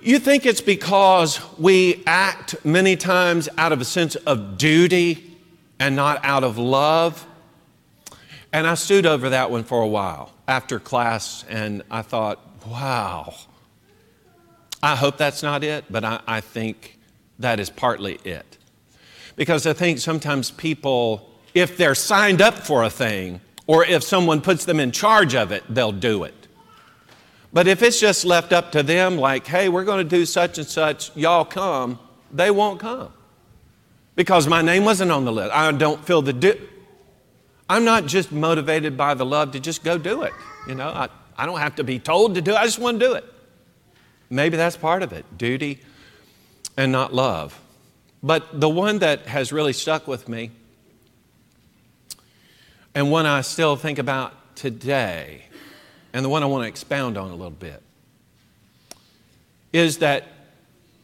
You 0.02 0.18
think 0.18 0.44
it's 0.44 0.60
because 0.60 1.40
we 1.58 2.02
act 2.06 2.62
many 2.64 2.96
times 2.96 3.48
out 3.56 3.72
of 3.72 3.80
a 3.80 3.84
sense 3.84 4.16
of 4.16 4.58
duty 4.58 5.36
and 5.78 5.96
not 5.96 6.22
out 6.24 6.44
of 6.44 6.58
love? 6.58 7.26
And 8.52 8.66
I 8.66 8.74
stewed 8.74 9.06
over 9.06 9.30
that 9.30 9.50
one 9.50 9.64
for 9.64 9.82
a 9.82 9.86
while 9.86 10.32
after 10.48 10.78
class, 10.78 11.44
and 11.48 11.82
I 11.90 12.02
thought, 12.02 12.38
wow, 12.66 13.34
I 14.86 14.94
hope 14.94 15.16
that's 15.16 15.42
not 15.42 15.64
it, 15.64 15.84
but 15.90 16.04
I, 16.04 16.20
I 16.28 16.40
think 16.40 16.96
that 17.40 17.58
is 17.58 17.70
partly 17.70 18.20
it. 18.22 18.56
Because 19.34 19.66
I 19.66 19.72
think 19.72 19.98
sometimes 19.98 20.52
people, 20.52 21.28
if 21.54 21.76
they're 21.76 21.96
signed 21.96 22.40
up 22.40 22.54
for 22.54 22.84
a 22.84 22.88
thing, 22.88 23.40
or 23.66 23.84
if 23.84 24.04
someone 24.04 24.40
puts 24.40 24.64
them 24.64 24.78
in 24.78 24.92
charge 24.92 25.34
of 25.34 25.50
it, 25.50 25.64
they'll 25.68 25.90
do 25.90 26.22
it. 26.22 26.46
But 27.52 27.66
if 27.66 27.82
it's 27.82 27.98
just 27.98 28.24
left 28.24 28.52
up 28.52 28.70
to 28.72 28.84
them, 28.84 29.16
like, 29.16 29.44
hey, 29.48 29.68
we're 29.68 29.82
going 29.82 30.08
to 30.08 30.08
do 30.08 30.24
such 30.24 30.56
and 30.56 30.66
such, 30.68 31.14
y'all 31.16 31.44
come, 31.44 31.98
they 32.30 32.52
won't 32.52 32.78
come. 32.78 33.12
Because 34.14 34.46
my 34.46 34.62
name 34.62 34.84
wasn't 34.84 35.10
on 35.10 35.24
the 35.24 35.32
list. 35.32 35.52
I 35.52 35.72
don't 35.72 36.04
feel 36.04 36.22
the. 36.22 36.32
Di- 36.32 36.60
I'm 37.68 37.84
not 37.84 38.06
just 38.06 38.30
motivated 38.30 38.96
by 38.96 39.14
the 39.14 39.26
love 39.26 39.50
to 39.50 39.58
just 39.58 39.82
go 39.82 39.98
do 39.98 40.22
it. 40.22 40.32
You 40.68 40.76
know, 40.76 40.90
I, 40.90 41.08
I 41.36 41.44
don't 41.44 41.58
have 41.58 41.74
to 41.74 41.82
be 41.82 41.98
told 41.98 42.36
to 42.36 42.40
do 42.40 42.52
it, 42.52 42.56
I 42.56 42.64
just 42.66 42.78
want 42.78 43.00
to 43.00 43.04
do 43.04 43.14
it. 43.14 43.24
Maybe 44.30 44.56
that's 44.56 44.76
part 44.76 45.02
of 45.02 45.12
it 45.12 45.24
duty 45.38 45.80
and 46.76 46.92
not 46.92 47.14
love. 47.14 47.60
But 48.22 48.60
the 48.60 48.68
one 48.68 48.98
that 48.98 49.26
has 49.26 49.52
really 49.52 49.72
stuck 49.72 50.08
with 50.08 50.28
me, 50.28 50.50
and 52.94 53.10
one 53.10 53.26
I 53.26 53.42
still 53.42 53.76
think 53.76 53.98
about 53.98 54.56
today, 54.56 55.44
and 56.12 56.24
the 56.24 56.28
one 56.28 56.42
I 56.42 56.46
want 56.46 56.64
to 56.64 56.68
expound 56.68 57.16
on 57.16 57.30
a 57.30 57.34
little 57.34 57.50
bit, 57.50 57.82
is 59.72 59.98
that 59.98 60.26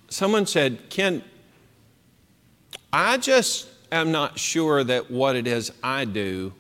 someone 0.08 0.46
said, 0.46 0.88
Ken, 0.88 1.22
I 2.92 3.18
just 3.18 3.68
am 3.90 4.10
not 4.10 4.38
sure 4.38 4.82
that 4.82 5.10
what 5.10 5.36
it 5.36 5.46
is 5.46 5.70
I 5.82 6.06
do 6.06 6.52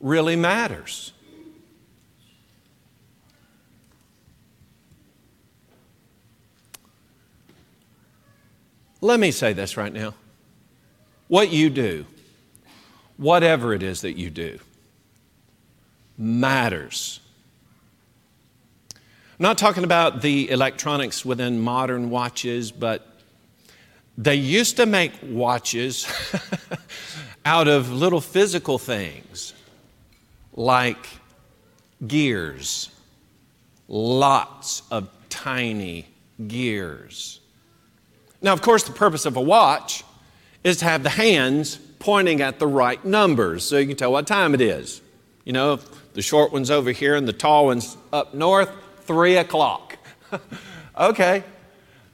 really 0.00 0.36
matters. 0.36 1.12
Let 9.02 9.18
me 9.18 9.32
say 9.32 9.52
this 9.52 9.76
right 9.76 9.92
now. 9.92 10.14
What 11.26 11.50
you 11.50 11.70
do, 11.70 12.06
whatever 13.16 13.74
it 13.74 13.82
is 13.82 14.02
that 14.02 14.16
you 14.16 14.30
do, 14.30 14.60
matters. 16.16 17.18
I'm 18.94 19.42
not 19.42 19.58
talking 19.58 19.82
about 19.82 20.22
the 20.22 20.48
electronics 20.50 21.24
within 21.24 21.60
modern 21.60 22.10
watches, 22.10 22.70
but 22.70 23.04
they 24.16 24.36
used 24.36 24.76
to 24.76 24.86
make 24.86 25.12
watches 25.24 26.06
out 27.44 27.66
of 27.66 27.90
little 27.92 28.20
physical 28.20 28.78
things 28.78 29.52
like 30.54 31.08
gears, 32.06 32.88
lots 33.88 34.82
of 34.92 35.08
tiny 35.28 36.06
gears. 36.46 37.40
Now, 38.42 38.52
of 38.52 38.60
course, 38.60 38.82
the 38.82 38.92
purpose 38.92 39.24
of 39.24 39.36
a 39.36 39.40
watch 39.40 40.04
is 40.64 40.78
to 40.78 40.84
have 40.84 41.02
the 41.02 41.10
hands 41.10 41.76
pointing 41.98 42.40
at 42.40 42.58
the 42.58 42.66
right 42.66 43.02
numbers 43.04 43.64
so 43.64 43.78
you 43.78 43.86
can 43.86 43.96
tell 43.96 44.12
what 44.12 44.26
time 44.26 44.54
it 44.54 44.60
is. 44.60 45.00
You 45.44 45.52
know, 45.52 45.78
the 46.14 46.22
short 46.22 46.52
one's 46.52 46.70
over 46.70 46.90
here 46.90 47.14
and 47.14 47.26
the 47.26 47.32
tall 47.32 47.66
one's 47.66 47.96
up 48.12 48.34
north, 48.34 48.70
three 49.02 49.36
o'clock. 49.36 49.96
okay. 50.98 51.44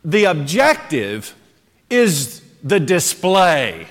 The 0.05 0.24
objective 0.24 1.35
is 1.91 2.43
the 2.62 2.79
display. 2.79 3.89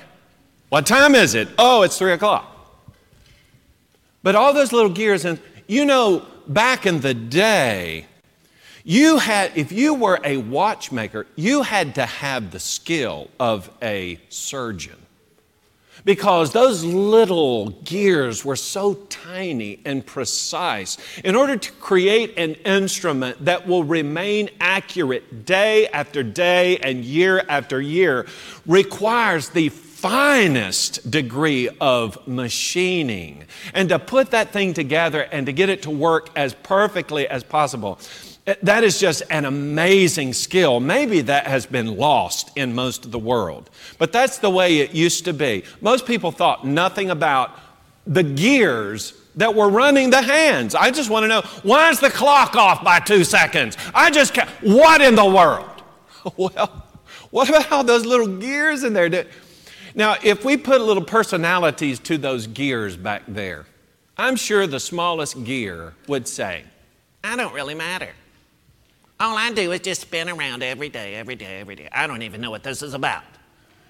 What 0.70 0.86
time 0.86 1.16
is 1.16 1.34
it? 1.34 1.48
Oh, 1.58 1.82
it's 1.82 1.98
three 1.98 2.14
o'clock. 2.14 2.54
But 4.24 4.36
all 4.36 4.54
those 4.54 4.72
little 4.72 4.90
gears, 4.90 5.26
and 5.26 5.40
you 5.68 5.86
know, 5.86 6.26
back 6.48 6.86
in 6.86 7.00
the 7.02 7.14
day, 7.14 8.06
you 8.90 9.18
had, 9.18 9.52
if 9.58 9.74
you 9.74 9.94
were 9.94 10.18
a 10.24 10.38
watchmaker, 10.38 11.28
you 11.36 11.62
had 11.62 11.96
to 11.96 12.06
have 12.06 12.52
the 12.52 12.60
skill 12.60 13.30
of 13.38 13.70
a 13.82 14.18
surgeon. 14.30 14.96
because 16.06 16.54
those 16.54 16.86
little 16.86 17.72
gears 17.84 18.46
were 18.46 18.56
so 18.56 18.94
tiny 19.10 19.80
and 19.84 20.06
precise. 20.06 20.98
In 21.26 21.36
order 21.36 21.58
to 21.58 21.72
create 21.74 22.38
an 22.38 22.54
instrument 22.54 23.44
that 23.44 23.68
will 23.68 23.84
remain 23.84 24.50
accurate 24.62 25.46
day 25.46 25.88
after 25.88 26.24
day 26.24 26.78
and 26.78 27.04
year 27.04 27.44
after 27.50 27.82
year 27.82 28.26
requires 28.66 29.50
the 29.50 29.68
finest 29.68 31.12
degree 31.12 31.68
of 31.82 32.26
machining. 32.26 33.44
And 33.74 33.90
to 33.90 34.00
put 34.00 34.32
that 34.32 34.54
thing 34.54 34.74
together 34.74 35.24
and 35.24 35.46
to 35.48 35.52
get 35.52 35.68
it 35.68 35.82
to 35.82 35.90
work 35.90 36.30
as 36.38 36.54
perfectly 36.54 37.28
as 37.28 37.44
possible 37.44 38.00
that 38.62 38.84
is 38.86 38.98
just 38.98 39.24
an 39.30 39.44
amazing 39.44 40.32
skill. 40.34 40.80
Maybe 40.80 41.22
that 41.22 41.48
has 41.48 41.66
been 41.66 41.98
lost 41.98 42.52
in 42.56 42.74
most 42.74 43.06
of 43.06 43.12
the 43.12 43.20
world, 43.20 43.70
but 43.98 44.14
that's 44.14 44.38
the 44.38 44.50
way 44.50 44.80
it 44.80 44.94
used 44.94 45.26
to 45.26 45.34
be. 45.34 45.64
Most 45.82 46.06
people 46.06 46.32
thought 46.32 46.66
nothing 46.66 47.10
about 47.10 47.52
the 48.06 48.24
gears 48.24 49.14
that 49.36 49.54
were 49.54 49.70
running 49.70 50.12
the 50.12 50.22
hands. 50.22 50.76
I 50.76 50.92
just 50.92 51.10
want 51.10 51.26
to 51.26 51.28
know 51.28 51.42
why 51.64 51.90
is 51.90 52.00
the 52.00 52.10
clock 52.10 52.56
off 52.56 52.84
by 52.84 53.00
two 53.02 53.26
seconds? 53.26 53.78
I 53.94 54.10
just 54.12 54.34
can't. 54.34 54.50
What 54.62 55.02
in 55.02 55.16
the 55.16 55.26
world? 55.26 55.70
Well, 56.36 56.84
what 57.30 57.48
about 57.48 57.72
all 57.72 57.84
those 57.86 58.06
little 58.06 58.28
gears 58.28 58.84
in 58.84 58.92
there? 58.92 59.26
Now, 59.96 60.18
if 60.22 60.44
we 60.44 60.58
put 60.58 60.82
little 60.82 61.04
personalities 61.04 62.00
to 62.00 62.18
those 62.18 62.48
gears 62.48 62.98
back 62.98 63.24
there, 63.30 63.66
I'm 64.18 64.36
sure 64.36 64.68
the 64.68 64.80
smallest 64.80 65.42
gear 65.46 65.94
would 66.08 66.28
say, 66.28 66.66
I 67.24 67.38
don't 67.38 67.54
really 67.54 67.76
matter. 67.76 68.10
All 69.20 69.36
I 69.38 69.52
do 69.52 69.72
is 69.72 69.80
just 69.80 70.02
spin 70.02 70.30
around 70.30 70.62
every 70.62 70.90
day, 70.90 71.16
every 71.16 71.36
day, 71.36 71.60
every 71.60 71.76
day. 71.76 71.90
I 71.92 72.06
don't 72.06 72.22
even 72.22 72.40
know 72.40 72.52
what 72.52 72.64
this 72.64 72.84
is 72.84 72.94
about. 72.94 73.24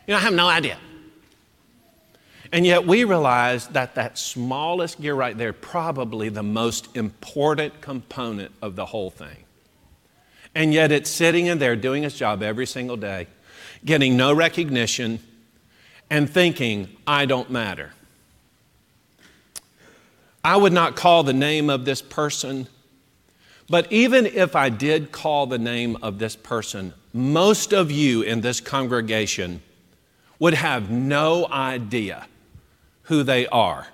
You 0.07 0.13
know, 0.13 0.17
I 0.17 0.21
have 0.21 0.33
no 0.33 0.47
idea. 0.47 0.77
And 2.53 2.65
yet 2.65 2.87
we 2.87 3.03
realize 3.03 3.67
that 3.69 3.95
that 3.95 4.17
smallest 4.17 5.01
gear 5.01 5.15
right 5.15 5.37
there, 5.37 5.51
probably 5.51 6.29
the 6.29 6.43
most 6.43 6.95
important 6.95 7.81
component 7.81 8.53
of 8.61 8.77
the 8.77 8.85
whole 8.85 9.09
thing. 9.09 9.43
And 10.55 10.73
yet 10.73 10.91
it's 10.91 11.09
sitting 11.09 11.47
in 11.47 11.59
there 11.59 11.75
doing 11.75 12.05
its 12.05 12.17
job 12.17 12.41
every 12.41 12.65
single 12.65 12.95
day, 12.95 13.27
getting 13.83 14.15
no 14.15 14.33
recognition, 14.33 15.19
and 16.09 16.29
thinking, 16.29 16.87
I 17.05 17.25
don't 17.25 17.51
matter. 17.51 17.91
I 20.41 20.55
would 20.55 20.71
not 20.71 20.95
call 20.95 21.23
the 21.23 21.33
name 21.33 21.69
of 21.69 21.83
this 21.83 22.01
person 22.01 22.69
but 23.69 23.91
even 23.91 24.25
if 24.25 24.55
I 24.55 24.69
did 24.69 25.11
call 25.11 25.47
the 25.47 25.57
name 25.57 25.97
of 26.01 26.19
this 26.19 26.35
person, 26.35 26.93
most 27.13 27.73
of 27.73 27.91
you 27.91 28.21
in 28.21 28.41
this 28.41 28.61
congregation 28.61 29.61
would 30.39 30.53
have 30.53 30.89
no 30.89 31.47
idea 31.47 32.27
who 33.03 33.23
they 33.23 33.47
are 33.47 33.87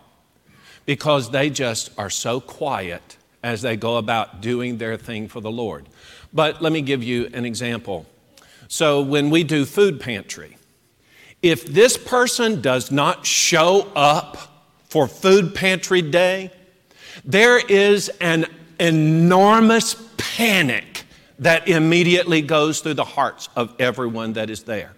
because 0.86 1.32
they 1.32 1.49
just 1.49 1.91
are 1.97 2.09
so 2.09 2.39
quiet 2.39 3.17
as 3.41 3.61
they 3.61 3.76
go 3.76 3.97
about 3.97 4.41
doing 4.41 4.78
their 4.78 4.97
thing 4.97 5.28
for 5.28 5.41
the 5.41 5.51
Lord. 5.51 5.88
But 6.34 6.61
let 6.61 6.71
me 6.71 6.82
give 6.82 7.03
you 7.03 7.30
an 7.34 7.45
example. 7.45 8.05
So, 8.67 9.01
when 9.01 9.30
we 9.30 9.43
do 9.43 9.65
food 9.65 9.99
pantry, 9.99 10.57
if 11.41 11.65
this 11.65 11.97
person 11.97 12.61
does 12.61 12.91
not 12.91 13.26
show 13.26 13.88
up 13.95 14.38
for 14.86 15.07
food 15.07 15.53
pantry 15.53 16.01
day, 16.01 16.51
there 17.24 17.59
is 17.59 18.09
an 18.21 18.45
enormous 18.80 19.95
panic 20.17 21.03
that 21.39 21.67
immediately 21.67 22.41
goes 22.41 22.80
through 22.80 22.93
the 22.93 23.03
hearts 23.03 23.49
of 23.55 23.74
everyone 23.80 24.34
that 24.34 24.49
is 24.49 24.63
there. 24.63 24.93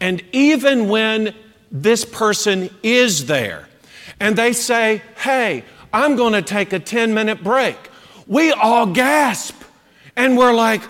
And 0.00 0.22
even 0.32 0.88
when 0.88 1.34
this 1.70 2.04
person 2.04 2.70
is 2.82 3.26
there 3.26 3.68
and 4.18 4.36
they 4.36 4.52
say, 4.52 5.02
Hey, 5.16 5.64
I'm 5.92 6.16
going 6.16 6.32
to 6.32 6.42
take 6.42 6.72
a 6.72 6.78
10 6.78 7.14
minute 7.14 7.42
break, 7.42 7.76
we 8.26 8.52
all 8.52 8.86
gasp 8.86 9.54
and 10.16 10.36
we're 10.36 10.54
like, 10.54 10.82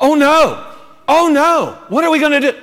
Oh 0.00 0.14
no, 0.14 0.72
oh 1.08 1.28
no, 1.28 1.78
what 1.88 2.04
are 2.04 2.10
we 2.10 2.18
going 2.18 2.40
to 2.40 2.52
do? 2.52 2.58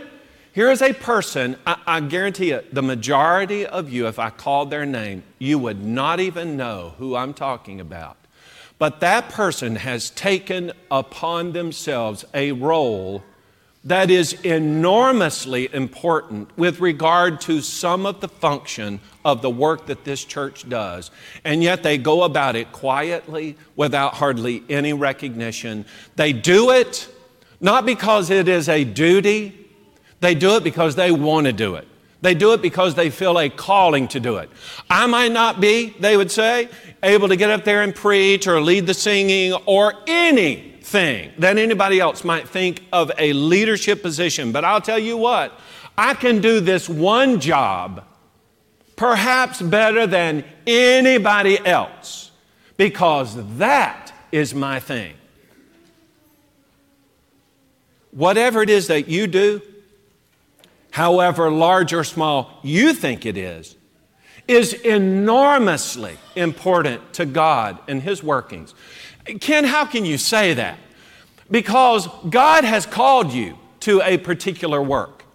Here 0.53 0.69
is 0.69 0.81
a 0.81 0.93
person, 0.93 1.55
I, 1.65 1.77
I, 1.87 1.99
guarantee 2.01 2.49
you, 2.49 2.61
the 2.73 2.81
majority 2.81 3.65
of 3.65 3.89
you, 3.89 4.07
if 4.07 4.19
I 4.19 4.29
called 4.29 4.69
their 4.69 4.85
name, 4.85 5.23
you 5.39 5.57
would 5.57 5.81
not 5.81 6.19
even 6.19 6.57
know 6.57 6.93
who 6.97 7.15
I'm 7.15 7.33
talking 7.33 7.79
about. 7.79 8.17
But 8.81 9.01
that 9.01 9.29
person 9.29 9.75
has 9.75 10.09
taken 10.09 10.71
upon 10.89 11.51
themselves 11.51 12.25
a 12.33 12.51
role 12.53 13.21
that 13.83 14.09
is 14.09 14.33
enormously 14.41 15.71
important 15.71 16.49
with 16.57 16.79
regard 16.79 17.41
to 17.41 17.61
some 17.61 18.07
of 18.07 18.21
the 18.21 18.27
function 18.27 18.99
of 19.23 19.43
the 19.43 19.51
work 19.51 19.85
that 19.85 20.03
this 20.03 20.25
church 20.25 20.67
does. 20.67 21.11
And 21.43 21.61
yet 21.61 21.83
they 21.83 21.99
go 21.99 22.23
about 22.23 22.55
it 22.55 22.71
quietly 22.71 23.55
without 23.75 24.15
hardly 24.15 24.63
any 24.67 24.93
recognition. 24.93 25.85
They 26.15 26.33
do 26.33 26.71
it 26.71 27.07
not 27.59 27.85
because 27.85 28.31
it 28.31 28.47
is 28.47 28.67
a 28.67 28.83
duty, 28.83 29.69
they 30.21 30.33
do 30.33 30.55
it 30.55 30.63
because 30.63 30.95
they 30.95 31.11
want 31.11 31.45
to 31.45 31.53
do 31.53 31.75
it. 31.75 31.87
They 32.21 32.35
do 32.35 32.53
it 32.53 32.61
because 32.61 32.93
they 32.93 33.09
feel 33.09 33.39
a 33.39 33.49
calling 33.49 34.07
to 34.09 34.19
do 34.19 34.37
it. 34.37 34.49
I 34.89 35.07
might 35.07 35.31
not 35.31 35.59
be, 35.59 35.95
they 35.99 36.15
would 36.15 36.31
say, 36.31 36.69
able 37.01 37.27
to 37.29 37.35
get 37.35 37.49
up 37.49 37.65
there 37.65 37.81
and 37.81 37.95
preach 37.95 38.47
or 38.47 38.61
lead 38.61 38.85
the 38.85 38.93
singing 38.93 39.53
or 39.65 39.95
anything 40.05 41.31
that 41.39 41.57
anybody 41.57 41.99
else 41.99 42.23
might 42.23 42.47
think 42.47 42.83
of 42.93 43.11
a 43.17 43.33
leadership 43.33 44.03
position. 44.03 44.51
But 44.51 44.63
I'll 44.63 44.81
tell 44.81 44.99
you 44.99 45.17
what, 45.17 45.59
I 45.97 46.13
can 46.13 46.41
do 46.41 46.59
this 46.59 46.87
one 46.87 47.39
job 47.39 48.05
perhaps 48.95 49.59
better 49.59 50.05
than 50.05 50.43
anybody 50.67 51.57
else 51.65 52.29
because 52.77 53.35
that 53.57 54.13
is 54.31 54.53
my 54.53 54.79
thing. 54.79 55.15
Whatever 58.11 58.61
it 58.61 58.69
is 58.69 58.87
that 58.87 59.07
you 59.07 59.25
do, 59.25 59.61
however 60.91 61.49
large 61.49 61.93
or 61.93 62.03
small 62.03 62.59
you 62.63 62.93
think 62.93 63.25
it 63.25 63.37
is, 63.37 63.75
is 64.47 64.73
enormously 64.73 66.17
important 66.35 67.13
to 67.13 67.25
God 67.25 67.79
and 67.87 68.01
His 68.01 68.21
workings. 68.23 68.73
Ken, 69.39 69.63
how 69.63 69.85
can 69.85 70.05
you 70.05 70.17
say 70.17 70.53
that? 70.53 70.77
Because 71.49 72.07
God 72.29 72.63
has 72.63 72.85
called 72.85 73.31
you 73.33 73.57
to 73.81 74.01
a 74.01 74.17
particular 74.17 74.81
work. 74.81 75.25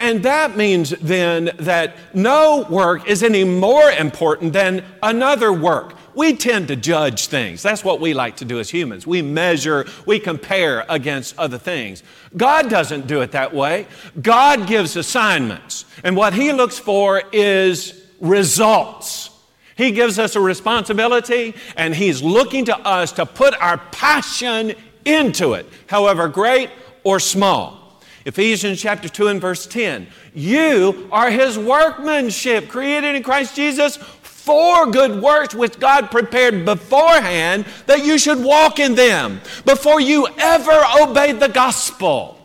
And 0.00 0.22
that 0.22 0.56
means 0.56 0.90
then 0.90 1.50
that 1.58 1.96
no 2.14 2.66
work 2.70 3.08
is 3.08 3.22
any 3.22 3.44
more 3.44 3.90
important 3.90 4.52
than 4.52 4.84
another 5.02 5.52
work. 5.52 5.94
We 6.14 6.34
tend 6.34 6.68
to 6.68 6.76
judge 6.76 7.26
things. 7.26 7.62
That's 7.62 7.82
what 7.82 8.00
we 8.00 8.14
like 8.14 8.36
to 8.36 8.44
do 8.44 8.60
as 8.60 8.70
humans. 8.70 9.06
We 9.06 9.22
measure, 9.22 9.86
we 10.06 10.18
compare 10.18 10.84
against 10.88 11.36
other 11.38 11.58
things. 11.58 12.02
God 12.36 12.70
doesn't 12.70 13.06
do 13.06 13.20
it 13.20 13.32
that 13.32 13.52
way. 13.52 13.86
God 14.20 14.66
gives 14.66 14.96
assignments. 14.96 15.84
And 16.02 16.16
what 16.16 16.34
He 16.34 16.52
looks 16.52 16.78
for 16.78 17.22
is 17.32 18.04
results. 18.20 19.30
He 19.76 19.90
gives 19.90 20.18
us 20.18 20.36
a 20.36 20.40
responsibility 20.40 21.54
and 21.76 21.94
He's 21.94 22.22
looking 22.22 22.64
to 22.66 22.78
us 22.78 23.12
to 23.12 23.26
put 23.26 23.54
our 23.60 23.78
passion 23.78 24.74
into 25.04 25.54
it, 25.54 25.66
however 25.88 26.28
great 26.28 26.70
or 27.02 27.18
small. 27.18 28.00
Ephesians 28.24 28.80
chapter 28.80 29.08
2 29.08 29.28
and 29.28 29.40
verse 29.40 29.66
10. 29.66 30.06
You 30.32 31.08
are 31.12 31.30
His 31.30 31.58
workmanship, 31.58 32.68
created 32.68 33.16
in 33.16 33.22
Christ 33.22 33.54
Jesus 33.54 33.98
for 34.44 34.90
good 34.90 35.22
works 35.22 35.54
which 35.54 35.80
God 35.80 36.10
prepared 36.10 36.66
beforehand 36.66 37.64
that 37.86 38.04
you 38.04 38.18
should 38.18 38.44
walk 38.44 38.78
in 38.78 38.94
them 38.94 39.40
before 39.64 40.02
you 40.02 40.28
ever 40.36 40.84
obeyed 41.00 41.40
the 41.40 41.48
gospel. 41.48 42.38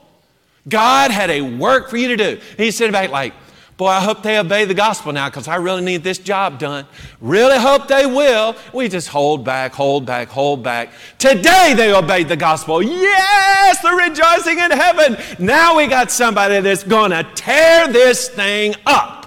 God 0.70 1.12
had 1.12 1.30
a 1.30 1.42
work 1.42 1.90
for 1.90 1.98
you 1.98 2.08
to 2.08 2.16
do. 2.16 2.40
And 2.52 2.60
He 2.60 2.72
said 2.72 2.94
back 2.94 3.10
like, 3.10 3.34
Boy, 3.76 3.88
I 3.88 4.02
hope 4.02 4.24
they 4.24 4.38
obey 4.38 4.66
the 4.66 4.74
gospel 4.74 5.12
now 5.14 5.30
because 5.30 5.48
I 5.48 5.56
really 5.56 5.82
need 5.82 6.04
this 6.04 6.18
job 6.18 6.60
done. 6.60 6.86
Really 7.22 7.58
hope 7.58 7.88
they 7.88 8.06
will. 8.06 8.56
We 8.74 8.90
just 8.90 9.08
hold 9.08 9.46
back, 9.46 9.74
hold 9.74 10.06
back, 10.06 10.28
hold 10.28 10.64
back. 10.64 10.92
Today 11.18 11.74
they 11.76 11.94
obeyed 11.94 12.28
the 12.28 12.36
gospel. 12.36 12.82
Yes, 12.82 13.82
they're 13.82 13.96
rejoicing 13.96 14.60
in 14.60 14.72
heaven. 14.72 15.18
Now 15.38 15.78
we 15.78 15.88
got 15.88 16.12
somebody 16.12 16.60
that's 16.60 16.84
going 16.84 17.12
to 17.12 17.26
tear 17.36 17.88
this 17.88 18.28
thing 18.28 18.76
up. 18.86 19.19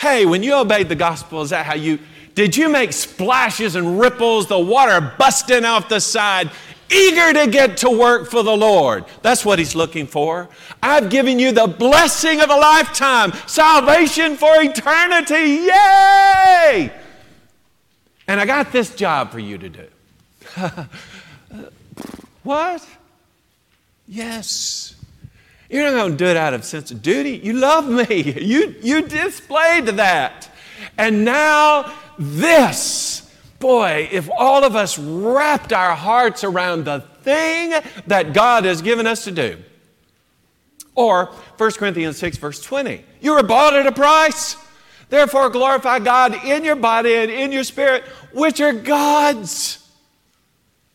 Hey, 0.00 0.24
when 0.24 0.42
you 0.42 0.54
obeyed 0.54 0.88
the 0.88 0.94
gospel, 0.94 1.42
is 1.42 1.50
that 1.50 1.66
how 1.66 1.74
you 1.74 1.98
did 2.34 2.56
you 2.56 2.68
make 2.70 2.92
splashes 2.92 3.76
and 3.76 4.00
ripples, 4.00 4.46
the 4.46 4.58
water 4.58 5.14
busting 5.18 5.64
off 5.64 5.88
the 5.88 6.00
side? 6.00 6.50
eager 6.92 7.32
to 7.32 7.46
get 7.48 7.76
to 7.78 7.90
work 7.90 8.28
for 8.28 8.42
the 8.42 8.56
Lord. 8.56 9.04
That's 9.22 9.44
what 9.44 9.58
He's 9.58 9.74
looking 9.74 10.06
for. 10.06 10.48
I've 10.82 11.08
given 11.08 11.38
you 11.38 11.52
the 11.52 11.66
blessing 11.66 12.40
of 12.40 12.50
a 12.50 12.56
lifetime, 12.56 13.32
salvation 13.46 14.36
for 14.36 14.60
eternity. 14.60 15.66
Yay! 15.66 16.92
And 18.26 18.40
I 18.40 18.46
got 18.46 18.72
this 18.72 18.94
job 18.94 19.30
for 19.30 19.38
you 19.38 19.58
to 19.58 19.68
do. 19.68 19.88
what? 22.42 22.86
Yes. 24.08 24.96
You're 25.70 25.84
not 25.84 25.92
going 25.92 26.12
to 26.12 26.16
do 26.18 26.26
it 26.26 26.36
out 26.36 26.52
of 26.52 26.64
sense 26.64 26.90
of 26.90 27.00
duty. 27.00 27.40
You 27.42 27.52
love 27.52 27.88
me. 27.88 28.34
You, 28.40 28.74
you 28.82 29.02
displayed 29.02 29.86
that. 29.86 30.50
And 30.98 31.24
now 31.24 31.94
this. 32.18 33.30
Boy, 33.60 34.08
if 34.10 34.28
all 34.36 34.64
of 34.64 34.74
us 34.74 34.98
wrapped 34.98 35.72
our 35.72 35.94
hearts 35.94 36.42
around 36.42 36.86
the 36.86 37.00
thing 37.22 37.70
that 38.06 38.32
God 38.32 38.64
has 38.64 38.82
given 38.82 39.06
us 39.06 39.24
to 39.24 39.30
do. 39.30 39.58
Or 40.94 41.26
1 41.56 41.72
Corinthians 41.72 42.16
6, 42.18 42.38
verse 42.38 42.60
20. 42.60 43.04
You 43.20 43.34
were 43.34 43.42
bought 43.42 43.74
at 43.74 43.86
a 43.86 43.92
price. 43.92 44.56
Therefore, 45.08 45.50
glorify 45.50 45.98
God 45.98 46.44
in 46.44 46.64
your 46.64 46.76
body 46.76 47.14
and 47.14 47.30
in 47.30 47.52
your 47.52 47.64
spirit, 47.64 48.04
which 48.32 48.60
are 48.60 48.72
God's. 48.72 49.86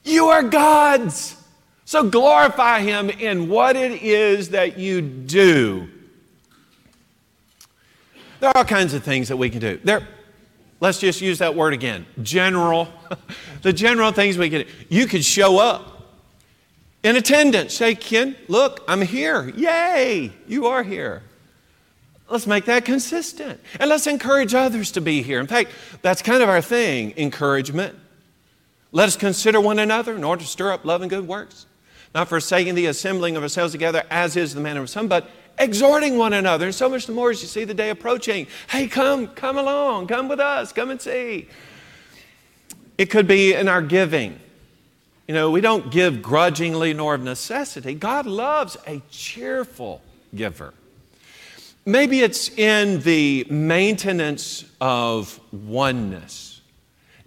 You 0.04 0.28
are 0.28 0.44
God's. 0.44 1.36
So 1.86 2.10
glorify 2.10 2.82
Him 2.82 3.10
in 3.10 3.48
what 3.48 3.76
it 3.76 4.02
is 4.02 4.50
that 4.50 4.78
you 4.78 5.02
do. 5.02 5.88
There 8.40 8.50
are 8.50 8.58
all 8.58 8.66
kinds 8.66 8.94
of 8.94 9.04
things 9.04 9.30
that 9.30 9.38
we 9.38 9.50
can 9.50 9.60
do. 9.60 9.80
There, 9.84 10.08
let's 10.80 11.00
just 11.00 11.22
use 11.22 11.40
that 11.40 11.56
word 11.56 11.74
again 11.74 12.06
general. 12.22 12.90
the 13.62 13.72
general 13.72 14.12
things 14.12 14.38
we 14.38 14.50
can 14.50 14.62
do. 14.62 14.68
You 14.90 15.06
could 15.06 15.24
show 15.24 15.60
up 15.60 15.96
in 17.04 17.16
attendance. 17.16 17.74
Say, 17.76 17.96
Ken, 17.96 18.36
look, 18.48 18.84
I'm 18.88 19.02
here. 19.02 19.50
Yay, 19.56 20.34
you 20.48 20.66
are 20.66 20.84
here. 20.84 21.24
Let's 22.28 22.48
make 22.48 22.66
that 22.66 22.86
consistent. 22.86 23.62
And 23.80 23.90
let's 23.90 24.08
encourage 24.08 24.56
others 24.56 24.92
to 24.94 25.02
be 25.02 25.22
here. 25.22 25.40
In 25.40 25.48
fact, 25.48 25.70
that's 26.02 26.22
kind 26.22 26.42
of 26.42 26.50
our 26.50 26.62
thing 26.62 27.14
encouragement. 27.18 27.96
Let 28.92 29.08
us 29.08 29.16
consider 29.16 29.62
one 29.62 29.78
another 29.78 30.16
in 30.16 30.24
order 30.24 30.42
to 30.42 30.48
stir 30.48 30.72
up 30.72 30.86
love 30.86 31.02
and 31.02 31.10
good 31.10 31.28
works, 31.28 31.68
not 32.16 32.30
forsaking 32.30 32.76
the 32.76 32.86
assembling 32.86 33.36
of 33.36 33.44
ourselves 33.44 33.74
together, 33.74 34.04
as 34.10 34.38
is 34.38 34.54
the 34.54 34.62
manner 34.62 34.82
of 34.82 34.90
some, 34.90 35.10
but 35.10 35.30
exhorting 35.60 36.18
one 36.18 36.32
another. 36.32 36.66
And 36.66 36.74
so 36.74 36.88
much 36.88 37.08
the 37.08 37.12
more 37.12 37.30
as 37.30 37.42
you 37.42 37.48
see 37.48 37.66
the 37.66 37.74
day 37.74 37.90
approaching. 37.90 38.48
Hey, 38.70 38.88
come, 38.88 39.28
come 39.28 39.58
along, 39.58 40.08
come 40.08 40.30
with 40.30 40.40
us, 40.40 40.72
come 40.72 40.90
and 40.90 41.02
see. 41.02 41.50
It 42.98 43.08
could 43.08 43.28
be 43.28 43.54
in 43.54 43.68
our 43.68 43.82
giving. 43.82 44.40
You 45.28 45.34
know, 45.34 45.52
we 45.52 45.60
don't 45.60 45.92
give 45.92 46.22
grudgingly 46.22 46.94
nor 46.94 47.16
of 47.16 47.22
necessity. 47.22 47.94
God 47.94 48.26
loves 48.26 48.78
a 48.88 49.02
cheerful 49.12 50.02
giver. 50.34 50.74
Maybe 51.86 52.22
it's 52.22 52.50
in 52.50 53.02
the 53.02 53.46
maintenance 53.50 54.64
of 54.80 55.40
oneness. 55.52 56.62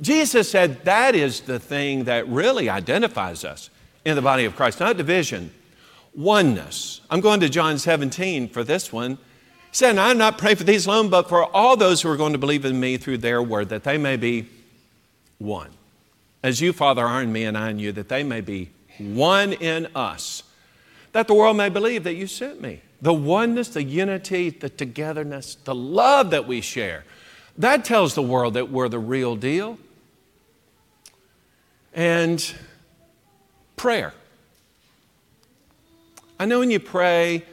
Jesus 0.01 0.51
said 0.51 0.85
that 0.85 1.15
is 1.15 1.41
the 1.41 1.59
thing 1.59 2.05
that 2.05 2.27
really 2.29 2.71
identifies 2.71 3.45
us 3.45 3.69
in 4.05 4.17
the 4.17 4.23
body 4.23 4.45
of 4.45 4.57
Christ, 4.57 4.81
not 4.81 4.97
division, 4.97 5.53
oneness. 6.15 7.01
I'm 7.11 7.21
going 7.21 7.41
to 7.41 7.49
John 7.49 7.79
17 7.79 8.49
for 8.49 8.65
this 8.65 8.93
one. 8.93 9.19
Said, 9.71 9.99
I'm 9.99 10.17
not 10.17 10.39
praying 10.39 10.57
for 10.57 10.65
these 10.65 10.87
alone, 10.87 11.11
but 11.11 11.29
for 11.29 11.45
all 11.45 11.77
those 11.77 12.01
who 12.03 12.11
are 12.11 12.17
going 12.17 12.33
to 12.33 12.39
believe 12.39 12.65
in 12.65 12.81
me 12.81 12.97
through 12.97 13.19
their 13.19 13.43
word, 13.43 13.69
that 13.69 13.85
they 13.85 13.99
may 13.99 14.17
be 14.17 14.49
one. 15.39 15.71
As 16.43 16.61
you, 16.61 16.73
Father, 16.73 17.05
are 17.05 17.23
in 17.23 17.33
me 17.33 17.45
and 17.45 17.57
I 17.57 17.71
in 17.71 17.79
you, 17.79 17.93
that 17.93 18.09
they 18.09 18.23
may 18.23 18.41
be 18.41 18.71
one 18.99 19.53
in 19.53 19.89
us, 19.95 20.43
that 21.13 21.29
the 21.29 21.35
world 21.35 21.57
may 21.57 21.69
believe 21.69 22.05
that 22.05 22.15
you 22.15 22.27
sent 22.27 22.61
me. 22.61 22.81
The 23.01 23.15
oneness, 23.15 23.69
the 23.69 23.83
unity, 23.83 24.51
the 24.51 24.69
togetherness, 24.69 25.57
the 25.65 25.75
love 25.75 26.31
that 26.31 26.47
we 26.47 26.61
share. 26.61 27.05
That 27.57 27.85
tells 27.85 28.15
the 28.15 28.23
world 28.23 28.55
that 28.55 28.71
we're 28.71 28.89
the 28.89 28.99
real 28.99 29.37
deal. 29.37 29.79
And 31.93 32.55
prayer. 33.79 34.13
I 36.39 36.45
know 36.45 36.59
when 36.59 36.71
you 36.71 36.81
pray, 36.81 37.45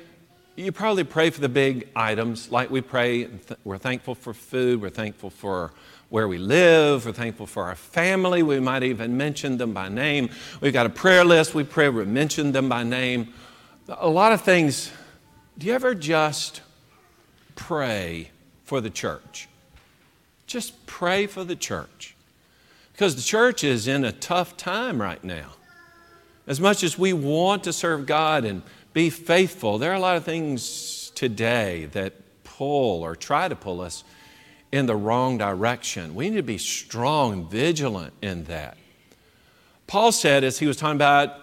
you 0.56 0.72
probably 0.72 1.04
pray 1.04 1.30
for 1.30 1.42
the 1.42 1.50
big 1.50 1.88
items, 1.96 2.52
like 2.52 2.70
we 2.70 2.82
pray, 2.82 3.30
we're 3.64 3.78
thankful 3.78 4.16
for 4.16 4.34
food, 4.34 4.82
we're 4.82 4.90
thankful 4.90 5.30
for 5.30 5.72
where 6.10 6.28
we 6.28 6.38
live, 6.38 7.06
we're 7.06 7.12
thankful 7.12 7.46
for 7.46 7.64
our 7.64 7.76
family, 7.76 8.44
we 8.44 8.60
might 8.60 8.84
even 8.84 9.18
mention 9.18 9.58
them 9.58 9.74
by 9.74 9.90
name. 9.90 10.30
We've 10.62 10.74
got 10.74 10.86
a 10.86 10.90
prayer 10.90 11.26
list, 11.26 11.56
we 11.56 11.64
pray, 11.64 11.90
we 11.90 12.06
mention 12.06 12.52
them 12.52 12.70
by 12.70 12.84
name. 12.84 13.34
A 13.88 14.08
lot 14.08 14.32
of 14.32 14.42
things 14.42 14.92
do 15.58 15.68
you 15.68 15.74
ever 15.74 15.96
just 15.96 16.62
pray 17.56 18.32
for 18.66 18.82
the 18.82 18.90
church? 18.90 19.48
Just 20.48 20.86
pray 20.86 21.28
for 21.28 21.44
the 21.44 21.56
church. 21.56 22.16
Because 22.92 23.16
the 23.16 23.22
church 23.22 23.64
is 23.64 23.88
in 23.88 24.04
a 24.06 24.12
tough 24.12 24.58
time 24.58 25.02
right 25.02 25.24
now. 25.24 25.52
As 26.48 26.60
much 26.60 26.84
as 26.84 26.98
we 26.98 27.14
want 27.14 27.64
to 27.64 27.74
serve 27.74 28.06
God 28.06 28.46
and 28.46 28.62
be 28.94 29.10
faithful, 29.10 29.78
there 29.78 29.92
are 29.92 29.96
a 29.96 30.00
lot 30.00 30.18
of 30.18 30.24
things 30.24 31.12
today 31.16 31.86
that 31.94 32.14
pull 32.44 33.04
or 33.04 33.16
try 33.16 33.48
to 33.48 33.56
pull 33.56 33.82
us 33.82 34.04
in 34.72 34.86
the 34.86 34.96
wrong 34.96 35.38
direction. 35.38 36.16
We 36.16 36.30
need 36.30 36.38
to 36.38 36.44
be 36.44 36.58
strong 36.58 37.34
and 37.34 37.50
vigilant 37.50 38.14
in 38.22 38.46
that. 38.46 38.78
Paul 39.88 40.12
said, 40.12 40.44
as 40.44 40.60
he 40.60 40.68
was 40.68 40.78
talking 40.78 40.96
about 40.96 41.40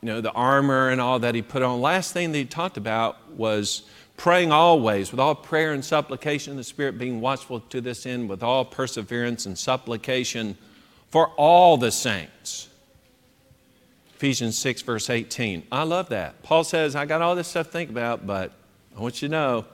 you 0.00 0.06
know, 0.06 0.20
the 0.20 0.32
armor 0.32 0.90
and 0.90 1.00
all 1.00 1.18
that 1.18 1.34
he 1.34 1.42
put 1.42 1.62
on. 1.62 1.80
Last 1.80 2.12
thing 2.12 2.32
that 2.32 2.38
he 2.38 2.44
talked 2.44 2.76
about 2.76 3.32
was 3.32 3.82
praying 4.16 4.52
always 4.52 5.10
with 5.10 5.20
all 5.20 5.34
prayer 5.34 5.72
and 5.72 5.84
supplication 5.84 6.56
the 6.56 6.64
Spirit, 6.64 6.98
being 6.98 7.20
watchful 7.20 7.60
to 7.60 7.80
this 7.80 8.06
end 8.06 8.28
with 8.28 8.42
all 8.42 8.64
perseverance 8.64 9.46
and 9.46 9.58
supplication 9.58 10.56
for 11.08 11.28
all 11.30 11.76
the 11.76 11.90
saints. 11.90 12.68
Ephesians 14.16 14.56
6, 14.56 14.80
verse 14.80 15.10
18. 15.10 15.64
I 15.70 15.82
love 15.82 16.08
that. 16.08 16.42
Paul 16.42 16.64
says, 16.64 16.96
I 16.96 17.04
got 17.04 17.20
all 17.20 17.34
this 17.34 17.48
stuff 17.48 17.66
to 17.66 17.72
think 17.72 17.90
about, 17.90 18.26
but 18.26 18.50
I 18.96 19.00
want 19.02 19.20
you 19.20 19.28
to 19.28 19.32
know 19.32 19.64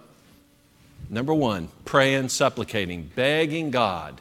number 1.09 1.33
one, 1.33 1.69
praying, 1.85 2.29
supplicating, 2.29 3.09
begging 3.15 3.71
God 3.71 4.21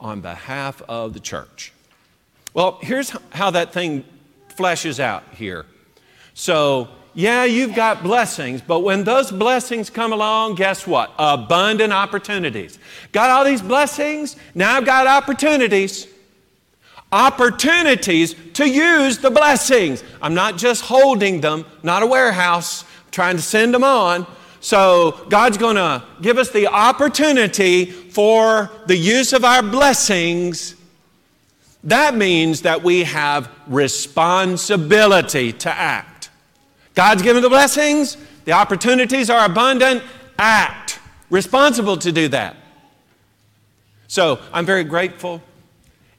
on 0.00 0.22
behalf 0.22 0.80
of 0.88 1.12
the 1.12 1.20
church. 1.20 1.70
Well, 2.54 2.78
here's 2.80 3.14
how 3.28 3.50
that 3.50 3.74
thing 3.74 4.06
fleshes 4.56 4.98
out 4.98 5.22
here. 5.34 5.66
So, 6.32 6.88
yeah, 7.12 7.44
you've 7.44 7.74
got 7.74 8.02
blessings, 8.02 8.62
but 8.62 8.80
when 8.80 9.04
those 9.04 9.30
blessings 9.30 9.90
come 9.90 10.14
along, 10.14 10.54
guess 10.54 10.86
what? 10.86 11.12
Abundant 11.18 11.92
opportunities. 11.92 12.78
Got 13.12 13.28
all 13.28 13.44
these 13.44 13.60
blessings, 13.60 14.36
now 14.54 14.76
I've 14.76 14.86
got 14.86 15.06
opportunities. 15.06 16.06
Opportunities 17.12 18.34
to 18.54 18.68
use 18.68 19.18
the 19.18 19.30
blessings. 19.30 20.02
I'm 20.20 20.34
not 20.34 20.56
just 20.56 20.82
holding 20.82 21.40
them, 21.40 21.64
not 21.82 22.02
a 22.02 22.06
warehouse, 22.06 22.84
trying 23.10 23.36
to 23.36 23.42
send 23.42 23.74
them 23.74 23.84
on. 23.84 24.26
So, 24.60 25.26
God's 25.28 25.58
going 25.58 25.76
to 25.76 26.04
give 26.20 26.38
us 26.38 26.50
the 26.50 26.68
opportunity 26.68 27.84
for 27.84 28.70
the 28.86 28.96
use 28.96 29.32
of 29.32 29.44
our 29.44 29.62
blessings 29.62 30.76
that 31.84 32.14
means 32.14 32.62
that 32.62 32.82
we 32.82 33.04
have 33.04 33.50
responsibility 33.66 35.52
to 35.52 35.70
act. 35.70 36.30
God's 36.94 37.22
given 37.22 37.42
the 37.42 37.48
blessings, 37.48 38.16
the 38.44 38.52
opportunities 38.52 39.30
are 39.30 39.44
abundant, 39.46 40.02
act. 40.38 41.00
Responsible 41.30 41.96
to 41.96 42.12
do 42.12 42.28
that. 42.28 42.56
So 44.06 44.38
I'm 44.52 44.66
very 44.66 44.84
grateful, 44.84 45.42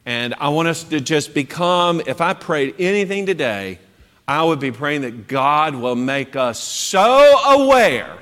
and 0.05 0.33
I 0.35 0.49
want 0.49 0.67
us 0.67 0.83
to 0.85 0.99
just 0.99 1.33
become, 1.33 2.01
if 2.05 2.19
I 2.21 2.33
prayed 2.33 2.75
anything 2.79 3.25
today, 3.25 3.79
I 4.27 4.43
would 4.43 4.59
be 4.59 4.71
praying 4.71 5.01
that 5.01 5.27
God 5.27 5.75
will 5.75 5.95
make 5.95 6.35
us 6.35 6.59
so 6.59 7.39
aware 7.45 8.17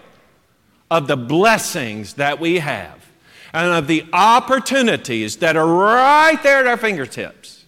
of 0.89 1.07
the 1.07 1.17
blessings 1.17 2.15
that 2.15 2.39
we 2.39 2.59
have 2.59 3.05
and 3.53 3.71
of 3.71 3.87
the 3.87 4.05
opportunities 4.13 5.37
that 5.37 5.55
are 5.55 5.67
right 5.67 6.41
there 6.43 6.59
at 6.59 6.67
our 6.67 6.77
fingertips, 6.77 7.65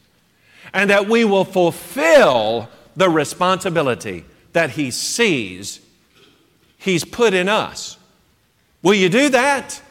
and 0.73 0.89
that 0.89 1.07
we 1.09 1.25
will 1.25 1.45
fulfill 1.45 2.69
the 2.95 3.09
responsibility 3.09 4.25
that 4.53 4.71
He 4.71 4.91
sees 4.91 5.79
He's 6.77 7.05
put 7.05 7.33
in 7.33 7.47
us. 7.49 7.97
Will 8.81 8.93
you 8.93 9.09
do 9.09 9.29
that? 9.29 9.81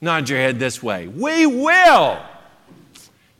Nod 0.00 0.28
your 0.28 0.38
head 0.38 0.58
this 0.58 0.82
way. 0.82 1.08
We 1.08 1.46
will. 1.46 2.18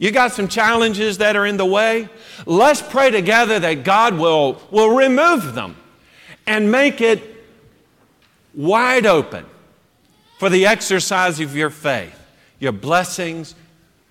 You 0.00 0.10
got 0.10 0.32
some 0.32 0.48
challenges 0.48 1.18
that 1.18 1.36
are 1.36 1.44
in 1.44 1.58
the 1.58 1.66
way? 1.66 2.08
Let's 2.46 2.80
pray 2.80 3.10
together 3.10 3.58
that 3.58 3.84
God 3.84 4.18
will, 4.18 4.58
will 4.70 4.96
remove 4.96 5.54
them 5.54 5.76
and 6.46 6.72
make 6.72 7.02
it 7.02 7.22
wide 8.54 9.04
open 9.04 9.44
for 10.38 10.48
the 10.48 10.64
exercise 10.64 11.38
of 11.38 11.54
your 11.54 11.68
faith, 11.68 12.18
your 12.58 12.72
blessings, 12.72 13.54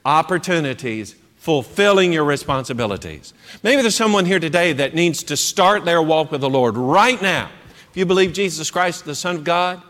opportunities, 0.06 1.16
fulfilling 1.38 2.14
your 2.14 2.24
responsibilities. 2.24 3.34
Maybe 3.64 3.82
there's 3.82 3.96
someone 3.96 4.26
here 4.26 4.40
today 4.40 4.74
that 4.74 4.94
needs 4.94 5.24
to 5.24 5.36
start 5.36 5.86
their 5.86 6.04
walk 6.04 6.32
with 6.32 6.42
the 6.42 6.50
Lord 6.52 6.78
right 6.78 7.20
now. 7.20 7.50
If 7.90 7.98
you 7.98 8.06
believe 8.06 8.34
Jesus 8.34 8.70
Christ, 8.70 9.06
the 9.06 9.16
Son 9.16 9.38
of 9.38 9.44
God, 9.44 9.82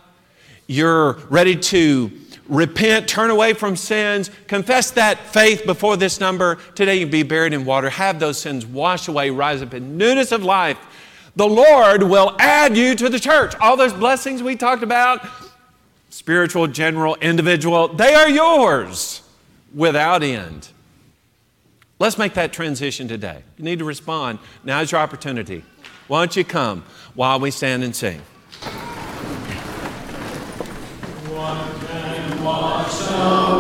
you're 0.66 1.14
ready 1.30 1.58
to 1.58 2.10
repent, 2.50 3.08
turn 3.08 3.30
away 3.30 3.54
from 3.54 3.78
sins, 3.78 4.30
confess 4.48 4.92
that 4.92 5.20
faith 5.28 5.66
before 5.66 5.96
this 5.96 6.20
number. 6.20 6.56
Today 6.76 6.96
you 7.00 7.08
be 7.08 7.24
buried 7.24 7.54
in 7.54 7.64
water, 7.64 7.90
have 7.90 8.20
those 8.20 8.42
sins 8.42 8.66
washed 8.66 9.08
away, 9.08 9.30
rise 9.30 9.62
up 9.62 9.74
in 9.74 9.98
newness 9.98 10.34
of 10.34 10.44
life 10.44 10.78
the 11.40 11.48
Lord 11.48 12.04
will 12.04 12.36
add 12.38 12.76
you 12.76 12.96
to 12.96 13.08
the 13.08 13.18
church. 13.18 13.56
All 13.62 13.78
those 13.78 13.94
blessings 13.94 14.44
we 14.44 14.58
talked 14.58 14.84
about, 14.84 15.26
spiritual, 16.10 16.68
general, 16.68 17.16
individual, 17.16 17.88
they 17.88 18.14
are 18.14 18.30
yours 18.30 19.22
without 19.74 20.22
end. 20.22 20.68
Let's 21.98 22.18
make 22.18 22.34
that 22.34 22.52
transition 22.52 23.08
today. 23.08 23.44
You 23.58 23.64
need 23.64 23.80
to 23.80 23.86
respond. 23.86 24.40
Now's 24.66 24.92
your 24.92 25.00
opportunity. 25.00 25.64
Why 26.10 26.22
don't 26.22 26.36
you 26.36 26.44
come 26.44 26.84
while 27.14 27.40
we 27.40 27.52
stand 27.52 27.84
and 27.84 27.96
sing? 27.96 28.20
One 31.32 31.89
can 32.52 33.59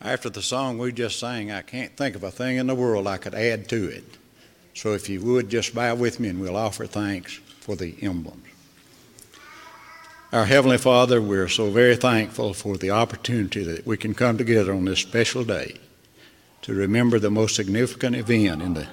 After 0.00 0.28
the 0.28 0.42
song 0.42 0.78
we 0.78 0.92
just 0.92 1.18
sang, 1.18 1.50
I 1.50 1.62
can't 1.62 1.96
think 1.96 2.16
of 2.16 2.22
a 2.22 2.30
thing 2.30 2.56
in 2.56 2.66
the 2.66 2.74
world 2.74 3.06
I 3.06 3.16
could 3.16 3.34
add 3.34 3.68
to 3.70 3.88
it. 3.88 4.04
So 4.74 4.92
if 4.92 5.08
you 5.08 5.22
would, 5.22 5.48
just 5.48 5.74
bow 5.74 5.94
with 5.94 6.20
me 6.20 6.28
and 6.28 6.40
we'll 6.40 6.56
offer 6.56 6.86
thanks 6.86 7.34
for 7.60 7.76
the 7.76 7.94
emblems. 8.02 8.42
Our 10.32 10.44
Heavenly 10.44 10.76
Father, 10.76 11.22
we're 11.22 11.48
so 11.48 11.70
very 11.70 11.96
thankful 11.96 12.52
for 12.52 12.76
the 12.76 12.90
opportunity 12.90 13.62
that 13.64 13.86
we 13.86 13.96
can 13.96 14.12
come 14.12 14.36
together 14.36 14.74
on 14.74 14.84
this 14.84 14.98
special 14.98 15.44
day 15.44 15.78
to 16.62 16.74
remember 16.74 17.18
the 17.18 17.30
most 17.30 17.54
significant 17.54 18.16
event 18.16 18.60
in, 18.60 18.74
the, 18.74 18.88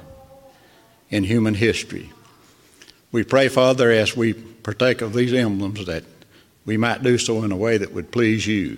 in 1.09 1.23
human 1.23 1.55
history. 1.55 2.11
We 3.11 3.23
pray, 3.23 3.49
Father, 3.49 3.91
as 3.91 4.15
we 4.15 4.33
partake 4.33 5.01
of 5.01 5.13
these 5.13 5.33
emblems, 5.33 5.85
that 5.85 6.03
we 6.65 6.77
might 6.77 7.03
do 7.03 7.17
so 7.17 7.43
in 7.43 7.51
a 7.51 7.57
way 7.57 7.77
that 7.77 7.93
would 7.93 8.11
please 8.11 8.47
you. 8.47 8.77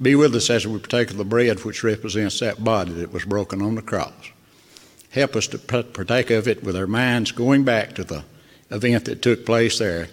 Be 0.00 0.14
with 0.14 0.34
us 0.34 0.48
as 0.48 0.66
we 0.66 0.78
partake 0.78 1.10
of 1.10 1.18
the 1.18 1.24
bread 1.24 1.60
which 1.64 1.84
represents 1.84 2.40
that 2.40 2.64
body 2.64 2.92
that 2.92 3.12
was 3.12 3.24
broken 3.24 3.60
on 3.60 3.74
the 3.74 3.82
cross. 3.82 4.30
Help 5.10 5.36
us 5.36 5.46
to 5.48 5.58
partake 5.58 6.30
of 6.30 6.48
it 6.48 6.62
with 6.62 6.76
our 6.76 6.86
minds 6.86 7.32
going 7.32 7.64
back 7.64 7.94
to 7.94 8.04
the 8.04 8.24
event 8.70 9.04
that 9.06 9.22
took 9.22 9.44
place 9.44 9.78
there. 9.78 10.08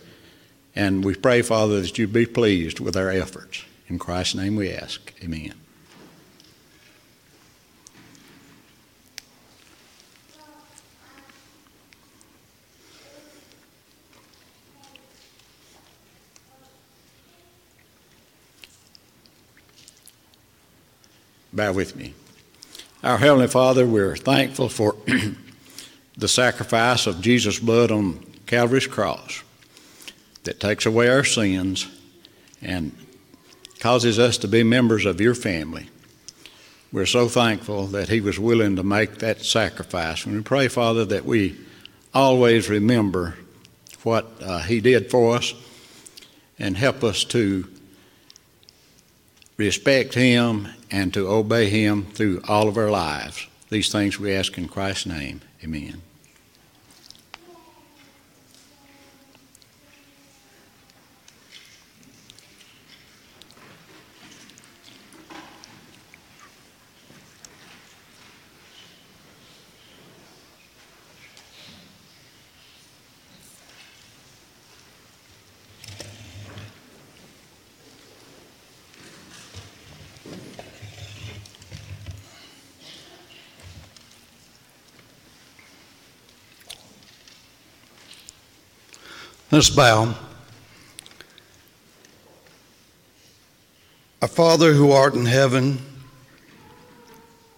And 0.75 1.05
we 1.05 1.15
pray, 1.15 1.41
Father, 1.41 1.81
that 1.81 1.97
you 1.97 2.07
be 2.07 2.25
pleased 2.25 2.79
with 2.79 2.97
our 2.97 3.09
efforts. 3.09 3.63
In 3.87 3.97
Christ's 3.99 4.35
name 4.35 4.55
we 4.55 4.71
ask. 4.71 5.13
Amen. 5.23 5.53
Bow 21.57 21.73
with 21.73 21.95
me. 21.95 22.13
Our 23.03 23.17
Heavenly 23.17 23.47
Father, 23.47 23.87
we're 23.87 24.15
thankful 24.15 24.69
for 24.69 24.95
the 26.15 26.27
sacrifice 26.27 27.07
of 27.07 27.19
Jesus' 27.19 27.57
blood 27.57 27.89
on 27.89 28.23
Calvary's 28.45 28.85
cross 28.85 29.41
that 30.43 30.59
takes 30.59 30.85
away 30.85 31.09
our 31.09 31.23
sins 31.23 31.87
and 32.61 32.95
causes 33.79 34.19
us 34.19 34.37
to 34.37 34.47
be 34.47 34.61
members 34.61 35.07
of 35.07 35.19
your 35.19 35.33
family. 35.33 35.89
We're 36.91 37.07
so 37.07 37.27
thankful 37.27 37.87
that 37.87 38.07
He 38.07 38.21
was 38.21 38.37
willing 38.37 38.75
to 38.75 38.83
make 38.83 39.17
that 39.17 39.41
sacrifice. 39.41 40.27
And 40.27 40.35
we 40.35 40.43
pray, 40.43 40.67
Father, 40.67 41.05
that 41.05 41.25
we 41.25 41.57
always 42.13 42.69
remember 42.69 43.33
what 44.03 44.31
uh, 44.43 44.59
He 44.59 44.79
did 44.79 45.09
for 45.09 45.37
us 45.37 45.55
and 46.59 46.77
help 46.77 47.03
us 47.03 47.23
to 47.23 47.67
respect 49.57 50.13
Him 50.13 50.67
and 50.91 51.13
to 51.13 51.27
obey 51.27 51.69
Him 51.69 52.05
through 52.05 52.41
all 52.47 52.67
of 52.67 52.77
our 52.77 52.89
lives. 52.89 53.47
These 53.69 53.91
things 53.91 54.19
we 54.19 54.33
ask 54.33 54.57
in 54.57 54.67
Christ's 54.67 55.07
name. 55.07 55.41
Amen. 55.63 56.01
Let's 89.49 89.69
bow. 89.69 90.13
Our 94.21 94.27
Father 94.27 94.73
who 94.73 94.91
art 94.91 95.13
in 95.13 95.25
heaven, 95.25 95.77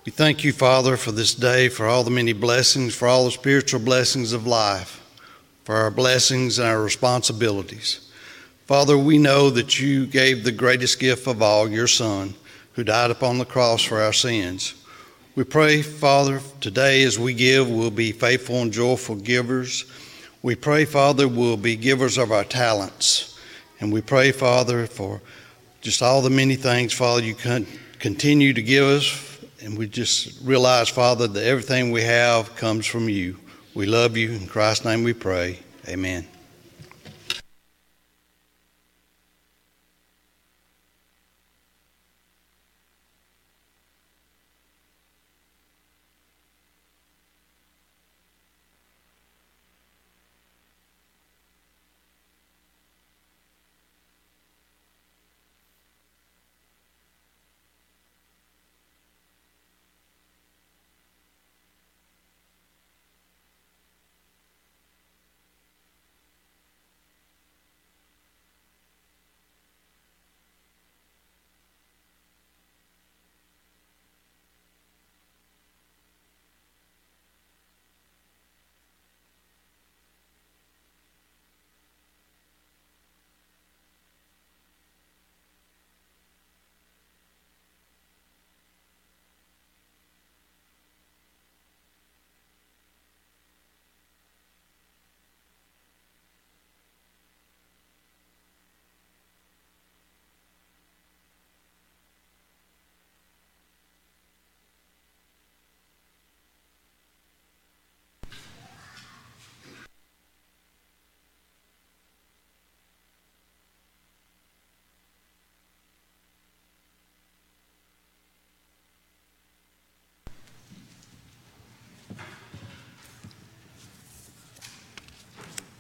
we 0.06 0.12
thank 0.12 0.44
you, 0.44 0.54
Father, 0.54 0.98
for 0.98 1.12
this 1.12 1.34
day, 1.34 1.68
for 1.68 1.88
all 1.88 2.04
the 2.04 2.12
many 2.12 2.32
blessings, 2.32 2.94
for 2.94 3.08
all 3.08 3.26
the 3.26 3.32
spiritual 3.32 3.80
blessings 3.80 4.34
of 4.34 4.46
life, 4.46 5.04
for 5.64 5.78
our 5.78 5.90
blessings 5.90 6.60
and 6.60 6.68
our 6.68 6.80
responsibilities. 6.80 8.08
Father, 8.68 8.96
we 8.96 9.18
know 9.18 9.50
that 9.50 9.80
you 9.80 10.06
gave 10.06 10.44
the 10.44 10.52
greatest 10.52 11.00
gift 11.00 11.26
of 11.26 11.42
all, 11.42 11.68
your 11.68 11.88
Son, 11.88 12.36
who 12.74 12.84
died 12.84 13.10
upon 13.10 13.40
the 13.40 13.46
cross 13.46 13.82
for 13.82 14.00
our 14.00 14.14
sins. 14.14 14.76
We 15.34 15.44
pray, 15.44 15.82
Father, 15.82 16.40
today 16.62 17.02
as 17.02 17.18
we 17.18 17.34
give, 17.34 17.68
we'll 17.68 17.90
be 17.90 18.12
faithful 18.12 18.58
and 18.62 18.72
joyful 18.72 19.16
givers. 19.16 19.86
We 20.42 20.56
pray, 20.56 20.86
Father, 20.86 21.28
we'll 21.28 21.58
be 21.58 21.76
givers 21.76 22.18
of 22.18 22.32
our 22.32 22.46
talents. 22.46 23.38
And 23.82 23.92
we 23.92 24.02
pray, 24.02 24.32
Father, 24.32 24.88
for 24.88 25.22
just 25.82 26.02
all 26.02 26.22
the 26.22 26.30
many 26.30 26.56
things, 26.56 26.94
Father, 26.94 27.22
you 27.22 27.36
continue 28.00 28.54
to 28.54 28.62
give 28.62 28.86
us. 28.86 29.40
And 29.62 29.78
we 29.78 29.88
just 29.88 30.40
realize, 30.42 30.88
Father, 30.88 31.28
that 31.28 31.44
everything 31.44 31.92
we 31.92 32.04
have 32.04 32.56
comes 32.56 32.86
from 32.86 33.10
you. 33.10 33.38
We 33.74 33.86
love 33.86 34.16
you. 34.16 34.32
In 34.32 34.48
Christ's 34.48 34.86
name 34.86 35.04
we 35.04 35.14
pray. 35.14 35.60
Amen. 35.88 36.26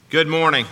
Good 0.10 0.27
morning. 0.27 0.65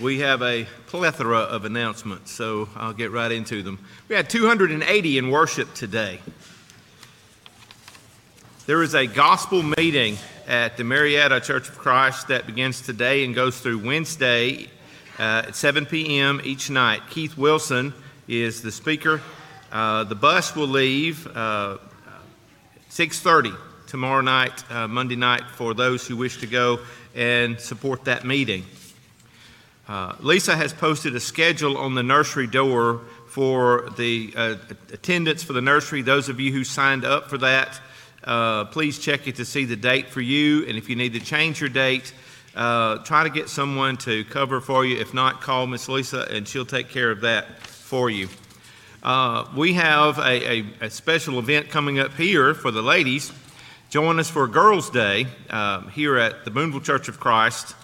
we 0.00 0.20
have 0.20 0.42
a 0.42 0.64
plethora 0.86 1.40
of 1.40 1.64
announcements, 1.64 2.30
so 2.30 2.68
I'll 2.76 2.92
get 2.92 3.10
right 3.10 3.32
into 3.32 3.64
them. 3.64 3.84
We 4.06 4.14
had 4.14 4.30
280 4.30 5.18
in 5.18 5.28
worship 5.28 5.74
today. 5.74 6.20
There 8.66 8.80
is 8.80 8.94
a 8.94 9.08
gospel 9.08 9.64
meeting 9.64 10.18
at 10.46 10.76
the 10.76 10.84
Marietta 10.84 11.40
Church 11.40 11.68
of 11.68 11.76
Christ 11.76 12.28
that 12.28 12.46
begins 12.46 12.80
today 12.80 13.24
and 13.24 13.34
goes 13.34 13.58
through 13.58 13.78
Wednesday 13.84 14.68
uh, 15.18 15.42
at 15.48 15.56
7 15.56 15.84
p.m. 15.84 16.40
each 16.44 16.70
night. 16.70 17.02
Keith 17.10 17.36
Wilson 17.36 17.92
is 18.28 18.62
the 18.62 18.70
speaker. 18.70 19.20
Uh, 19.72 20.04
the 20.04 20.14
bus 20.14 20.54
will 20.54 20.68
leave 20.68 21.26
uh, 21.36 21.78
6:30 22.88 23.56
tomorrow 23.88 24.20
night, 24.20 24.70
uh, 24.70 24.86
Monday 24.86 25.16
night, 25.16 25.42
for 25.50 25.74
those 25.74 26.06
who 26.06 26.16
wish 26.16 26.38
to 26.38 26.46
go 26.46 26.78
and 27.14 27.60
support 27.60 28.04
that 28.04 28.24
meeting. 28.24 28.64
Uh, 29.86 30.14
Lisa 30.20 30.56
has 30.56 30.72
posted 30.72 31.14
a 31.14 31.20
schedule 31.20 31.76
on 31.76 31.94
the 31.94 32.02
nursery 32.02 32.46
door 32.46 33.02
for 33.28 33.90
the 33.96 34.32
uh, 34.36 34.56
attendance 34.92 35.42
for 35.42 35.52
the 35.52 35.60
nursery. 35.60 36.02
Those 36.02 36.28
of 36.28 36.40
you 36.40 36.52
who 36.52 36.64
signed 36.64 37.04
up 37.04 37.28
for 37.28 37.38
that, 37.38 37.80
uh, 38.24 38.64
please 38.66 38.98
check 38.98 39.28
it 39.28 39.36
to 39.36 39.44
see 39.44 39.64
the 39.64 39.76
date 39.76 40.08
for 40.08 40.20
you. 40.20 40.66
And 40.66 40.78
if 40.78 40.88
you 40.88 40.96
need 40.96 41.12
to 41.12 41.20
change 41.20 41.60
your 41.60 41.68
date, 41.68 42.14
uh, 42.54 42.98
try 42.98 43.24
to 43.24 43.30
get 43.30 43.48
someone 43.48 43.96
to 43.98 44.24
cover 44.24 44.60
for 44.60 44.86
you. 44.86 44.96
If 44.96 45.12
not, 45.12 45.40
call 45.40 45.66
Miss 45.66 45.88
Lisa 45.88 46.26
and 46.30 46.46
she'll 46.46 46.64
take 46.64 46.88
care 46.88 47.10
of 47.10 47.20
that 47.22 47.60
for 47.66 48.08
you. 48.08 48.28
Uh, 49.02 49.46
we 49.54 49.74
have 49.74 50.18
a, 50.18 50.50
a, 50.50 50.66
a, 50.80 50.90
special 50.90 51.38
event 51.38 51.68
coming 51.68 51.98
up 51.98 52.14
here 52.14 52.54
for 52.54 52.70
the 52.70 52.80
ladies. 52.80 53.30
Join 53.94 54.18
us 54.18 54.28
for 54.28 54.48
Girls' 54.48 54.90
Day 54.90 55.28
uh, 55.48 55.82
here 55.90 56.18
at 56.18 56.44
the 56.44 56.50
Boonville 56.50 56.80
Church 56.80 57.06
of 57.06 57.20
Christ. 57.20 57.76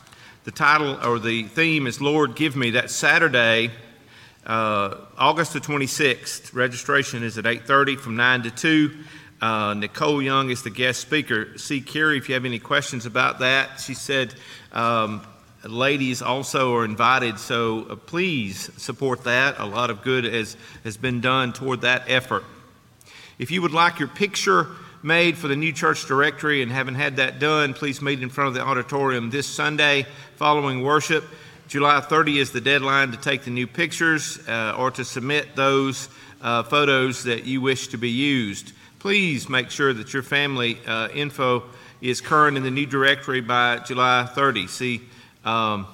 The 0.43 0.51
title 0.51 0.99
or 1.07 1.21
the 1.21 1.45
theme 1.45 1.87
is 1.87 2.01
Lord 2.01 2.35
Give 2.35 2.57
Me. 2.57 2.71
That 2.71 2.91
Saturday, 2.91 3.71
uh, 4.45 4.97
August 5.17 5.53
the 5.53 5.61
26th. 5.61 6.53
Registration 6.53 7.23
is 7.23 7.39
at 7.39 7.45
8.30 7.45 8.01
from 8.01 8.17
9 8.17 8.43
to 8.43 8.51
2. 8.51 8.97
Uh, 9.41 9.75
Nicole 9.75 10.21
Young 10.21 10.51
is 10.51 10.65
the 10.65 10.71
guest 10.71 10.99
speaker. 10.99 11.57
See 11.57 11.81
Carrie 11.81 12.19
if 12.19 12.29
you 12.29 12.35
have 12.35 12.45
any 12.45 12.59
questions 12.59 13.07
about 13.07 13.39
that. 13.39 13.79
She 13.79 13.95
said 13.95 14.35
um, 14.73 15.25
ladies 15.63 16.23
also 16.23 16.75
are 16.75 16.85
invited, 16.85 17.39
so 17.39 17.85
uh, 17.85 17.95
please 17.95 18.69
support 18.83 19.23
that. 19.23 19.61
A 19.61 19.65
lot 19.65 19.91
of 19.91 20.03
good 20.03 20.25
has, 20.25 20.57
has 20.83 20.97
been 20.97 21.21
done 21.21 21.53
toward 21.53 21.83
that 21.83 22.03
effort. 22.09 22.43
If 23.39 23.53
you 23.53 23.63
would 23.63 23.73
like 23.73 24.01
your 24.01 24.09
picture 24.09 24.67
made 25.03 25.39
for 25.39 25.49
the 25.49 25.57
new 25.57 25.73
church 25.73 26.07
directory 26.07 26.63
and 26.63 26.71
haven't 26.71 26.97
had 26.97 27.17
that 27.17 27.39
done, 27.39 27.75
please 27.75 28.03
meet 28.03 28.23
in 28.23 28.29
front 28.29 28.49
of 28.49 28.55
the 28.55 28.61
auditorium 28.61 29.31
this 29.31 29.47
Sunday 29.47 30.07
following 30.37 30.83
worship. 30.83 31.25
July 31.69 32.01
30 32.01 32.39
is 32.39 32.51
the 32.51 32.61
deadline 32.61 33.13
to 33.13 33.17
take 33.17 33.43
the 33.43 33.51
new 33.51 33.67
pictures 33.67 34.47
uh, 34.49 34.75
or 34.77 34.91
to 34.91 35.05
submit 35.05 35.55
those 35.57 36.09
uh, 36.43 36.63
photos 36.65 37.25
that 37.25 37.45
you 37.45 37.61
wish 37.61 37.89
to 37.89 37.97
be 37.97 38.11
used. 38.11 38.73
Please 38.99 39.49
make 39.49 39.71
sure 39.71 39.95
that 39.95 40.13
your 40.13 40.23
family 40.23 40.79
uh, 40.87 41.09
info 41.15 41.63
is 42.03 42.21
current 42.21 42.57
in 42.57 42.63
the 42.63 42.71
new 42.71 42.87
directory 42.87 43.41
by 43.41 43.79
July 43.79 44.27
30. 44.27 44.67
See, 44.67 45.01
um, 45.45 45.87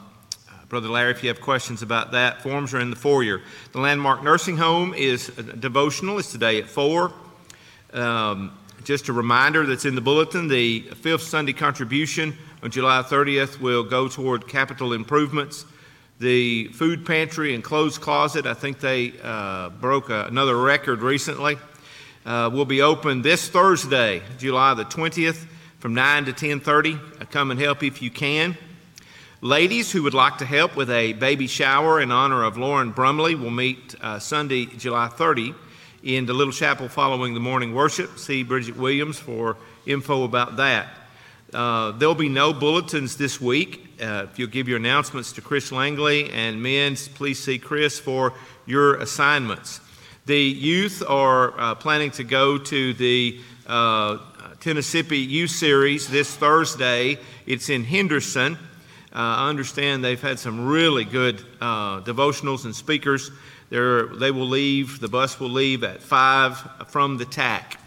Brother 0.68 0.88
Larry, 0.88 1.12
if 1.12 1.22
you 1.22 1.28
have 1.28 1.40
questions 1.40 1.82
about 1.82 2.12
that, 2.12 2.42
forms 2.42 2.74
are 2.74 2.80
in 2.80 2.90
the 2.90 2.96
foyer. 2.96 3.40
The 3.70 3.78
Landmark 3.78 4.24
Nursing 4.24 4.56
Home 4.56 4.94
is 4.94 5.28
devotional. 5.28 6.18
It's 6.18 6.32
today 6.32 6.58
at 6.58 6.66
4. 6.66 7.12
Um, 7.92 8.52
just 8.86 9.08
a 9.08 9.12
reminder 9.12 9.66
that's 9.66 9.84
in 9.84 9.96
the 9.96 10.00
bulletin 10.00 10.46
the 10.46 10.78
fifth 10.94 11.24
Sunday 11.24 11.52
contribution 11.52 12.38
on 12.62 12.70
July 12.70 13.02
30th 13.02 13.58
will 13.58 13.82
go 13.82 14.06
toward 14.06 14.46
capital 14.46 14.92
improvements. 14.92 15.66
The 16.20 16.68
food 16.68 17.04
pantry 17.04 17.52
and 17.56 17.64
clothes 17.64 17.98
closet, 17.98 18.46
I 18.46 18.54
think 18.54 18.78
they 18.78 19.14
uh, 19.24 19.70
broke 19.70 20.08
a, 20.08 20.26
another 20.26 20.56
record 20.56 21.02
recently, 21.02 21.58
uh, 22.24 22.48
will 22.52 22.64
be 22.64 22.80
open 22.80 23.22
this 23.22 23.48
Thursday, 23.48 24.22
July 24.38 24.74
the 24.74 24.84
20th, 24.84 25.46
from 25.80 25.92
9 25.92 26.26
to 26.26 26.32
10:30. 26.32 27.20
Uh, 27.20 27.24
come 27.24 27.50
and 27.50 27.58
help 27.58 27.82
if 27.82 28.00
you 28.00 28.10
can. 28.12 28.56
Ladies 29.40 29.90
who 29.90 30.04
would 30.04 30.14
like 30.14 30.38
to 30.38 30.46
help 30.46 30.76
with 30.76 30.90
a 30.90 31.12
baby 31.14 31.48
shower 31.48 32.00
in 32.00 32.12
honor 32.12 32.44
of 32.44 32.56
Lauren 32.56 32.92
Brumley 32.92 33.34
will 33.34 33.50
meet 33.50 33.96
uh, 34.00 34.20
Sunday, 34.20 34.66
July 34.66 35.08
30 35.08 35.56
in 36.06 36.24
the 36.24 36.32
Little 36.32 36.52
Chapel 36.52 36.88
following 36.88 37.34
the 37.34 37.40
morning 37.40 37.74
worship. 37.74 38.16
See 38.16 38.44
Bridget 38.44 38.76
Williams 38.76 39.18
for 39.18 39.56
info 39.86 40.22
about 40.22 40.56
that. 40.56 40.86
Uh, 41.52 41.90
there'll 41.92 42.14
be 42.14 42.28
no 42.28 42.52
bulletins 42.52 43.16
this 43.16 43.40
week. 43.40 43.92
Uh, 44.00 44.26
if 44.30 44.38
you'll 44.38 44.48
give 44.48 44.68
your 44.68 44.76
announcements 44.76 45.32
to 45.32 45.40
Chris 45.40 45.72
Langley 45.72 46.30
and 46.30 46.62
men's, 46.62 47.08
please 47.08 47.42
see 47.42 47.58
Chris 47.58 47.98
for 47.98 48.34
your 48.66 48.96
assignments. 48.96 49.80
The 50.26 50.40
youth 50.40 51.02
are 51.08 51.58
uh, 51.58 51.74
planning 51.74 52.12
to 52.12 52.24
go 52.24 52.56
to 52.56 52.94
the 52.94 53.40
uh, 53.66 54.18
Tennessee 54.60 55.02
Youth 55.16 55.50
Series 55.50 56.06
this 56.06 56.32
Thursday. 56.36 57.18
It's 57.46 57.68
in 57.68 57.82
Henderson. 57.82 58.54
Uh, 58.54 58.58
I 59.12 59.48
understand 59.48 60.04
they've 60.04 60.20
had 60.20 60.38
some 60.38 60.66
really 60.66 61.04
good 61.04 61.44
uh, 61.60 62.00
devotionals 62.02 62.64
and 62.64 62.76
speakers. 62.76 63.32
They're, 63.70 64.06
they 64.06 64.30
will 64.30 64.46
leave, 64.46 65.00
the 65.00 65.08
bus 65.08 65.40
will 65.40 65.50
leave 65.50 65.82
at 65.82 66.02
5 66.02 66.86
from 66.88 67.18
the 67.18 67.24
TAC. 67.24 67.78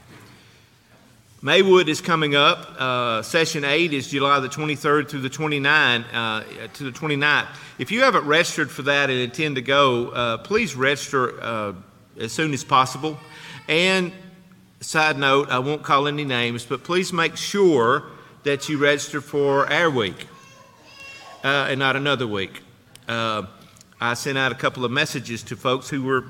Maywood 1.41 1.87
is 1.87 2.01
coming 2.01 2.35
up. 2.35 2.75
Uh, 2.77 3.21
session 3.21 3.63
8 3.63 3.93
is 3.93 4.09
July 4.09 4.41
the 4.41 4.49
23rd 4.49 5.07
through 5.07 5.21
the 5.21 5.29
29th, 5.29 6.05
uh, 6.11 6.67
to 6.73 6.83
the 6.83 6.91
29th. 6.91 7.47
If 7.77 7.93
you 7.93 8.01
haven't 8.01 8.25
registered 8.25 8.69
for 8.69 8.81
that 8.81 9.09
and 9.09 9.19
intend 9.19 9.55
to 9.55 9.61
go, 9.61 10.09
uh, 10.09 10.37
please 10.39 10.75
register 10.75 11.41
uh, 11.41 11.73
as 12.19 12.33
soon 12.33 12.53
as 12.53 12.65
possible. 12.65 13.17
And 13.69 14.11
side 14.81 15.17
note, 15.17 15.49
I 15.49 15.59
won't 15.59 15.81
call 15.81 16.07
any 16.07 16.25
names, 16.25 16.65
but 16.65 16.83
please 16.83 17.13
make 17.13 17.37
sure 17.37 18.03
that 18.43 18.67
you 18.67 18.77
register 18.77 19.21
for 19.21 19.71
our 19.71 19.89
week 19.89 20.27
uh, 21.45 21.67
and 21.69 21.79
not 21.79 21.95
another 21.95 22.27
week. 22.27 22.63
I 24.01 24.13
sent 24.13 24.37
out 24.37 24.51
a 24.51 24.55
couple 24.55 24.85
of 24.85 24.91
messages 24.91 25.43
to 25.43 25.55
folks 25.55 25.89
who 25.89 26.03
were 26.03 26.23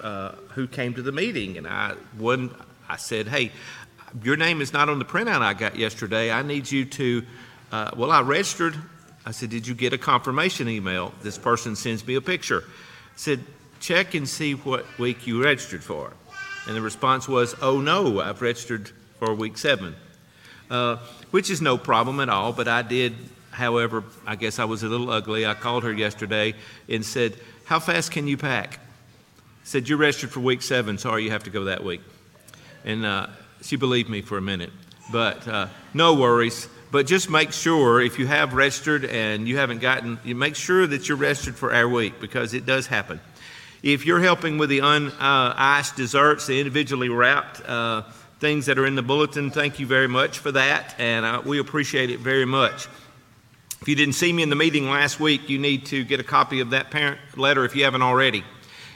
uh, 0.00 0.32
who 0.54 0.66
came 0.66 0.94
to 0.94 1.02
the 1.02 1.12
meeting, 1.12 1.58
and 1.58 1.66
I 1.66 1.94
one 2.16 2.54
I 2.88 2.96
said, 2.96 3.28
"Hey, 3.28 3.52
your 4.22 4.36
name 4.36 4.60
is 4.60 4.72
not 4.72 4.88
on 4.88 4.98
the 4.98 5.04
printout 5.04 5.42
I 5.42 5.54
got 5.54 5.76
yesterday. 5.76 6.32
I 6.32 6.42
need 6.42 6.70
you 6.70 6.84
to." 6.84 7.22
Uh, 7.70 7.90
well, 7.96 8.10
I 8.10 8.22
registered. 8.22 8.74
I 9.24 9.32
said, 9.32 9.50
"Did 9.50 9.66
you 9.66 9.74
get 9.74 9.92
a 9.92 9.98
confirmation 9.98 10.68
email?" 10.68 11.12
This 11.22 11.38
person 11.38 11.76
sends 11.76 12.06
me 12.06 12.14
a 12.14 12.20
picture. 12.20 12.64
I 12.66 13.16
said, 13.16 13.44
"Check 13.80 14.14
and 14.14 14.28
see 14.28 14.54
what 14.54 14.86
week 14.98 15.26
you 15.26 15.42
registered 15.42 15.84
for." 15.84 16.12
And 16.66 16.74
the 16.74 16.80
response 16.80 17.28
was, 17.28 17.54
"Oh 17.62 17.80
no, 17.80 18.20
I've 18.20 18.42
registered 18.42 18.90
for 19.18 19.34
week 19.34 19.56
seven. 19.56 19.94
Uh, 20.68 20.96
which 21.30 21.48
is 21.48 21.62
no 21.62 21.78
problem 21.78 22.18
at 22.18 22.28
all. 22.28 22.52
But 22.52 22.66
I 22.66 22.82
did 22.82 23.14
However, 23.56 24.04
I 24.26 24.36
guess 24.36 24.58
I 24.58 24.66
was 24.66 24.82
a 24.82 24.86
little 24.86 25.08
ugly. 25.10 25.46
I 25.46 25.54
called 25.54 25.82
her 25.84 25.92
yesterday 25.92 26.52
and 26.90 27.02
said, 27.02 27.38
How 27.64 27.80
fast 27.80 28.10
can 28.10 28.28
you 28.28 28.36
pack? 28.36 28.80
Said, 29.64 29.88
You're 29.88 29.96
registered 29.96 30.30
for 30.30 30.40
week 30.40 30.60
seven. 30.60 30.98
Sorry, 30.98 31.24
you 31.24 31.30
have 31.30 31.44
to 31.44 31.50
go 31.50 31.64
that 31.64 31.82
week. 31.82 32.02
And 32.84 33.06
uh, 33.06 33.28
she 33.62 33.76
believed 33.76 34.10
me 34.10 34.20
for 34.20 34.36
a 34.36 34.42
minute. 34.42 34.72
But 35.10 35.48
uh, 35.48 35.68
no 35.94 36.12
worries. 36.12 36.68
But 36.90 37.06
just 37.06 37.30
make 37.30 37.50
sure 37.50 37.98
if 38.02 38.18
you 38.18 38.26
have 38.26 38.52
registered 38.52 39.06
and 39.06 39.48
you 39.48 39.56
haven't 39.56 39.78
gotten, 39.78 40.18
you 40.22 40.34
make 40.34 40.54
sure 40.54 40.86
that 40.86 41.08
you're 41.08 41.16
registered 41.16 41.56
for 41.56 41.72
our 41.72 41.88
week 41.88 42.20
because 42.20 42.52
it 42.52 42.66
does 42.66 42.86
happen. 42.86 43.20
If 43.82 44.04
you're 44.04 44.20
helping 44.20 44.58
with 44.58 44.68
the 44.68 44.80
uniced 44.80 45.16
uh, 45.18 45.96
desserts, 45.96 46.46
the 46.46 46.58
individually 46.58 47.08
wrapped 47.08 47.66
uh, 47.66 48.02
things 48.38 48.66
that 48.66 48.78
are 48.78 48.84
in 48.84 48.96
the 48.96 49.02
bulletin, 49.02 49.50
thank 49.50 49.80
you 49.80 49.86
very 49.86 50.08
much 50.08 50.40
for 50.40 50.52
that. 50.52 50.94
And 50.98 51.24
uh, 51.24 51.40
we 51.42 51.58
appreciate 51.58 52.10
it 52.10 52.20
very 52.20 52.44
much. 52.44 52.88
If 53.86 53.90
you 53.90 53.94
didn't 53.94 54.14
see 54.14 54.32
me 54.32 54.42
in 54.42 54.50
the 54.50 54.56
meeting 54.56 54.90
last 54.90 55.20
week, 55.20 55.48
you 55.48 55.60
need 55.60 55.86
to 55.86 56.02
get 56.02 56.18
a 56.18 56.24
copy 56.24 56.58
of 56.58 56.70
that 56.70 56.90
parent 56.90 57.20
letter 57.36 57.64
if 57.64 57.76
you 57.76 57.84
haven't 57.84 58.02
already. 58.02 58.42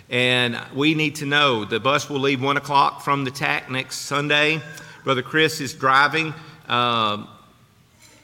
And 0.08 0.58
we 0.74 0.96
need 0.96 1.14
to 1.14 1.26
know 1.26 1.64
the 1.64 1.78
bus 1.78 2.10
will 2.10 2.18
leave 2.18 2.42
1 2.42 2.56
o'clock 2.56 3.02
from 3.02 3.22
the 3.22 3.30
TAC 3.30 3.70
next 3.70 3.98
Sunday. 3.98 4.60
Brother 5.04 5.22
Chris 5.22 5.60
is 5.60 5.74
driving. 5.74 6.34
Um, 6.66 7.28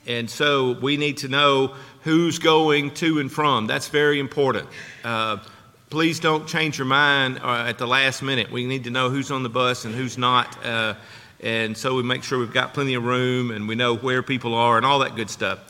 and 0.09 0.29
so 0.29 0.73
we 0.73 0.97
need 0.97 1.19
to 1.19 1.29
know 1.29 1.77
who's 2.03 2.41
going 2.41 2.95
to 2.95 3.21
and 3.21 3.31
from. 3.31 3.69
That's 3.69 3.87
very 3.87 4.19
important. 4.19 4.69
Uh, 5.05 5.37
please 5.89 6.19
don't 6.19 6.49
change 6.49 6.79
your 6.79 6.89
mind 6.89 7.39
uh, 7.45 7.63
at 7.69 7.79
the 7.79 7.87
last 7.87 8.23
minute. 8.23 8.51
We 8.51 8.67
need 8.67 8.83
to 8.83 8.91
know 8.91 9.09
who's 9.09 9.31
on 9.31 9.45
the 9.45 9.49
bus 9.49 9.85
and 9.85 9.95
who's 9.95 10.19
not. 10.19 10.67
Uh, 10.67 10.95
and 11.39 11.77
so 11.77 11.95
we 11.95 12.03
make 12.03 12.25
sure 12.25 12.41
we've 12.41 12.53
got 12.53 12.75
plenty 12.75 12.95
of 12.95 13.05
room 13.05 13.53
and 13.53 13.69
we 13.69 13.77
know 13.77 13.95
where 13.95 14.21
people 14.21 14.53
are 14.53 14.77
and 14.77 14.85
all 14.85 14.99
that 14.99 15.15
good 15.15 15.31
stuff. 15.31 15.61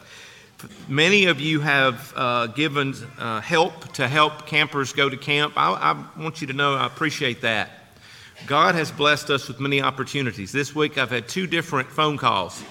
Many 0.88 1.26
of 1.26 1.40
you 1.40 1.60
have 1.60 2.12
uh, 2.16 2.46
given 2.48 2.94
uh, 3.18 3.40
help 3.40 3.92
to 3.94 4.08
help 4.08 4.46
campers 4.46 4.92
go 4.92 5.08
to 5.08 5.16
camp. 5.16 5.54
I, 5.56 5.72
I, 5.72 6.20
want 6.20 6.40
you 6.40 6.46
to 6.48 6.52
know 6.52 6.74
I 6.74 6.86
appreciate 6.86 7.42
that. 7.42 7.70
God 8.46 8.74
has 8.74 8.90
blessed 8.90 9.30
us 9.30 9.48
with 9.48 9.60
many 9.60 9.80
opportunities. 9.80 10.52
This 10.52 10.74
week 10.74 10.98
I've 10.98 11.10
had 11.10 11.28
two 11.28 11.46
different 11.46 11.88
phone 11.90 12.18
calls 12.18 12.62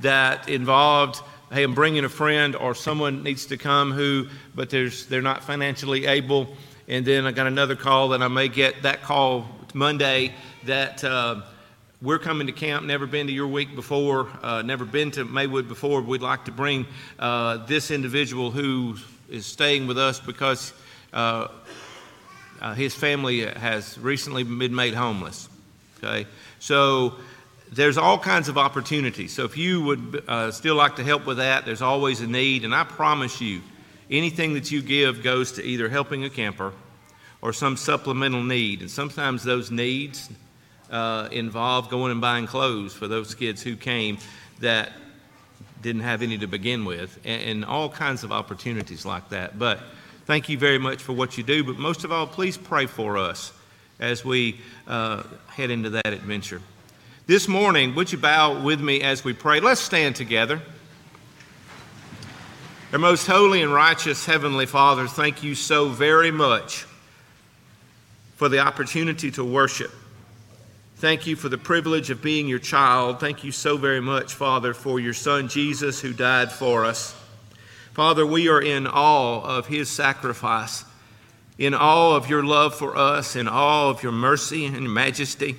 that 0.00 0.48
involved 0.48 1.22
hey, 1.50 1.62
I'm 1.62 1.74
bringing 1.74 2.04
a 2.04 2.08
friend, 2.08 2.54
or 2.56 2.74
someone 2.74 3.22
needs 3.22 3.46
to 3.46 3.56
come 3.56 3.92
who, 3.92 4.28
but 4.54 4.70
there's, 4.70 5.06
they're 5.06 5.22
not 5.22 5.42
financially 5.42 6.06
able. 6.06 6.48
And 6.88 7.06
then 7.06 7.26
I 7.26 7.32
got 7.32 7.46
another 7.46 7.76
call 7.76 8.10
that 8.10 8.22
I 8.22 8.28
may 8.28 8.48
get 8.48 8.82
that 8.82 9.02
call 9.02 9.46
Monday 9.74 10.34
that 10.64 11.02
uh, 11.04 11.42
we're 12.00 12.18
coming 12.18 12.46
to 12.46 12.52
camp, 12.52 12.86
never 12.86 13.06
been 13.06 13.26
to 13.26 13.32
your 13.32 13.48
week 13.48 13.74
before, 13.74 14.28
uh, 14.42 14.62
never 14.62 14.84
been 14.84 15.10
to 15.12 15.24
Maywood 15.24 15.66
before. 15.66 16.00
We'd 16.00 16.22
like 16.22 16.44
to 16.44 16.52
bring 16.52 16.86
uh, 17.18 17.66
this 17.66 17.90
individual 17.90 18.52
who 18.52 18.96
is 19.28 19.46
staying 19.46 19.88
with 19.88 19.98
us 19.98 20.20
because 20.20 20.72
uh, 21.12 21.48
uh, 22.60 22.74
his 22.74 22.94
family 22.94 23.44
has 23.44 23.98
recently 23.98 24.44
been 24.44 24.74
made 24.74 24.94
homeless. 24.94 25.48
Okay, 25.98 26.28
so 26.60 27.14
there's 27.72 27.98
all 27.98 28.18
kinds 28.18 28.48
of 28.48 28.56
opportunities. 28.56 29.32
So 29.32 29.44
if 29.44 29.56
you 29.56 29.82
would 29.82 30.22
uh, 30.28 30.52
still 30.52 30.76
like 30.76 30.96
to 30.96 31.04
help 31.04 31.26
with 31.26 31.38
that, 31.38 31.66
there's 31.66 31.82
always 31.82 32.20
a 32.20 32.28
need, 32.28 32.64
and 32.64 32.72
I 32.72 32.84
promise 32.84 33.40
you, 33.40 33.60
anything 34.08 34.54
that 34.54 34.70
you 34.70 34.82
give 34.82 35.24
goes 35.24 35.52
to 35.52 35.64
either 35.64 35.88
helping 35.88 36.22
a 36.24 36.30
camper 36.30 36.72
or 37.42 37.52
some 37.52 37.76
supplemental 37.76 38.44
need, 38.44 38.82
and 38.82 38.90
sometimes 38.90 39.42
those 39.42 39.72
needs 39.72 40.30
uh, 40.90 41.28
involve 41.30 41.88
going 41.88 42.12
and 42.12 42.20
buying 42.20 42.46
clothes 42.46 42.94
for 42.94 43.08
those 43.08 43.34
kids 43.34 43.62
who 43.62 43.76
came 43.76 44.18
that 44.60 44.92
didn't 45.82 46.02
have 46.02 46.22
any 46.22 46.38
to 46.38 46.46
begin 46.46 46.84
with, 46.84 47.18
and, 47.24 47.42
and 47.42 47.64
all 47.64 47.88
kinds 47.88 48.24
of 48.24 48.32
opportunities 48.32 49.04
like 49.04 49.28
that. 49.28 49.58
But 49.58 49.80
thank 50.26 50.48
you 50.48 50.58
very 50.58 50.78
much 50.78 51.02
for 51.02 51.12
what 51.12 51.38
you 51.38 51.44
do. 51.44 51.62
But 51.62 51.78
most 51.78 52.04
of 52.04 52.12
all, 52.12 52.26
please 52.26 52.56
pray 52.56 52.86
for 52.86 53.16
us 53.16 53.52
as 54.00 54.24
we 54.24 54.60
uh, 54.86 55.22
head 55.48 55.70
into 55.70 55.90
that 55.90 56.06
adventure. 56.06 56.60
This 57.26 57.46
morning, 57.46 57.94
would 57.94 58.10
you 58.10 58.18
bow 58.18 58.62
with 58.62 58.80
me 58.80 59.02
as 59.02 59.22
we 59.24 59.34
pray? 59.34 59.60
Let's 59.60 59.80
stand 59.80 60.16
together. 60.16 60.62
Our 62.92 62.98
most 62.98 63.26
holy 63.26 63.60
and 63.60 63.72
righteous 63.72 64.24
Heavenly 64.24 64.64
Father, 64.64 65.06
thank 65.06 65.42
you 65.42 65.54
so 65.54 65.90
very 65.90 66.30
much 66.30 66.86
for 68.36 68.48
the 68.48 68.60
opportunity 68.60 69.30
to 69.32 69.44
worship. 69.44 69.90
Thank 70.98 71.28
you 71.28 71.36
for 71.36 71.48
the 71.48 71.58
privilege 71.58 72.10
of 72.10 72.22
being 72.22 72.48
your 72.48 72.58
child. 72.58 73.20
Thank 73.20 73.44
you 73.44 73.52
so 73.52 73.76
very 73.76 74.00
much, 74.00 74.34
Father, 74.34 74.74
for 74.74 74.98
your 74.98 75.14
Son 75.14 75.46
Jesus 75.46 76.00
who 76.00 76.12
died 76.12 76.50
for 76.50 76.84
us. 76.84 77.14
Father, 77.92 78.26
we 78.26 78.48
are 78.48 78.60
in 78.60 78.88
awe 78.88 79.40
of 79.42 79.68
his 79.68 79.88
sacrifice, 79.88 80.84
in 81.56 81.72
awe 81.72 82.16
of 82.16 82.28
your 82.28 82.42
love 82.42 82.74
for 82.74 82.96
us, 82.96 83.36
in 83.36 83.46
awe 83.46 83.90
of 83.90 84.02
your 84.02 84.10
mercy 84.10 84.66
and 84.66 84.74
your 84.74 84.90
majesty. 84.90 85.54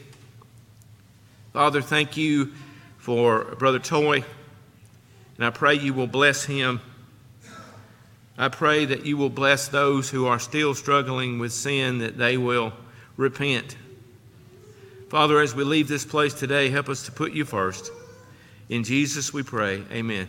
Father, 1.53 1.81
thank 1.81 2.17
you 2.17 2.51
for 2.97 3.55
Brother 3.55 3.79
Toy, 3.79 4.25
and 5.37 5.45
I 5.45 5.51
pray 5.51 5.75
you 5.75 5.93
will 5.93 6.07
bless 6.07 6.43
him. 6.43 6.81
I 8.37 8.49
pray 8.49 8.83
that 8.83 9.05
you 9.05 9.15
will 9.15 9.29
bless 9.29 9.69
those 9.69 10.09
who 10.09 10.25
are 10.25 10.39
still 10.39 10.75
struggling 10.75 11.39
with 11.39 11.53
sin, 11.53 11.99
that 11.99 12.17
they 12.17 12.35
will 12.35 12.73
repent. 13.15 13.77
Father, 15.09 15.41
as 15.41 15.55
we 15.55 15.63
leave 15.63 15.87
this 15.87 16.05
place 16.05 16.35
today, 16.35 16.69
help 16.69 16.87
us 16.87 17.05
to 17.05 17.11
put 17.11 17.33
you 17.33 17.43
first. 17.43 17.91
In 18.69 18.83
Jesus 18.83 19.33
we 19.33 19.41
pray. 19.41 19.83
Amen. 19.91 20.27